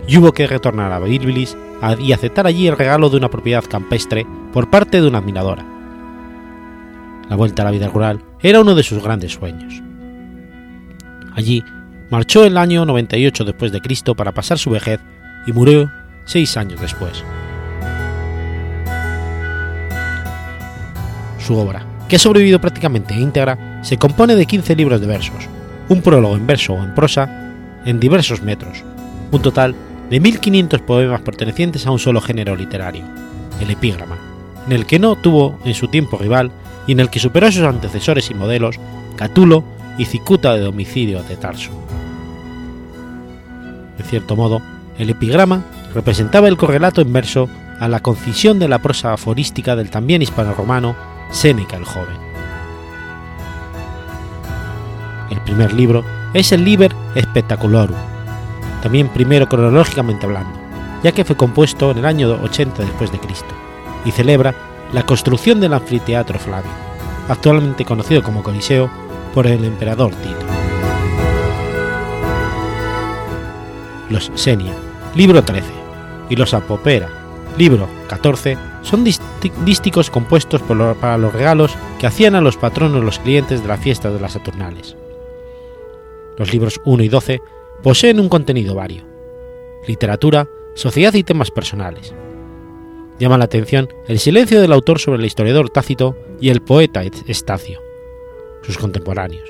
y 0.07 0.19
hubo 0.19 0.33
que 0.33 0.47
retornar 0.47 0.93
a 0.93 0.99
Bilbilis 0.99 1.57
y 1.99 2.13
aceptar 2.13 2.47
allí 2.47 2.67
el 2.67 2.77
regalo 2.77 3.11
de 3.11 3.17
una 3.17 3.31
propiedad 3.31 3.65
campestre 3.65 4.27
por 4.53 4.71
parte 4.71 5.01
de 5.01 5.09
una 5.09 5.19
admiradora. 5.19 5.65
La 7.29 7.37
vuelta 7.37 7.63
a 7.63 7.65
la 7.67 7.71
vida 7.71 7.89
rural 7.89 8.23
era 8.41 8.61
uno 8.61 8.75
de 8.75 8.83
sus 8.83 9.03
grandes 9.03 9.33
sueños. 9.33 9.83
Allí 11.35 11.65
marchó 12.11 12.45
el 12.45 12.57
año 12.57 12.85
98 12.85 13.45
después 13.45 13.73
de 13.73 13.81
Cristo 13.81 14.15
para 14.15 14.33
pasar 14.33 14.59
su 14.59 14.71
vejez 14.71 15.01
y 15.47 15.53
murió 15.53 15.91
seis 16.25 16.57
años 16.57 16.81
después. 16.81 17.25
Su 21.39 21.57
obra, 21.57 21.85
que 22.09 22.17
ha 22.17 22.19
sobrevivido 22.19 22.61
prácticamente 22.61 23.15
íntegra, 23.15 23.81
se 23.83 23.99
compone 23.99 24.37
de 24.37 24.47
15 24.47 24.77
libros 24.77 25.01
de 25.01 25.07
versos, 25.07 25.49
un 25.89 26.03
prólogo 26.03 26.37
en 26.37 26.47
verso 26.47 26.75
o 26.75 26.83
en 26.83 26.95
prosa, 26.95 27.53
en 27.85 28.01
diversos 28.01 28.43
metros, 28.43 28.85
un 29.31 29.43
total 29.43 29.75
de 30.11 30.21
1500 30.21 30.81
poemas 30.83 31.21
pertenecientes 31.21 31.87
a 31.87 31.91
un 31.91 31.99
solo 31.99 32.21
género 32.21 32.57
literario, 32.57 33.05
el 33.61 33.71
epígrama, 33.71 34.17
en 34.67 34.73
el 34.73 34.87
que 34.87 34.99
no 34.99 35.17
tuvo 35.17 35.59
en 35.65 35.75
su 35.75 35.89
tiempo 35.89 36.19
rival 36.19 36.51
y 36.87 36.93
en 36.93 37.01
el 37.01 37.11
que 37.11 37.21
superó 37.21 37.47
a 37.47 37.53
sus 37.53 37.63
antecesores 37.63 38.31
y 38.31 38.35
modelos 38.35 38.79
Catulo 39.17 39.65
y 39.99 40.07
Cicuta 40.07 40.55
de 40.55 40.61
domicilio 40.61 41.23
de 41.23 41.37
Tarso. 41.37 41.71
De 43.97 44.05
cierto 44.05 44.37
modo, 44.37 44.61
el 44.99 45.11
epigrama 45.11 45.65
representaba 45.95 46.49
el 46.49 46.57
correlato 46.57 47.01
en 47.01 47.13
verso 47.13 47.49
a 47.81 47.89
la 47.89 48.01
concisión 48.01 48.59
de 48.59 48.69
la 48.69 48.81
prosa 48.81 49.13
aforística 49.13 49.77
del 49.77 49.91
también 49.91 50.23
hispano-romano 50.23 50.97
Séneca 51.31 51.77
el 51.77 51.85
Joven. 51.85 52.34
El 55.31 55.41
primer 55.41 55.73
libro 55.73 56.05
es 56.35 56.53
el 56.53 56.65
Liber 56.65 56.95
Spectacularum, 57.19 57.97
también 58.83 59.09
primero 59.09 59.49
cronológicamente 59.49 60.27
hablando, 60.27 60.59
ya 61.03 61.13
que 61.13 61.25
fue 61.25 61.37
compuesto 61.37 61.91
en 61.91 61.99
el 61.99 62.07
año 62.07 62.39
80 62.43 62.83
después 62.83 63.11
de 63.11 63.19
Cristo 63.19 63.55
y 64.05 64.11
celebra 64.11 64.55
la 64.93 65.05
construcción 65.05 65.61
del 65.61 65.73
anfiteatro 65.73 66.39
Flavio, 66.39 66.71
actualmente 67.29 67.85
conocido 67.85 68.23
como 68.23 68.43
Coliseo 68.43 68.91
por 69.33 69.47
el 69.47 69.65
emperador 69.65 70.13
Tito. 70.15 70.47
Los 74.11 74.31
Senia, 74.35 74.75
libro 75.15 75.43
13, 75.43 75.65
y 76.29 76.37
los 76.37 76.53
Apopera, 76.55 77.09
libro 77.57 77.89
14, 78.09 78.59
son 78.83 79.05
dísticos 79.65 80.11
compuestos 80.11 80.61
para 81.01 81.17
los 81.17 81.33
regalos 81.33 81.75
que 81.99 82.07
hacían 82.07 82.35
a 82.35 82.41
los 82.41 82.57
patronos 82.57 83.03
los 83.03 83.19
clientes 83.19 83.63
de 83.63 83.69
la 83.69 83.79
fiesta 83.79 84.11
de 84.11 84.21
las 84.21 84.33
Saturnales. 84.33 84.97
Los 86.39 86.53
libros 86.53 86.81
1 86.85 87.03
y 87.03 87.09
12 87.09 87.41
poseen 87.83 88.21
un 88.21 88.29
contenido 88.29 88.75
vario. 88.75 89.05
Literatura, 89.87 90.49
sociedad 90.75 91.15
y 91.15 91.23
temas 91.23 91.51
personales. 91.51 92.15
Llama 93.19 93.39
la 93.39 93.45
atención 93.45 93.89
el 94.09 94.19
silencio 94.19 94.61
del 94.61 94.73
autor 94.73 94.99
sobre 94.99 95.19
el 95.19 95.27
historiador 95.27 95.71
Tácito 95.71 96.17
y 96.41 96.49
el 96.49 96.63
poeta 96.63 97.03
Estacio, 97.03 97.81
sus 98.63 98.79
contemporáneos. 98.79 99.49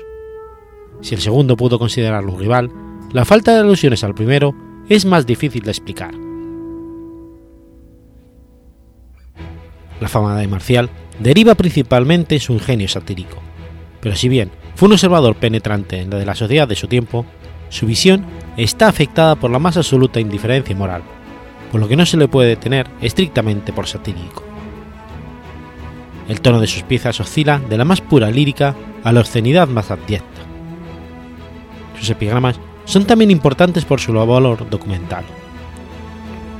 Si 1.01 1.15
el 1.15 1.21
segundo 1.21 1.57
pudo 1.57 1.79
considerarlo 1.79 2.33
un 2.33 2.39
rival, 2.39 2.71
la 3.11 3.25
falta 3.25 3.53
de 3.53 3.59
alusiones 3.61 4.03
al 4.03 4.13
primero 4.13 4.53
es 4.87 5.05
más 5.05 5.25
difícil 5.25 5.63
de 5.63 5.71
explicar. 5.71 6.13
La 9.99 10.07
fama 10.07 10.37
de 10.37 10.47
Marcial 10.47 10.89
deriva 11.19 11.55
principalmente 11.55 12.35
en 12.35 12.41
su 12.41 12.53
ingenio 12.53 12.87
satírico, 12.87 13.37
pero 14.01 14.15
si 14.15 14.29
bien 14.29 14.51
fue 14.75 14.87
un 14.87 14.93
observador 14.93 15.35
penetrante 15.35 16.01
en 16.01 16.09
la 16.09 16.17
de 16.17 16.25
la 16.25 16.35
sociedad 16.35 16.67
de 16.67 16.75
su 16.75 16.87
tiempo, 16.87 17.25
su 17.69 17.85
visión 17.85 18.25
está 18.57 18.87
afectada 18.87 19.35
por 19.35 19.49
la 19.49 19.59
más 19.59 19.77
absoluta 19.77 20.19
indiferencia 20.19 20.75
moral, 20.75 21.01
por 21.71 21.79
lo 21.79 21.87
que 21.87 21.95
no 21.95 22.05
se 22.05 22.17
le 22.17 22.27
puede 22.27 22.49
detener 22.49 22.87
estrictamente 23.01 23.73
por 23.73 23.87
satírico. 23.87 24.43
El 26.27 26.41
tono 26.41 26.59
de 26.59 26.67
sus 26.67 26.83
piezas 26.83 27.19
oscila 27.19 27.59
de 27.69 27.77
la 27.77 27.85
más 27.85 28.01
pura 28.01 28.29
lírica 28.31 28.75
a 29.03 29.11
la 29.11 29.21
obscenidad 29.21 29.67
más 29.67 29.91
abyecta. 29.91 30.41
Sus 31.99 32.09
epigramas 32.09 32.59
son 32.83 33.05
también 33.05 33.31
importantes 33.31 33.85
por 33.85 33.99
su 33.99 34.11
valor 34.11 34.69
documental, 34.69 35.23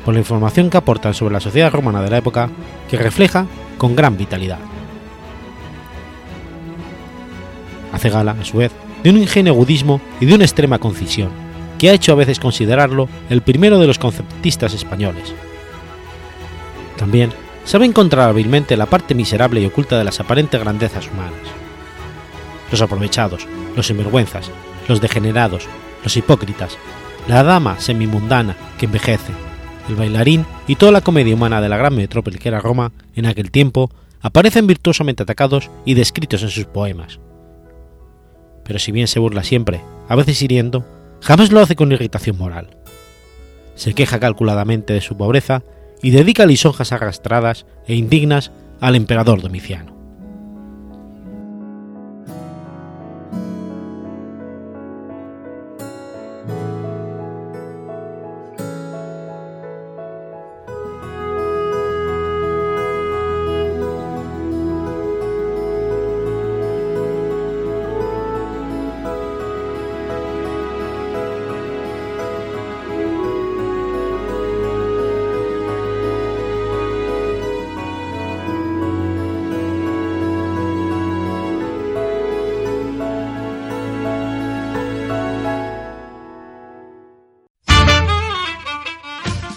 por 0.05 0.13
la 0.13 0.19
información 0.21 0.69
que 0.69 0.77
aportan 0.77 1.13
sobre 1.13 1.33
la 1.33 1.39
sociedad 1.39 1.71
romana 1.71 2.01
de 2.01 2.09
la 2.09 2.17
época 2.17 2.49
que 2.89 2.97
refleja 2.97 3.45
con 3.77 3.95
gran 3.95 4.17
vitalidad. 4.17 4.59
Hace 7.95 8.09
gala, 8.09 8.35
a 8.39 8.45
su 8.45 8.57
vez, 8.57 8.71
de 9.03 9.09
un 9.09 9.17
ingenio 9.17 9.53
agudismo 9.53 10.01
y 10.19 10.25
de 10.25 10.35
una 10.35 10.43
extrema 10.43 10.79
concisión, 10.79 11.29
que 11.77 11.89
ha 11.89 11.93
hecho 11.93 12.11
a 12.11 12.15
veces 12.15 12.39
considerarlo 12.39 13.07
el 13.29 13.41
primero 13.41 13.79
de 13.79 13.87
los 13.87 13.99
conceptistas 13.99 14.73
españoles. 14.73 15.33
También 16.97 17.31
sabe 17.63 17.85
encontrar 17.85 18.29
hábilmente 18.29 18.77
la 18.77 18.85
parte 18.85 19.15
miserable 19.15 19.61
y 19.61 19.65
oculta 19.65 19.97
de 19.97 20.03
las 20.03 20.19
aparentes 20.19 20.59
grandezas 20.59 21.07
humanas. 21.07 21.39
Los 22.71 22.81
aprovechados, 22.81 23.47
los 23.75 23.87
sinvergüenzas, 23.87 24.51
los 24.87 25.01
degenerados, 25.01 25.67
los 26.03 26.17
hipócritas, 26.17 26.77
la 27.27 27.43
dama 27.43 27.79
semimundana 27.79 28.55
que 28.77 28.85
envejece, 28.85 29.31
el 29.87 29.95
bailarín 29.95 30.45
y 30.67 30.75
toda 30.75 30.91
la 30.91 31.01
comedia 31.01 31.33
humana 31.33 31.61
de 31.61 31.69
la 31.69 31.77
gran 31.77 31.95
metrópoli 31.95 32.39
que 32.39 32.49
era 32.49 32.59
Roma 32.59 32.91
en 33.15 33.25
aquel 33.25 33.51
tiempo 33.51 33.89
aparecen 34.21 34.67
virtuosamente 34.67 35.23
atacados 35.23 35.69
y 35.85 35.93
descritos 35.93 36.41
en 36.43 36.49
sus 36.49 36.65
poemas. 36.65 37.19
Pero 38.65 38.79
si 38.79 38.91
bien 38.91 39.07
se 39.07 39.19
burla 39.19 39.43
siempre, 39.43 39.81
a 40.09 40.15
veces 40.15 40.41
hiriendo, 40.41 40.85
jamás 41.21 41.51
lo 41.51 41.61
hace 41.61 41.75
con 41.75 41.91
irritación 41.91 42.37
moral. 42.37 42.77
Se 43.75 43.93
queja 43.93 44.19
calculadamente 44.19 44.93
de 44.93 45.01
su 45.01 45.15
pobreza 45.15 45.63
y 46.01 46.11
dedica 46.11 46.45
lisonjas 46.45 46.91
arrastradas 46.91 47.65
e 47.87 47.95
indignas 47.95 48.51
al 48.81 48.95
emperador 48.95 49.41
Domiciano. 49.41 49.94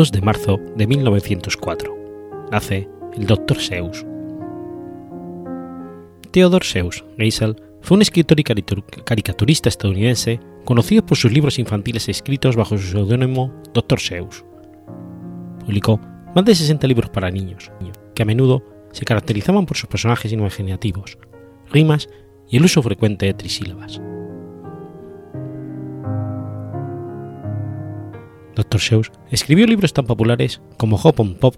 2 0.00 0.12
de 0.12 0.22
marzo 0.22 0.58
de 0.76 0.86
1904. 0.86 2.48
Nace 2.50 2.88
el 3.18 3.26
Dr. 3.26 3.58
Seuss. 3.58 4.06
Theodore 6.30 6.64
Seuss 6.64 7.04
Geisel 7.18 7.54
fue 7.82 7.96
un 7.96 8.00
escritor 8.00 8.40
y 8.40 8.42
caricaturista 8.42 9.68
estadounidense 9.68 10.40
conocido 10.64 11.04
por 11.04 11.18
sus 11.18 11.30
libros 11.30 11.58
infantiles 11.58 12.08
escritos 12.08 12.56
bajo 12.56 12.78
su 12.78 12.92
seudónimo 12.92 13.52
Dr. 13.74 14.00
Seuss. 14.00 14.42
Publicó 15.66 16.00
más 16.34 16.46
de 16.46 16.54
60 16.54 16.86
libros 16.86 17.10
para 17.10 17.30
niños, 17.30 17.70
que 18.14 18.22
a 18.22 18.24
menudo 18.24 18.64
se 18.92 19.04
caracterizaban 19.04 19.66
por 19.66 19.76
sus 19.76 19.90
personajes 19.90 20.32
imaginativos, 20.32 21.18
rimas 21.70 22.08
y 22.48 22.56
el 22.56 22.64
uso 22.64 22.82
frecuente 22.82 23.26
de 23.26 23.34
trisílabas. 23.34 24.00
Dr. 28.54 28.80
Seuss 28.80 29.12
escribió 29.30 29.66
libros 29.66 29.92
tan 29.92 30.06
populares 30.06 30.60
como 30.76 30.96
Hop 30.96 31.20
on 31.20 31.34
Pop, 31.34 31.56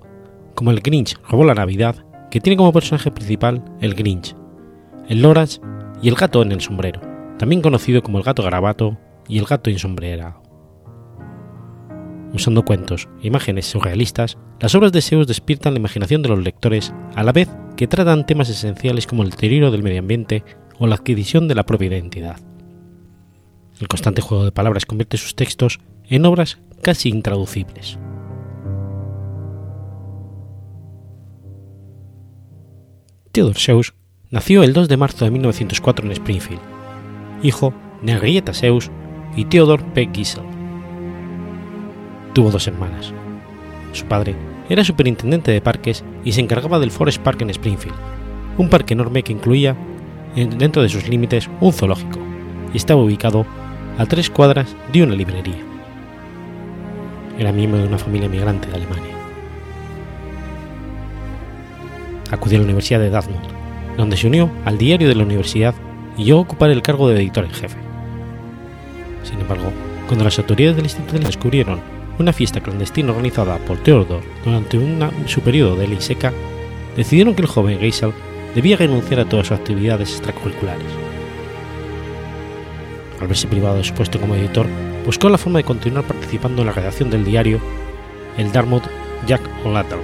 como 0.55 0.71
El 0.71 0.81
Grinch 0.81 1.17
robó 1.29 1.45
la 1.45 1.55
Navidad, 1.55 2.05
que 2.31 2.41
tiene 2.41 2.57
como 2.57 2.73
personaje 2.73 3.11
principal 3.11 3.65
el 3.81 3.95
Grinch, 3.95 4.37
el 5.09 5.23
Lorax 5.23 5.61
y 6.03 6.09
el 6.09 6.15
gato 6.15 6.43
en 6.43 6.53
el 6.53 6.61
sombrero, 6.61 7.01
también 7.39 7.63
conocido 7.63 8.03
como 8.03 8.19
el 8.19 8.25
gato 8.25 8.43
garabato 8.43 8.99
y 9.29 9.39
el 9.39 9.45
gato 9.45 9.71
ensombrerado. 9.71 10.43
Usando 12.35 12.65
cuentos 12.65 13.09
e 13.23 13.27
imágenes 13.27 13.67
surrealistas, 13.67 14.39
las 14.59 14.75
obras 14.75 14.93
de 14.93 15.03
Seuss 15.03 15.27
despiertan 15.27 15.75
la 15.75 15.81
imaginación 15.81 16.23
de 16.23 16.31
los 16.31 16.43
lectores 16.43 16.95
a 17.15 17.23
la 17.23 17.33
vez 17.33 17.49
que 17.77 17.87
tratan 17.87 18.27
temas 18.27 18.49
esenciales 18.49 19.07
como 19.07 19.23
el 19.23 19.31
deterioro 19.31 19.71
del 19.71 19.83
medio 19.83 19.99
ambiente 19.99 20.43
o 20.79 20.87
la 20.87 20.95
adquisición 20.95 21.47
de 21.49 21.55
la 21.55 21.65
propia 21.65 21.89
identidad. 21.89 22.41
El 23.81 23.89
constante 23.89 24.23
juego 24.23 24.45
de 24.45 24.53
palabras 24.53 24.87
convierte 24.87 25.17
sus 25.17 25.35
textos 25.35 25.81
en 26.13 26.27
obras 26.27 26.59
casi 26.83 27.09
intraducibles. 27.09 27.99
Theodore 33.33 33.59
Seuss 33.59 33.95
nació 34.31 34.63
el 34.63 34.75
2 34.75 34.89
de 34.89 34.99
marzo 34.99 35.25
de 35.25 35.31
1904 35.31 36.05
en 36.05 36.13
Springfield, 36.13 36.61
hijo 37.43 37.73
de 38.03 38.13
Henrietta 38.13 38.53
Seuss 38.53 38.91
y 39.37 39.47
Theodore 39.47 39.85
P. 39.95 40.11
Giesel. 40.13 40.45
Tuvo 42.35 42.51
dos 42.51 42.67
hermanas. 42.67 43.15
Su 43.93 44.05
padre 44.05 44.37
era 44.69 44.85
superintendente 44.85 45.51
de 45.51 45.63
parques 45.63 46.05
y 46.25 46.33
se 46.33 46.43
encargaba 46.43 46.79
del 46.79 46.91
Forest 46.91 47.23
Park 47.23 47.41
en 47.41 47.49
Springfield, 47.51 47.97
un 48.59 48.69
parque 48.69 48.93
enorme 48.93 49.23
que 49.23 49.33
incluía 49.33 49.79
dentro 50.35 50.83
de 50.83 50.91
sus 50.91 51.09
límites 51.09 51.49
un 51.63 51.73
zoológico 51.73 52.19
y 52.75 52.77
estaba 52.77 53.03
ubicado 53.03 53.47
a 53.97 54.05
tres 54.05 54.29
cuadras 54.29 54.77
de 54.93 55.05
una 55.05 55.15
librería 55.15 55.72
era 57.43 57.53
miembro 57.53 57.81
de 57.81 57.89
una 57.89 57.99
familia 57.99 58.29
migrante 58.29 58.69
de 58.69 58.77
Alemania. 58.77 59.15
Acudió 62.31 62.59
a 62.59 62.61
la 62.61 62.65
Universidad 62.65 63.01
de 63.01 63.11
Dartmouth, 63.11 63.51
donde 63.97 64.17
se 64.17 64.27
unió 64.27 64.51
al 64.65 64.79
diario 64.79 65.09
de 65.09 65.15
la 65.15 65.25
universidad 65.25 65.75
y 66.17 66.25
llegó 66.25 66.39
a 66.39 66.43
ocupar 66.43 66.71
el 66.71 66.83
cargo 66.83 67.09
de 67.09 67.17
editor 67.17 67.45
en 67.45 67.51
jefe. 67.51 67.77
Sin 69.25 69.41
embargo, 69.41 69.73
cuando 70.07 70.25
las 70.25 70.39
autoridades 70.39 70.77
del 70.77 70.87
instituto 70.87 71.19
descubrieron 71.19 71.81
una 72.19 72.33
fiesta 72.33 72.61
clandestina 72.61 73.11
organizada 73.11 73.59
por 73.59 73.79
Theodor 73.79 74.23
durante 74.45 74.79
su 75.27 75.41
periodo 75.41 75.77
de 75.77 75.89
ley 75.89 76.01
seca, 76.01 76.33
decidieron 76.97 77.35
que 77.35 77.43
el 77.43 77.49
joven 77.49 77.79
Geisel 77.79 78.13
debía 78.55 78.77
renunciar 78.77 79.21
a 79.21 79.25
todas 79.25 79.49
sus 79.49 79.59
actividades 79.59 80.11
extracurriculares. 80.13 80.87
Al 83.21 83.29
verse 83.29 83.49
privado 83.49 83.77
de 83.77 83.85
su 83.85 83.95
puesto 83.95 84.21
como 84.21 84.35
editor, 84.35 84.67
buscó 85.05 85.29
la 85.29 85.39
forma 85.39 85.59
de 85.59 85.65
continuar 85.65 86.05
participando 86.05 86.63
en 86.63 86.67
la 86.67 86.73
redacción 86.73 87.11
del 87.11 87.25
diario 87.25 87.61
el 88.37 88.53
Dartmouth 88.53 88.85
Jack 89.27 89.43
O'Lantern, 89.65 90.03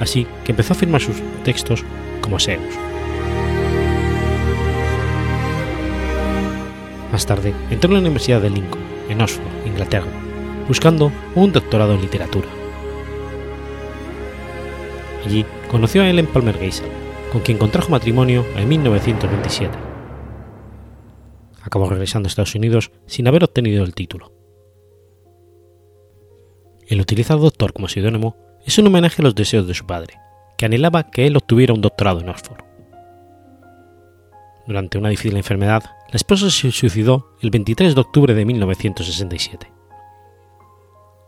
así 0.00 0.26
que 0.44 0.52
empezó 0.52 0.72
a 0.72 0.76
firmar 0.76 1.00
sus 1.00 1.16
textos 1.44 1.84
como 2.20 2.38
Seuss. 2.38 2.74
Más 7.10 7.26
tarde 7.26 7.54
entró 7.70 7.88
en 7.90 7.94
la 7.94 8.00
Universidad 8.00 8.40
de 8.40 8.50
Lincoln, 8.50 8.82
en 9.08 9.20
Oxford, 9.20 9.44
Inglaterra, 9.66 10.10
buscando 10.66 11.12
un 11.34 11.52
doctorado 11.52 11.94
en 11.94 12.00
literatura. 12.00 12.48
Allí 15.24 15.44
conoció 15.70 16.02
a 16.02 16.08
Ellen 16.08 16.26
Palmer 16.26 16.58
Geisel, 16.58 16.86
con 17.30 17.42
quien 17.42 17.58
contrajo 17.58 17.90
matrimonio 17.90 18.44
en 18.56 18.68
1927 18.68 19.91
acabó 21.62 21.88
regresando 21.88 22.26
a 22.26 22.30
Estados 22.30 22.54
Unidos 22.54 22.90
sin 23.06 23.28
haber 23.28 23.44
obtenido 23.44 23.84
el 23.84 23.94
título. 23.94 24.32
El 26.86 27.00
utilizar 27.00 27.38
doctor 27.38 27.72
como 27.72 27.88
seudónimo 27.88 28.36
es 28.66 28.78
un 28.78 28.86
homenaje 28.86 29.22
a 29.22 29.24
los 29.24 29.34
deseos 29.34 29.66
de 29.66 29.74
su 29.74 29.86
padre, 29.86 30.14
que 30.58 30.66
anhelaba 30.66 31.10
que 31.10 31.26
él 31.26 31.36
obtuviera 31.36 31.74
un 31.74 31.80
doctorado 31.80 32.20
en 32.20 32.28
Oxford. 32.28 32.64
Durante 34.66 34.98
una 34.98 35.08
difícil 35.08 35.36
enfermedad, 35.36 35.82
la 35.84 36.16
esposa 36.16 36.50
se 36.50 36.70
suicidó 36.70 37.34
el 37.40 37.50
23 37.50 37.94
de 37.94 38.00
octubre 38.00 38.34
de 38.34 38.44
1967. 38.44 39.72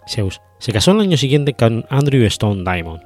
Seuss 0.07 0.41
se 0.59 0.73
casó 0.73 0.93
el 0.93 1.01
año 1.01 1.17
siguiente 1.17 1.55
con 1.55 1.85
Andrew 1.89 2.25
Stone 2.27 2.63
Diamond, 2.63 3.03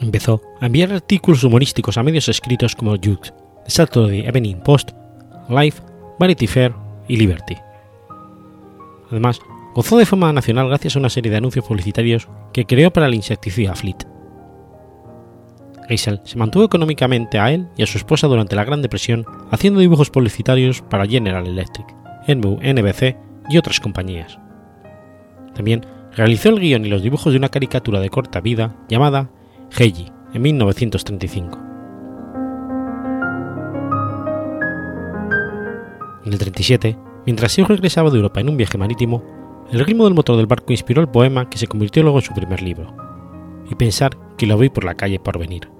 Empezó 0.00 0.40
a 0.60 0.66
enviar 0.66 0.92
artículos 0.92 1.42
humorísticos 1.42 1.98
a 1.98 2.02
medios 2.02 2.28
escritos 2.28 2.76
como 2.76 2.96
Youth, 2.96 3.30
The 3.64 3.70
Saturday 3.70 4.26
Evening 4.26 4.56
Post, 4.56 4.90
Life, 5.48 5.82
Vanity 6.18 6.46
Fair 6.46 6.72
y 7.08 7.16
Liberty. 7.16 7.56
Además, 9.10 9.40
gozó 9.74 9.98
de 9.98 10.06
fama 10.06 10.32
nacional 10.32 10.68
gracias 10.68 10.94
a 10.94 10.98
una 10.98 11.10
serie 11.10 11.30
de 11.30 11.38
anuncios 11.38 11.64
publicitarios 11.64 12.28
que 12.52 12.64
creó 12.64 12.92
para 12.92 13.06
el 13.06 13.14
insecticida 13.14 13.74
Fleet. 13.74 14.06
Geisel 15.88 16.20
se 16.24 16.36
mantuvo 16.36 16.64
económicamente 16.64 17.38
a 17.38 17.50
él 17.50 17.66
y 17.76 17.82
a 17.82 17.86
su 17.86 17.96
esposa 17.96 18.26
durante 18.26 18.54
la 18.54 18.64
Gran 18.64 18.82
Depresión 18.82 19.24
haciendo 19.50 19.80
dibujos 19.80 20.10
publicitarios 20.10 20.82
para 20.82 21.06
General 21.06 21.46
Electric, 21.46 21.86
NBC 22.28 23.16
y 23.48 23.56
otras 23.56 23.80
compañías. 23.80 24.38
También 25.54 25.86
realizó 26.14 26.50
el 26.50 26.60
guion 26.60 26.84
y 26.84 26.90
los 26.90 27.02
dibujos 27.02 27.32
de 27.32 27.38
una 27.38 27.48
caricatura 27.48 28.00
de 28.00 28.10
corta 28.10 28.40
vida 28.40 28.76
llamada 28.88 29.30
Heiji 29.76 30.10
en 30.32 30.42
1935. 30.42 31.58
En 36.24 36.32
el 36.32 36.38
37, 36.38 36.98
mientras 37.26 37.52
Seuss 37.52 37.68
regresaba 37.68 38.10
de 38.10 38.16
Europa 38.16 38.40
en 38.40 38.48
un 38.48 38.56
viaje 38.56 38.76
marítimo, 38.76 39.22
el 39.70 39.84
ritmo 39.84 40.04
del 40.04 40.14
motor 40.14 40.36
del 40.36 40.46
barco 40.46 40.72
inspiró 40.72 41.00
el 41.00 41.08
poema 41.08 41.48
que 41.48 41.58
se 41.58 41.66
convirtió 41.66 42.02
luego 42.02 42.18
en 42.18 42.24
su 42.24 42.34
primer 42.34 42.62
libro, 42.62 42.94
y 43.70 43.74
pensar 43.74 44.16
que 44.36 44.46
lo 44.46 44.58
vi 44.58 44.68
por 44.68 44.84
la 44.84 44.94
calle 44.94 45.20
por 45.20 45.38
venir. 45.38 45.70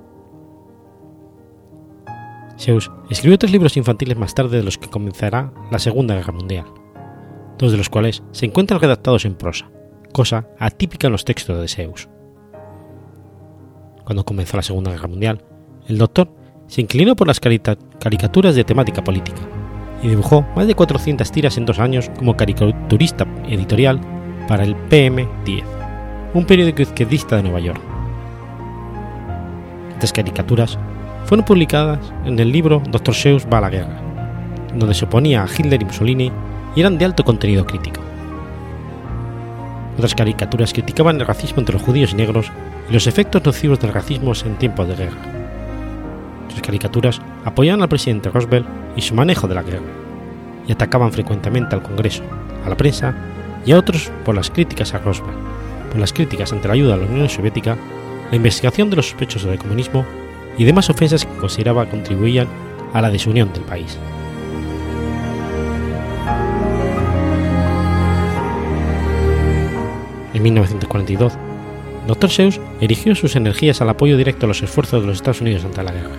Seuss 2.56 2.90
escribió 3.08 3.38
tres 3.38 3.52
libros 3.52 3.76
infantiles 3.76 4.18
más 4.18 4.34
tarde 4.34 4.56
de 4.58 4.62
los 4.62 4.78
que 4.78 4.90
comenzará 4.90 5.52
la 5.70 5.78
Segunda 5.78 6.14
Guerra 6.14 6.32
Mundial, 6.32 6.66
dos 7.56 7.72
de 7.72 7.78
los 7.78 7.88
cuales 7.88 8.22
se 8.32 8.46
encuentran 8.46 8.80
redactados 8.80 9.24
en 9.24 9.34
prosa, 9.34 9.70
cosa 10.12 10.48
atípica 10.58 11.06
en 11.06 11.12
los 11.12 11.24
textos 11.24 11.60
de 11.60 11.68
Seuss. 11.68 12.08
Cuando 14.08 14.24
comenzó 14.24 14.56
la 14.56 14.62
Segunda 14.62 14.90
Guerra 14.90 15.06
Mundial, 15.06 15.42
el 15.86 15.98
doctor 15.98 16.30
se 16.66 16.80
inclinó 16.80 17.14
por 17.14 17.26
las 17.26 17.40
caricaturas 17.40 18.54
de 18.54 18.64
temática 18.64 19.04
política 19.04 19.42
y 20.02 20.08
dibujó 20.08 20.46
más 20.56 20.66
de 20.66 20.74
400 20.74 21.30
tiras 21.30 21.58
en 21.58 21.66
dos 21.66 21.78
años 21.78 22.10
como 22.16 22.34
caricaturista 22.34 23.26
editorial 23.50 24.00
para 24.48 24.64
el 24.64 24.74
PM-10, 24.74 25.62
un 26.32 26.46
periódico 26.46 26.80
izquierdista 26.80 27.36
de 27.36 27.42
Nueva 27.42 27.60
York. 27.60 27.82
Estas 29.92 30.14
caricaturas 30.14 30.78
fueron 31.26 31.44
publicadas 31.44 31.98
en 32.24 32.38
el 32.38 32.50
libro 32.50 32.82
Dr. 32.90 33.14
Seuss 33.14 33.46
va 33.46 33.58
a 33.58 33.60
la 33.60 33.68
guerra, 33.68 34.00
donde 34.74 34.94
se 34.94 35.04
oponía 35.04 35.42
a 35.42 35.48
Hitler 35.54 35.82
y 35.82 35.84
Mussolini 35.84 36.32
y 36.74 36.80
eran 36.80 36.96
de 36.96 37.04
alto 37.04 37.24
contenido 37.24 37.66
crítico. 37.66 38.00
Otras 39.96 40.14
caricaturas 40.14 40.72
criticaban 40.72 41.20
el 41.20 41.26
racismo 41.26 41.58
entre 41.58 41.74
los 41.74 41.82
judíos 41.82 42.12
y 42.12 42.16
negros 42.16 42.50
y 42.88 42.92
los 42.92 43.06
efectos 43.06 43.44
nocivos 43.44 43.80
del 43.80 43.92
racismo 43.92 44.32
en 44.44 44.56
tiempos 44.56 44.88
de 44.88 44.96
guerra. 44.96 45.18
Sus 46.48 46.62
caricaturas 46.62 47.20
apoyaban 47.44 47.82
al 47.82 47.88
presidente 47.88 48.30
Roosevelt 48.30 48.66
y 48.96 49.02
su 49.02 49.14
manejo 49.14 49.46
de 49.46 49.54
la 49.54 49.62
guerra, 49.62 49.86
y 50.66 50.72
atacaban 50.72 51.12
frecuentemente 51.12 51.74
al 51.74 51.82
Congreso, 51.82 52.22
a 52.64 52.68
la 52.68 52.76
prensa 52.76 53.14
y 53.64 53.72
a 53.72 53.78
otros 53.78 54.10
por 54.24 54.34
las 54.34 54.50
críticas 54.50 54.94
a 54.94 54.98
Roosevelt, 54.98 55.36
por 55.90 55.98
las 55.98 56.12
críticas 56.12 56.52
ante 56.52 56.68
la 56.68 56.74
ayuda 56.74 56.94
a 56.94 56.96
la 56.96 57.06
Unión 57.06 57.28
Soviética, 57.28 57.76
la 58.30 58.36
investigación 58.36 58.90
de 58.90 58.96
los 58.96 59.06
sospechosos 59.06 59.48
del 59.48 59.58
comunismo 59.58 60.04
y 60.56 60.64
demás 60.64 60.90
ofensas 60.90 61.24
que 61.24 61.36
consideraba 61.36 61.86
contribuían 61.86 62.48
a 62.92 63.00
la 63.00 63.10
desunión 63.10 63.52
del 63.52 63.62
país. 63.62 63.98
En 70.34 70.42
1942, 70.42 71.32
Dr. 72.08 72.30
Seuss 72.30 72.58
erigió 72.80 73.14
sus 73.14 73.36
energías 73.36 73.82
al 73.82 73.90
apoyo 73.90 74.16
directo 74.16 74.46
a 74.46 74.48
los 74.48 74.62
esfuerzos 74.62 75.02
de 75.02 75.06
los 75.06 75.16
Estados 75.16 75.42
Unidos 75.42 75.66
ante 75.66 75.82
la 75.82 75.92
guerra. 75.92 76.16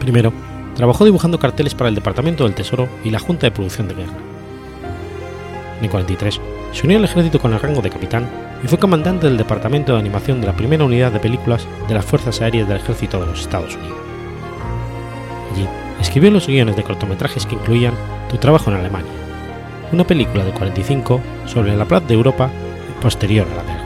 Primero, 0.00 0.34
trabajó 0.76 1.06
dibujando 1.06 1.38
carteles 1.38 1.74
para 1.74 1.88
el 1.88 1.94
Departamento 1.94 2.44
del 2.44 2.54
Tesoro 2.54 2.86
y 3.02 3.08
la 3.08 3.20
Junta 3.20 3.46
de 3.46 3.52
Producción 3.52 3.88
de 3.88 3.94
Guerra. 3.94 4.18
En 5.78 5.84
el 5.84 5.90
43, 5.90 6.40
se 6.72 6.86
unió 6.86 6.98
al 6.98 7.04
ejército 7.04 7.38
con 7.38 7.54
el 7.54 7.60
rango 7.60 7.80
de 7.80 7.88
capitán 7.88 8.28
y 8.62 8.68
fue 8.68 8.78
comandante 8.78 9.28
del 9.28 9.38
Departamento 9.38 9.94
de 9.94 9.98
Animación 9.98 10.42
de 10.42 10.48
la 10.48 10.56
primera 10.56 10.84
unidad 10.84 11.10
de 11.10 11.20
películas 11.20 11.66
de 11.88 11.94
las 11.94 12.04
Fuerzas 12.04 12.42
Aéreas 12.42 12.68
del 12.68 12.76
Ejército 12.76 13.18
de 13.18 13.28
los 13.28 13.40
Estados 13.40 13.74
Unidos. 13.76 13.96
Allí 15.54 15.66
escribió 16.02 16.30
los 16.30 16.46
guiones 16.46 16.76
de 16.76 16.82
cortometrajes 16.82 17.46
que 17.46 17.54
incluían 17.54 17.94
Tu 18.28 18.36
trabajo 18.36 18.70
en 18.70 18.76
Alemania, 18.76 19.10
una 19.90 20.06
película 20.06 20.44
de 20.44 20.52
45 20.52 21.18
sobre 21.46 21.74
la 21.74 21.86
plaza 21.86 22.08
de 22.08 22.14
Europa 22.14 22.50
posterior 23.00 23.46
a 23.50 23.56
la 23.56 23.62
guerra. 23.62 23.79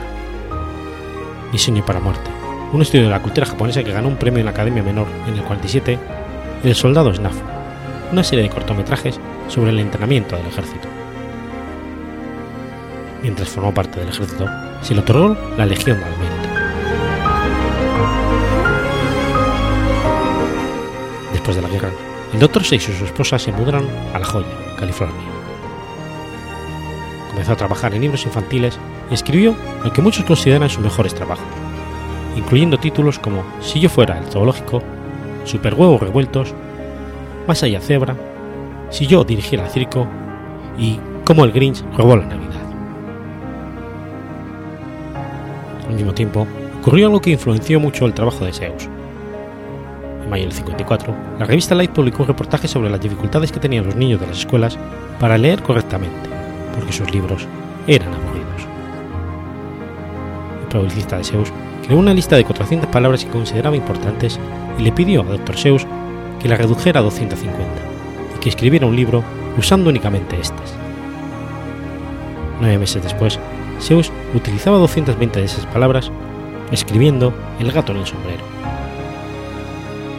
Diseño 1.55 1.87
para 1.87 2.01
muerte, 2.01 2.29
un 2.73 2.83
estudio 2.83 3.05
de 3.05 3.11
la 3.11 3.23
cultura 3.23 3.47
japonesa 3.47 3.85
que 3.85 3.93
ganó 3.93 4.09
un 4.09 4.17
premio 4.17 4.41
en 4.41 4.47
la 4.47 4.51
Academia 4.51 4.83
Menor 4.83 5.07
en 5.29 5.35
el 5.35 5.45
47, 5.45 5.97
y 6.65 6.69
El 6.69 6.75
Soldado 6.75 7.15
Snafu, 7.15 7.45
una 8.11 8.25
serie 8.25 8.43
de 8.43 8.51
cortometrajes 8.51 9.21
sobre 9.47 9.71
el 9.71 9.79
entrenamiento 9.79 10.35
del 10.35 10.49
ejército. 10.49 10.89
Mientras 13.23 13.49
formó 13.51 13.73
parte 13.73 14.01
del 14.01 14.09
ejército, 14.09 14.49
se 14.83 14.95
le 14.95 15.01
otorgó 15.03 15.37
la 15.57 15.65
Legión 15.65 16.03
al 16.03 16.19
Mérito. 16.19 16.49
Después 21.35 21.55
de 21.55 21.63
la 21.63 21.69
guerra, 21.69 21.91
el 22.33 22.41
Dr. 22.41 22.65
Seuss 22.65 22.89
y 22.89 22.93
su 22.95 23.05
esposa 23.05 23.39
se 23.39 23.53
mudaron 23.53 23.89
a 24.13 24.19
La 24.19 24.27
Joya, 24.27 24.49
California. 24.77 25.34
Comenzó 27.45 27.63
a 27.63 27.67
trabajar 27.69 27.95
en 27.95 28.01
libros 28.01 28.25
infantiles 28.25 28.79
y 29.11 29.15
escribió 29.15 29.55
lo 29.85 29.93
que 29.93 30.01
muchos 30.01 30.25
consideran 30.25 30.71
sus 30.71 30.83
mejores 30.83 31.15
trabajos, 31.15 31.45
incluyendo 32.37 32.79
títulos 32.79 33.19
como 33.19 33.45
Si 33.61 33.81
yo 33.81 33.91
fuera 33.91 34.19
el 34.19 34.25
zoológico, 34.33 34.83
Super 35.45 35.75
huevos 35.75 36.01
revueltos, 36.01 36.55
Más 37.47 37.63
allá 37.63 37.83
cebra, 37.83 38.17
Si 38.89 39.07
yo 39.07 39.25
dirigiera 39.25 39.67
el 39.67 39.71
circo 39.71 40.07
y 40.79 40.99
Cómo 41.27 41.45
el 41.45 41.53
Grinch 41.53 41.85
robó 41.95 42.17
la 42.17 42.25
Navidad. 42.25 42.63
Al 45.87 45.95
mismo 45.95 46.15
tiempo, 46.15 46.47
ocurrió 46.81 47.09
algo 47.09 47.21
que 47.21 47.33
influenció 47.33 47.79
mucho 47.79 48.07
el 48.07 48.15
trabajo 48.15 48.47
de 48.47 48.55
Seuss. 48.55 48.89
En 50.23 50.31
mayo 50.31 50.45
del 50.45 50.53
54, 50.55 51.15
la 51.39 51.45
revista 51.45 51.75
Life 51.75 51.93
publicó 51.93 52.23
un 52.23 52.29
reportaje 52.29 52.69
sobre 52.69 52.89
las 52.89 53.03
dificultades 53.03 53.53
que 53.53 53.61
tenían 53.61 53.85
los 53.85 53.97
niños 53.97 54.19
de 54.19 54.29
las 54.29 54.39
escuelas 54.39 54.79
para 55.21 55.37
leer 55.37 55.63
correctamente, 55.63 56.34
porque 56.75 56.93
sus 56.93 57.11
libros 57.13 57.47
eran 57.87 58.13
aburridos. 58.15 58.67
El 60.63 60.69
publicista 60.69 61.19
de 61.19 61.25
Seuss 61.25 61.53
creó 61.87 61.99
una 61.99 62.15
lista 62.15 62.37
de 62.37 62.45
400 62.45 62.89
palabras 62.91 63.25
que 63.25 63.31
consideraba 63.31 63.77
importantes 63.77 64.39
y 64.79 64.83
le 64.83 64.93
pidió 64.93 65.23
a 65.23 65.25
Dr. 65.25 65.57
Seuss 65.57 65.87
que 66.41 66.49
la 66.49 66.57
redujera 66.57 67.01
a 67.01 67.03
250 67.03 67.65
y 68.37 68.41
que 68.41 68.49
escribiera 68.49 68.87
un 68.87 68.97
libro 68.97 69.23
usando 69.57 69.91
únicamente 69.91 70.39
estas. 70.41 70.75
Nueve 72.61 72.79
meses 72.79 73.03
después, 73.03 73.39
Seuss 73.79 74.11
utilizaba 74.35 74.79
220 74.79 75.39
de 75.39 75.47
esas 75.47 75.67
palabras 75.67 76.11
escribiendo 76.71 77.33
El 77.61 77.71
gato 77.71 77.93
en 77.93 77.99
el 77.99 78.07
sombrero. 78.07 78.43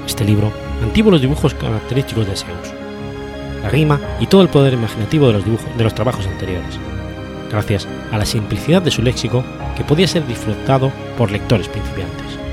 Este 0.06 0.24
libro 0.24 0.52
mantuvo 0.82 1.12
los 1.12 1.22
dibujos 1.22 1.54
característicos 1.54 2.28
de 2.28 2.36
Seuss, 2.36 2.74
la 3.66 3.72
rima 3.72 4.00
y 4.20 4.28
todo 4.28 4.44
el 4.44 4.50
poder 4.50 4.74
imaginativo 4.74 5.28
de 5.28 5.34
los, 5.34 5.44
dibujos, 5.44 5.76
de 5.76 5.84
los 5.84 5.96
trabajos 5.96 6.28
anteriores, 6.28 6.80
gracias 7.50 7.88
a 8.12 8.18
la 8.20 8.26
simplicidad 8.26 8.84
de 8.84 8.92
su 8.92 9.02
léxico 9.02 9.44
que 9.76 9.84
podía 9.84 10.08
ser 10.08 10.26
disfrutado 10.28 10.92
por 11.18 11.32
lectores 11.32 11.68
principiantes. 11.68 12.45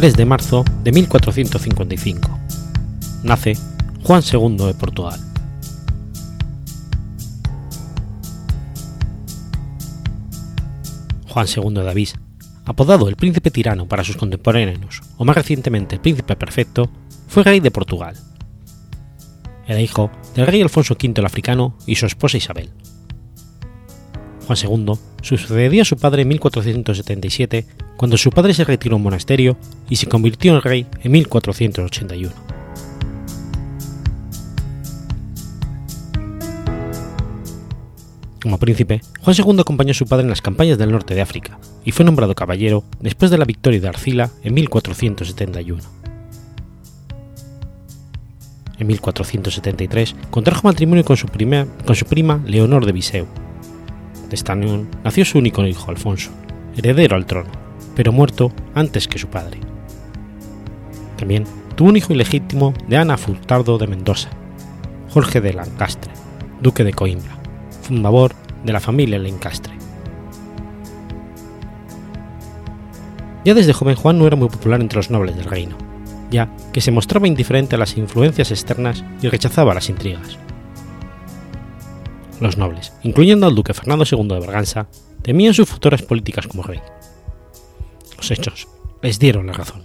...3 0.00 0.14
de 0.14 0.24
marzo 0.24 0.64
de 0.82 0.92
1455. 0.92 2.38
Nace 3.22 3.52
Juan 4.02 4.22
II 4.22 4.56
de 4.56 4.72
Portugal. 4.72 5.20
Juan 11.28 11.46
II 11.54 11.74
de 11.74 11.90
Avís, 11.90 12.14
apodado 12.64 13.10
el 13.10 13.16
príncipe 13.16 13.50
tirano 13.50 13.88
para 13.88 14.02
sus 14.02 14.16
contemporáneos, 14.16 15.02
o 15.18 15.26
más 15.26 15.36
recientemente 15.36 15.96
el 15.96 16.00
príncipe 16.00 16.34
perfecto, 16.34 16.90
fue 17.28 17.42
rey 17.42 17.60
de 17.60 17.70
Portugal. 17.70 18.16
Era 19.66 19.82
hijo 19.82 20.10
del 20.34 20.46
rey 20.46 20.62
Alfonso 20.62 20.94
V 20.94 21.12
el 21.14 21.26
Africano 21.26 21.76
y 21.86 21.96
su 21.96 22.06
esposa 22.06 22.38
Isabel. 22.38 22.70
Juan 24.50 24.84
II 24.84 24.94
sucedió 25.22 25.82
a 25.82 25.84
su 25.84 25.96
padre 25.96 26.22
en 26.22 26.28
1477 26.28 27.66
cuando 27.96 28.16
su 28.16 28.30
padre 28.30 28.52
se 28.52 28.64
retiró 28.64 28.94
a 28.94 28.96
un 28.96 29.04
monasterio 29.04 29.56
y 29.88 29.94
se 29.94 30.08
convirtió 30.08 30.52
en 30.54 30.62
rey 30.62 30.86
en 31.04 31.12
1481. 31.12 32.34
Como 38.42 38.58
príncipe, 38.58 39.02
Juan 39.20 39.36
II 39.38 39.60
acompañó 39.60 39.92
a 39.92 39.94
su 39.94 40.06
padre 40.06 40.24
en 40.24 40.30
las 40.30 40.42
campañas 40.42 40.78
del 40.78 40.90
norte 40.90 41.14
de 41.14 41.20
África 41.20 41.60
y 41.84 41.92
fue 41.92 42.04
nombrado 42.04 42.34
caballero 42.34 42.82
después 42.98 43.30
de 43.30 43.38
la 43.38 43.44
victoria 43.44 43.80
de 43.80 43.88
Arcila 43.88 44.30
en 44.42 44.54
1471. 44.54 45.80
En 48.80 48.86
1473 48.86 50.16
contrajo 50.30 50.66
matrimonio 50.66 51.04
con 51.04 51.16
su, 51.16 51.28
prima, 51.28 51.68
con 51.86 51.94
su 51.94 52.06
prima 52.06 52.42
Leonor 52.46 52.84
de 52.84 52.92
Viseu. 52.92 53.28
De 54.30 54.36
esta 54.36 54.52
unión 54.52 54.88
nació 55.02 55.24
su 55.24 55.38
único 55.38 55.66
hijo 55.66 55.90
Alfonso, 55.90 56.30
heredero 56.76 57.16
al 57.16 57.26
trono, 57.26 57.50
pero 57.96 58.12
muerto 58.12 58.52
antes 58.74 59.08
que 59.08 59.18
su 59.18 59.26
padre. 59.26 59.58
También 61.16 61.44
tuvo 61.74 61.88
un 61.88 61.96
hijo 61.96 62.12
ilegítimo 62.12 62.72
de 62.86 62.96
Ana 62.96 63.16
Furtado 63.16 63.76
de 63.76 63.88
Mendoza, 63.88 64.30
Jorge 65.10 65.40
de 65.40 65.52
Lancastre, 65.52 66.12
duque 66.62 66.84
de 66.84 66.92
Coimbra, 66.92 67.36
fundador 67.82 68.36
de 68.64 68.72
la 68.72 68.78
familia 68.78 69.18
Lencastre. 69.18 69.74
Ya 73.44 73.54
desde 73.54 73.72
joven 73.72 73.96
Juan 73.96 74.16
no 74.16 74.28
era 74.28 74.36
muy 74.36 74.48
popular 74.48 74.80
entre 74.80 74.98
los 74.98 75.10
nobles 75.10 75.36
del 75.36 75.46
reino, 75.46 75.76
ya 76.30 76.54
que 76.72 76.80
se 76.80 76.92
mostraba 76.92 77.26
indiferente 77.26 77.74
a 77.74 77.78
las 77.78 77.96
influencias 77.96 78.52
externas 78.52 79.02
y 79.20 79.28
rechazaba 79.28 79.74
las 79.74 79.88
intrigas. 79.88 80.38
Los 82.40 82.56
nobles, 82.56 82.92
incluyendo 83.02 83.46
al 83.46 83.54
duque 83.54 83.74
Fernando 83.74 84.04
II 84.10 84.28
de 84.28 84.40
Braganza, 84.40 84.88
temían 85.22 85.54
sus 85.54 85.68
futuras 85.68 86.02
políticas 86.02 86.46
como 86.46 86.62
rey. 86.62 86.80
Los 88.16 88.30
hechos 88.30 88.66
les 89.02 89.18
dieron 89.18 89.46
la 89.46 89.52
razón. 89.52 89.84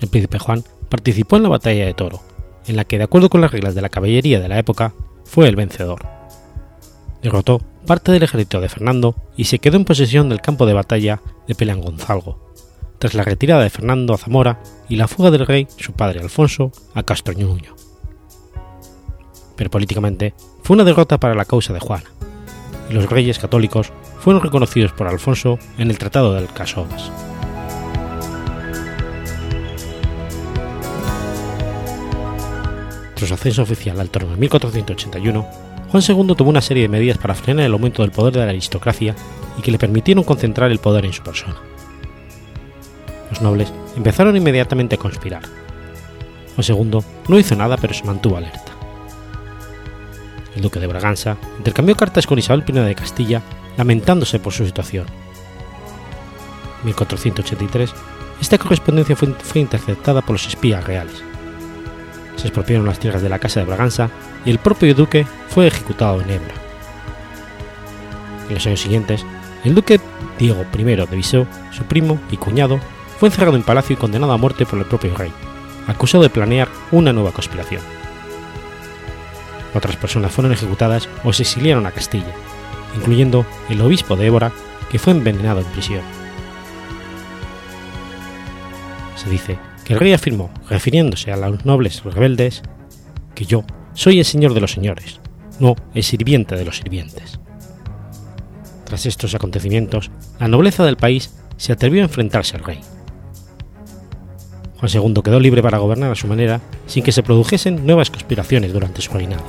El 0.00 0.08
príncipe 0.08 0.38
Juan 0.38 0.62
participó 0.90 1.36
en 1.36 1.44
la 1.44 1.48
batalla 1.48 1.86
de 1.86 1.94
Toro, 1.94 2.20
en 2.66 2.76
la 2.76 2.84
que, 2.84 2.98
de 2.98 3.04
acuerdo 3.04 3.30
con 3.30 3.40
las 3.40 3.50
reglas 3.50 3.74
de 3.74 3.80
la 3.80 3.88
caballería 3.88 4.40
de 4.40 4.48
la 4.48 4.58
época, 4.58 4.92
fue 5.24 5.48
el 5.48 5.56
vencedor. 5.56 6.04
Derrotó 7.22 7.62
parte 7.86 8.12
del 8.12 8.22
ejército 8.22 8.60
de 8.60 8.68
Fernando 8.68 9.16
y 9.36 9.44
se 9.44 9.58
quedó 9.58 9.76
en 9.76 9.84
posesión 9.84 10.28
del 10.28 10.42
campo 10.42 10.66
de 10.66 10.74
batalla 10.74 11.22
de 11.48 11.54
Pelangonzalgo, 11.54 12.52
tras 12.98 13.14
la 13.14 13.24
retirada 13.24 13.62
de 13.62 13.70
Fernando 13.70 14.12
a 14.12 14.18
Zamora 14.18 14.60
y 14.88 14.96
la 14.96 15.08
fuga 15.08 15.30
del 15.30 15.46
rey, 15.46 15.66
su 15.78 15.92
padre 15.92 16.20
Alfonso, 16.20 16.72
a 16.94 17.02
Castroñuño. 17.02 17.74
Pero 19.56 19.70
políticamente 19.70 20.34
fue 20.62 20.74
una 20.74 20.84
derrota 20.84 21.18
para 21.18 21.34
la 21.34 21.44
causa 21.44 21.72
de 21.72 21.80
Juana, 21.80 22.10
y 22.90 22.94
los 22.94 23.08
reyes 23.08 23.38
católicos 23.38 23.92
fueron 24.20 24.42
reconocidos 24.42 24.92
por 24.92 25.06
Alfonso 25.06 25.58
en 25.78 25.90
el 25.90 25.98
Tratado 25.98 26.32
de 26.32 26.38
Alcasovas. 26.38 27.10
Tras 33.16 33.28
su 33.28 33.34
ascenso 33.34 33.62
oficial 33.62 33.98
al 33.98 34.10
trono 34.10 34.34
en 34.34 34.40
1481, 34.40 35.46
Juan 35.90 36.02
II 36.06 36.34
tomó 36.36 36.50
una 36.50 36.60
serie 36.60 36.82
de 36.82 36.88
medidas 36.88 37.16
para 37.16 37.34
frenar 37.34 37.64
el 37.64 37.72
aumento 37.72 38.02
del 38.02 38.10
poder 38.10 38.34
de 38.34 38.40
la 38.40 38.50
aristocracia 38.50 39.14
y 39.58 39.62
que 39.62 39.70
le 39.70 39.78
permitieron 39.78 40.22
concentrar 40.22 40.70
el 40.70 40.80
poder 40.80 41.06
en 41.06 41.14
su 41.14 41.22
persona. 41.22 41.56
Los 43.30 43.40
nobles 43.40 43.72
empezaron 43.96 44.36
inmediatamente 44.36 44.96
a 44.96 44.98
conspirar. 44.98 45.42
Juan 46.56 46.78
II 46.78 47.00
no 47.28 47.38
hizo 47.38 47.56
nada 47.56 47.76
pero 47.78 47.94
se 47.94 48.04
mantuvo 48.04 48.36
alerta. 48.36 48.75
El 50.56 50.62
duque 50.62 50.80
de 50.80 50.86
Braganza 50.86 51.36
intercambió 51.58 51.94
cartas 51.94 52.26
con 52.26 52.38
Isabel 52.38 52.64
I 52.66 52.72
de 52.72 52.94
Castilla 52.94 53.42
lamentándose 53.76 54.40
por 54.40 54.54
su 54.54 54.64
situación. 54.64 55.06
En 56.80 56.86
1483, 56.86 57.92
esta 58.40 58.58
correspondencia 58.58 59.16
fue, 59.16 59.60
interceptada 59.60 60.22
por 60.22 60.32
los 60.32 60.46
espías 60.46 60.82
reales. 60.84 61.22
Se 62.36 62.48
expropiaron 62.48 62.86
las 62.86 62.98
tierras 62.98 63.22
de 63.22 63.28
la 63.28 63.38
Casa 63.38 63.60
de 63.60 63.66
Braganza 63.66 64.08
y 64.44 64.50
el 64.50 64.58
propio 64.58 64.94
duque 64.94 65.26
fue 65.48 65.66
ejecutado 65.66 66.22
en 66.22 66.30
Ebra. 66.30 66.54
En 68.48 68.54
los 68.54 68.66
años 68.66 68.80
siguientes, 68.80 69.26
el 69.64 69.74
duque 69.74 70.00
Diego 70.38 70.64
I 70.76 70.84
de 70.84 71.06
Viseu, 71.06 71.46
su 71.70 71.84
primo 71.84 72.18
y 72.30 72.36
cuñado, 72.38 72.80
fue 73.18 73.28
encerrado 73.28 73.56
en 73.56 73.62
palacio 73.62 73.94
y 73.94 73.98
condenado 73.98 74.32
a 74.32 74.38
muerte 74.38 74.64
por 74.64 74.78
el 74.78 74.86
propio 74.86 75.14
rey, 75.16 75.32
acusado 75.86 76.22
de 76.22 76.30
planear 76.30 76.68
una 76.92 77.12
nueva 77.12 77.32
conspiración. 77.32 77.82
Otras 79.74 79.96
personas 79.96 80.32
fueron 80.32 80.52
ejecutadas 80.52 81.08
o 81.24 81.32
se 81.32 81.42
exiliaron 81.42 81.86
a 81.86 81.90
Castilla, 81.90 82.32
incluyendo 82.96 83.44
el 83.68 83.80
obispo 83.80 84.16
de 84.16 84.26
Évora, 84.26 84.52
que 84.90 84.98
fue 84.98 85.12
envenenado 85.12 85.60
en 85.60 85.66
prisión. 85.66 86.02
Se 89.16 89.28
dice 89.28 89.58
que 89.84 89.94
el 89.94 90.00
rey 90.00 90.12
afirmó, 90.12 90.50
refiriéndose 90.68 91.32
a 91.32 91.36
los 91.36 91.64
nobles 91.64 92.02
rebeldes, 92.04 92.62
que 93.34 93.44
yo 93.44 93.64
soy 93.94 94.18
el 94.18 94.24
señor 94.24 94.54
de 94.54 94.60
los 94.60 94.72
señores, 94.72 95.20
no 95.58 95.74
el 95.94 96.02
sirviente 96.02 96.56
de 96.56 96.64
los 96.64 96.78
sirvientes. 96.78 97.38
Tras 98.84 99.06
estos 99.06 99.34
acontecimientos, 99.34 100.10
la 100.38 100.48
nobleza 100.48 100.84
del 100.84 100.96
país 100.96 101.34
se 101.56 101.72
atrevió 101.72 102.02
a 102.02 102.04
enfrentarse 102.04 102.56
al 102.56 102.64
rey. 102.64 102.80
Juan 104.78 104.90
II 104.92 105.22
quedó 105.24 105.40
libre 105.40 105.62
para 105.62 105.78
gobernar 105.78 106.12
a 106.12 106.16
su 106.16 106.26
manera 106.26 106.60
sin 106.86 107.02
que 107.02 107.12
se 107.12 107.22
produjesen 107.22 107.86
nuevas 107.86 108.10
conspiraciones 108.10 108.72
durante 108.72 109.00
su 109.00 109.12
reinado. 109.12 109.42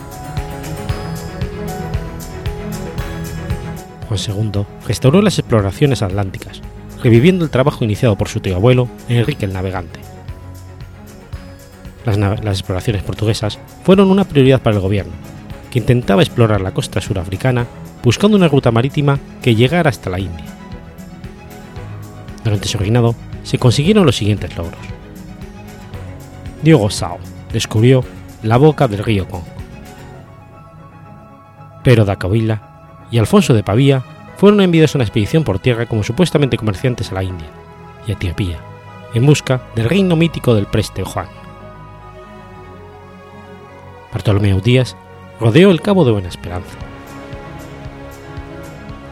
Juan 4.07 4.19
II 4.19 4.65
restauró 4.87 5.21
las 5.21 5.37
exploraciones 5.37 6.01
atlánticas, 6.01 6.61
reviviendo 7.03 7.43
el 7.43 7.51
trabajo 7.51 7.83
iniciado 7.83 8.17
por 8.17 8.29
su 8.29 8.39
tío 8.39 8.55
abuelo, 8.55 8.87
Enrique 9.09 9.45
el 9.45 9.53
Navegante. 9.53 9.99
Las, 12.05 12.59
exploraciones 12.59 13.03
portuguesas 13.03 13.59
fueron 13.83 14.09
una 14.09 14.23
prioridad 14.23 14.61
para 14.61 14.77
el 14.77 14.81
gobierno, 14.81 15.11
que 15.69 15.79
intentaba 15.79 16.23
explorar 16.23 16.61
la 16.61 16.73
costa 16.73 17.01
surafricana 17.01 17.67
buscando 18.01 18.37
una 18.37 18.47
ruta 18.47 18.71
marítima 18.71 19.19
que 19.41 19.55
llegara 19.55 19.89
hasta 19.89 20.09
la 20.09 20.19
India. 20.19 20.45
Durante 22.45 22.69
su 22.69 22.77
reinado 22.77 23.13
se 23.43 23.59
consiguieron 23.59 24.05
los 24.05 24.15
siguientes 24.15 24.55
logros. 24.55 24.96
Diogo 26.61 26.89
Sao 26.89 27.19
descubrió 27.51 28.03
la 28.43 28.57
boca 28.57 28.87
del 28.87 29.03
río 29.03 29.27
Congo. 29.27 29.45
Pero 31.83 32.05
da 32.05 32.17
y 33.09 33.17
Alfonso 33.17 33.53
de 33.53 33.63
Pavía 33.63 34.03
fueron 34.37 34.61
enviados 34.61 34.93
a 34.93 34.97
una 34.97 35.05
expedición 35.05 35.43
por 35.43 35.59
tierra 35.59 35.85
como 35.85 36.03
supuestamente 36.03 36.57
comerciantes 36.57 37.11
a 37.11 37.15
la 37.15 37.23
India 37.23 37.47
y 38.05 38.11
Etiopía, 38.11 38.59
en 39.13 39.25
busca 39.25 39.61
del 39.75 39.89
reino 39.89 40.15
mítico 40.15 40.53
del 40.53 40.65
preste 40.65 41.03
Juan. 41.03 41.27
Bartolomeo 44.11 44.59
Díaz 44.59 44.95
rodeó 45.39 45.71
el 45.71 45.81
Cabo 45.81 46.03
de 46.05 46.11
Buena 46.11 46.29
Esperanza. 46.29 46.77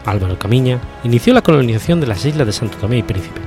Álvaro 0.04 0.38
Camiña 0.38 0.80
inició 1.04 1.34
la 1.34 1.42
colonización 1.42 2.00
de 2.00 2.06
las 2.06 2.24
islas 2.24 2.46
de 2.46 2.52
Santo 2.52 2.76
Tomé 2.78 2.98
y 2.98 3.02
Príncipe, 3.02 3.40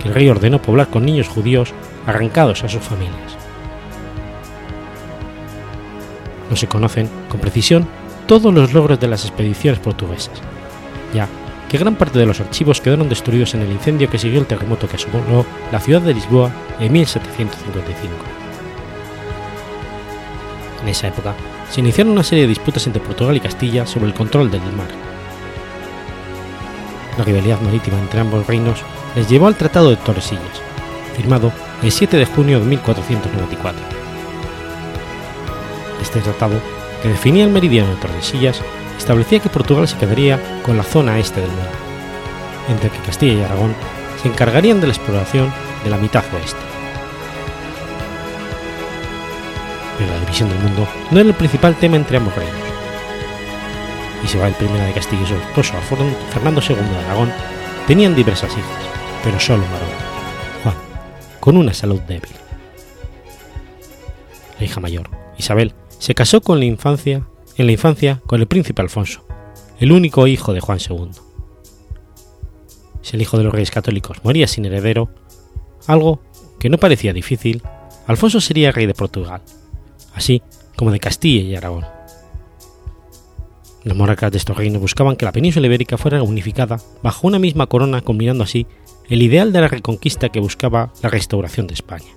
que 0.00 0.08
el 0.08 0.14
rey 0.14 0.28
ordenó 0.28 0.60
poblar 0.60 0.88
con 0.88 1.04
niños 1.04 1.28
judíos 1.28 1.72
arrancados 2.06 2.64
a 2.64 2.68
sus 2.68 2.82
familias. 2.82 3.36
No 6.48 6.56
se 6.56 6.66
conocen 6.66 7.08
con 7.28 7.40
precisión 7.40 7.86
todos 8.26 8.52
los 8.52 8.72
logros 8.72 8.98
de 9.00 9.08
las 9.08 9.24
expediciones 9.24 9.80
portuguesas, 9.80 10.40
ya 11.14 11.28
que 11.68 11.78
gran 11.78 11.94
parte 11.94 12.18
de 12.18 12.26
los 12.26 12.40
archivos 12.40 12.80
quedaron 12.80 13.08
destruidos 13.08 13.54
en 13.54 13.62
el 13.62 13.70
incendio 13.70 14.10
que 14.10 14.18
siguió 14.18 14.40
el 14.40 14.46
terremoto 14.46 14.88
que 14.88 14.96
asomó 14.96 15.46
la 15.70 15.78
ciudad 15.78 16.00
de 16.00 16.14
Lisboa 16.14 16.50
en 16.80 16.92
1755. 16.92 18.12
En 20.82 20.88
esa 20.88 21.08
época 21.08 21.34
se 21.70 21.80
iniciaron 21.80 22.12
una 22.12 22.24
serie 22.24 22.42
de 22.42 22.48
disputas 22.48 22.86
entre 22.86 23.02
Portugal 23.02 23.36
y 23.36 23.40
Castilla 23.40 23.86
sobre 23.86 24.06
el 24.06 24.14
control 24.14 24.50
del 24.50 24.60
mar. 24.60 24.88
La 27.16 27.24
rivalidad 27.24 27.60
marítima 27.60 27.98
entre 28.00 28.20
ambos 28.20 28.46
reinos 28.46 28.80
les 29.14 29.28
llevó 29.28 29.46
al 29.46 29.56
Tratado 29.56 29.90
de 29.90 29.96
Torresillas, 29.96 30.62
firmado 31.16 31.52
el 31.82 31.90
7 31.90 32.16
de 32.16 32.26
junio 32.26 32.60
de 32.60 32.66
1494. 32.66 33.82
Este 36.02 36.20
tratado, 36.20 36.60
que 37.02 37.08
definía 37.08 37.44
el 37.44 37.50
meridiano 37.50 37.90
de 37.90 37.96
Tordesillas, 37.96 38.60
establecía 38.98 39.40
que 39.40 39.48
Portugal 39.48 39.88
se 39.88 39.96
quedaría 39.96 40.38
con 40.62 40.76
la 40.76 40.82
zona 40.82 41.18
este 41.18 41.40
del 41.40 41.50
mundo, 41.50 41.70
entre 42.68 42.90
que 42.90 42.98
Castilla 42.98 43.32
y 43.32 43.42
Aragón 43.42 43.74
se 44.20 44.28
encargarían 44.28 44.80
de 44.80 44.88
la 44.88 44.92
exploración 44.92 45.52
de 45.82 45.90
la 45.90 45.96
mitad 45.96 46.24
oeste. 46.34 46.60
Pero 49.98 50.12
la 50.12 50.20
división 50.20 50.48
del 50.50 50.58
mundo 50.58 50.86
no 51.10 51.20
era 51.20 51.28
el 51.28 51.34
principal 51.34 51.76
tema 51.76 51.96
entre 51.96 52.18
ambos 52.18 52.34
reinos. 52.34 52.56
Isabel 54.22 54.54
I 54.60 54.64
de 54.64 54.92
Castilla 54.92 55.22
y 55.22 55.26
su 55.26 55.34
esposo 55.34 55.74
Fernando 56.30 56.60
II 56.60 56.76
de 56.76 57.04
Aragón 57.06 57.32
tenían 57.86 58.14
diversas 58.14 58.52
hijas, 58.52 58.84
pero 59.24 59.40
solo 59.40 59.64
un 59.64 59.72
varón, 59.72 60.09
con 61.40 61.56
una 61.56 61.74
salud 61.74 62.00
débil. 62.02 62.30
La 64.58 64.64
hija 64.64 64.80
mayor, 64.80 65.10
Isabel, 65.38 65.74
se 65.98 66.14
casó 66.14 66.40
con 66.40 66.58
la 66.58 66.66
infancia 66.66 67.26
en 67.56 67.66
la 67.66 67.72
infancia 67.72 68.22
con 68.26 68.40
el 68.40 68.46
príncipe 68.46 68.82
Alfonso, 68.82 69.24
el 69.78 69.92
único 69.92 70.26
hijo 70.26 70.52
de 70.52 70.60
Juan 70.60 70.78
II. 70.78 71.10
Si 73.02 73.16
el 73.16 73.22
hijo 73.22 73.38
de 73.38 73.44
los 73.44 73.52
reyes 73.52 73.70
católicos 73.70 74.18
moría 74.22 74.46
sin 74.46 74.64
heredero, 74.64 75.10
algo 75.86 76.20
que 76.58 76.68
no 76.70 76.78
parecía 76.78 77.12
difícil, 77.12 77.62
Alfonso 78.06 78.40
sería 78.40 78.72
rey 78.72 78.86
de 78.86 78.94
Portugal, 78.94 79.42
así 80.14 80.42
como 80.76 80.90
de 80.90 81.00
Castilla 81.00 81.42
y 81.42 81.56
Aragón. 81.56 81.84
Los 83.84 83.96
monarcas 83.96 84.30
de 84.30 84.38
estos 84.38 84.56
reinos 84.56 84.80
buscaban 84.80 85.16
que 85.16 85.24
la 85.24 85.32
península 85.32 85.66
ibérica 85.66 85.96
fuera 85.96 86.22
unificada 86.22 86.80
bajo 87.02 87.26
una 87.26 87.38
misma 87.38 87.66
corona, 87.66 88.02
combinando 88.02 88.44
así 88.44 88.66
el 89.10 89.22
ideal 89.22 89.52
de 89.52 89.60
la 89.60 89.68
reconquista 89.68 90.28
que 90.28 90.38
buscaba 90.38 90.92
la 91.02 91.10
restauración 91.10 91.66
de 91.66 91.74
España. 91.74 92.10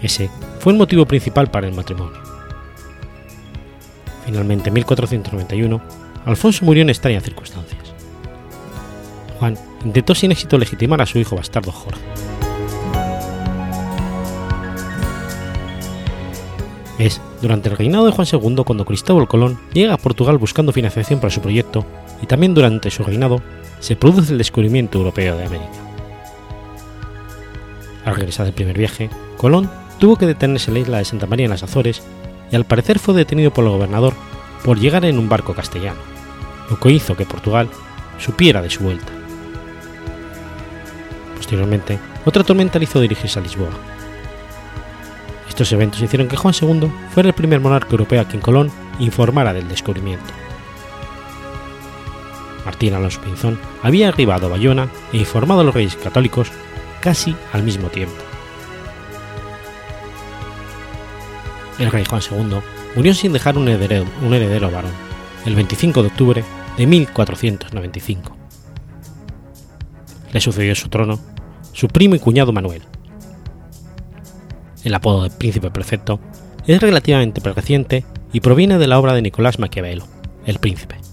Ese 0.00 0.30
fue 0.60 0.72
el 0.72 0.78
motivo 0.78 1.06
principal 1.06 1.50
para 1.50 1.66
el 1.66 1.74
matrimonio. 1.74 2.18
Finalmente, 4.24 4.68
en 4.68 4.74
1491, 4.74 5.80
Alfonso 6.24 6.64
murió 6.64 6.82
en 6.82 6.90
extrañas 6.90 7.24
circunstancias. 7.24 7.82
Juan 9.40 9.58
intentó 9.84 10.14
sin 10.14 10.30
éxito 10.30 10.56
legitimar 10.56 11.02
a 11.02 11.06
su 11.06 11.18
hijo 11.18 11.34
bastardo 11.34 11.72
Jorge. 11.72 12.00
Es 17.00 17.20
durante 17.42 17.68
el 17.68 17.76
reinado 17.76 18.06
de 18.06 18.12
Juan 18.12 18.26
II 18.30 18.62
cuando 18.64 18.84
Cristóbal 18.84 19.28
Colón 19.28 19.58
llega 19.72 19.94
a 19.94 19.98
Portugal 19.98 20.38
buscando 20.38 20.72
financiación 20.72 21.20
para 21.20 21.30
su 21.30 21.40
proyecto 21.40 21.84
y 22.22 22.26
también 22.26 22.54
durante 22.54 22.90
su 22.90 23.04
reinado 23.04 23.40
se 23.80 23.96
produce 23.96 24.32
el 24.32 24.38
descubrimiento 24.38 24.98
europeo 24.98 25.36
de 25.36 25.44
América. 25.44 25.70
Al 28.04 28.14
regresar 28.14 28.46
del 28.46 28.54
primer 28.54 28.78
viaje, 28.78 29.10
Colón 29.36 29.70
tuvo 29.98 30.16
que 30.16 30.26
detenerse 30.26 30.70
en 30.70 30.74
la 30.74 30.80
isla 30.80 30.98
de 30.98 31.04
Santa 31.04 31.26
María 31.26 31.44
en 31.44 31.50
las 31.50 31.62
Azores 31.62 32.02
y 32.50 32.56
al 32.56 32.64
parecer 32.64 32.98
fue 32.98 33.14
detenido 33.14 33.52
por 33.52 33.64
el 33.64 33.70
gobernador 33.70 34.14
por 34.64 34.78
llegar 34.78 35.04
en 35.04 35.18
un 35.18 35.28
barco 35.28 35.54
castellano, 35.54 36.00
lo 36.70 36.78
que 36.78 36.90
hizo 36.90 37.16
que 37.16 37.26
Portugal 37.26 37.68
supiera 38.18 38.62
de 38.62 38.70
su 38.70 38.82
vuelta. 38.82 39.12
Posteriormente, 41.36 41.98
otra 42.24 42.44
tormenta 42.44 42.78
le 42.78 42.84
hizo 42.84 43.00
dirigirse 43.00 43.38
a 43.38 43.42
Lisboa. 43.42 43.70
Estos 45.48 45.72
eventos 45.72 46.00
hicieron 46.00 46.28
que 46.28 46.36
Juan 46.36 46.54
II 46.60 46.90
fuera 47.12 47.28
el 47.28 47.34
primer 47.34 47.60
monarca 47.60 47.90
europeo 47.90 48.20
a 48.20 48.24
quien 48.24 48.40
Colón 48.40 48.70
informara 48.98 49.52
del 49.52 49.68
descubrimiento. 49.68 50.47
Martín 52.68 52.92
Alonso 52.92 53.22
Pinzón 53.22 53.58
había 53.82 54.10
arribado 54.10 54.46
a 54.46 54.50
Bayona 54.50 54.90
e 55.10 55.16
informado 55.16 55.62
a 55.62 55.64
los 55.64 55.72
reyes 55.72 55.96
católicos 55.96 56.50
casi 57.00 57.34
al 57.54 57.62
mismo 57.62 57.88
tiempo. 57.88 58.14
El 61.78 61.90
rey 61.90 62.04
Juan 62.04 62.20
II 62.30 62.58
murió 62.94 63.14
sin 63.14 63.32
dejar 63.32 63.56
un 63.56 63.68
heredero, 63.68 64.70
varón, 64.70 64.90
el 65.46 65.54
25 65.54 66.02
de 66.02 66.08
octubre 66.08 66.44
de 66.76 66.86
1495. 66.86 68.36
Le 70.30 70.40
sucedió 70.42 70.74
su 70.74 70.90
trono 70.90 71.18
su 71.72 71.88
primo 71.88 72.16
y 72.16 72.18
cuñado 72.18 72.52
Manuel. 72.52 72.82
El 74.84 74.92
apodo 74.92 75.22
de 75.22 75.30
príncipe 75.30 75.70
perfecto 75.70 76.20
es 76.66 76.82
relativamente 76.82 77.40
reciente 77.40 78.04
y 78.30 78.40
proviene 78.40 78.76
de 78.76 78.88
la 78.88 78.98
obra 78.98 79.14
de 79.14 79.22
Nicolás 79.22 79.58
Maquiavelo, 79.58 80.04
El 80.44 80.58
Príncipe. 80.58 81.07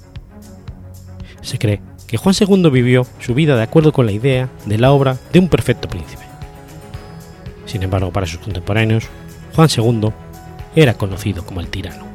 Se 1.45 1.59
cree 1.59 1.79
que 2.07 2.17
Juan 2.17 2.33
II 2.37 2.71
vivió 2.71 3.05
su 3.19 3.35
vida 3.35 3.55
de 3.55 3.61
acuerdo 3.61 3.93
con 3.93 4.07
la 4.07 4.11
idea 4.11 4.49
de 4.65 4.79
la 4.79 4.91
obra 4.91 5.15
de 5.31 5.37
un 5.37 5.47
perfecto 5.47 5.87
príncipe. 5.87 6.23
Sin 7.67 7.83
embargo, 7.83 8.11
para 8.11 8.25
sus 8.25 8.39
contemporáneos, 8.39 9.05
Juan 9.55 9.69
II 9.75 10.09
era 10.75 10.95
conocido 10.95 11.45
como 11.45 11.59
el 11.59 11.67
tirano. 11.67 12.14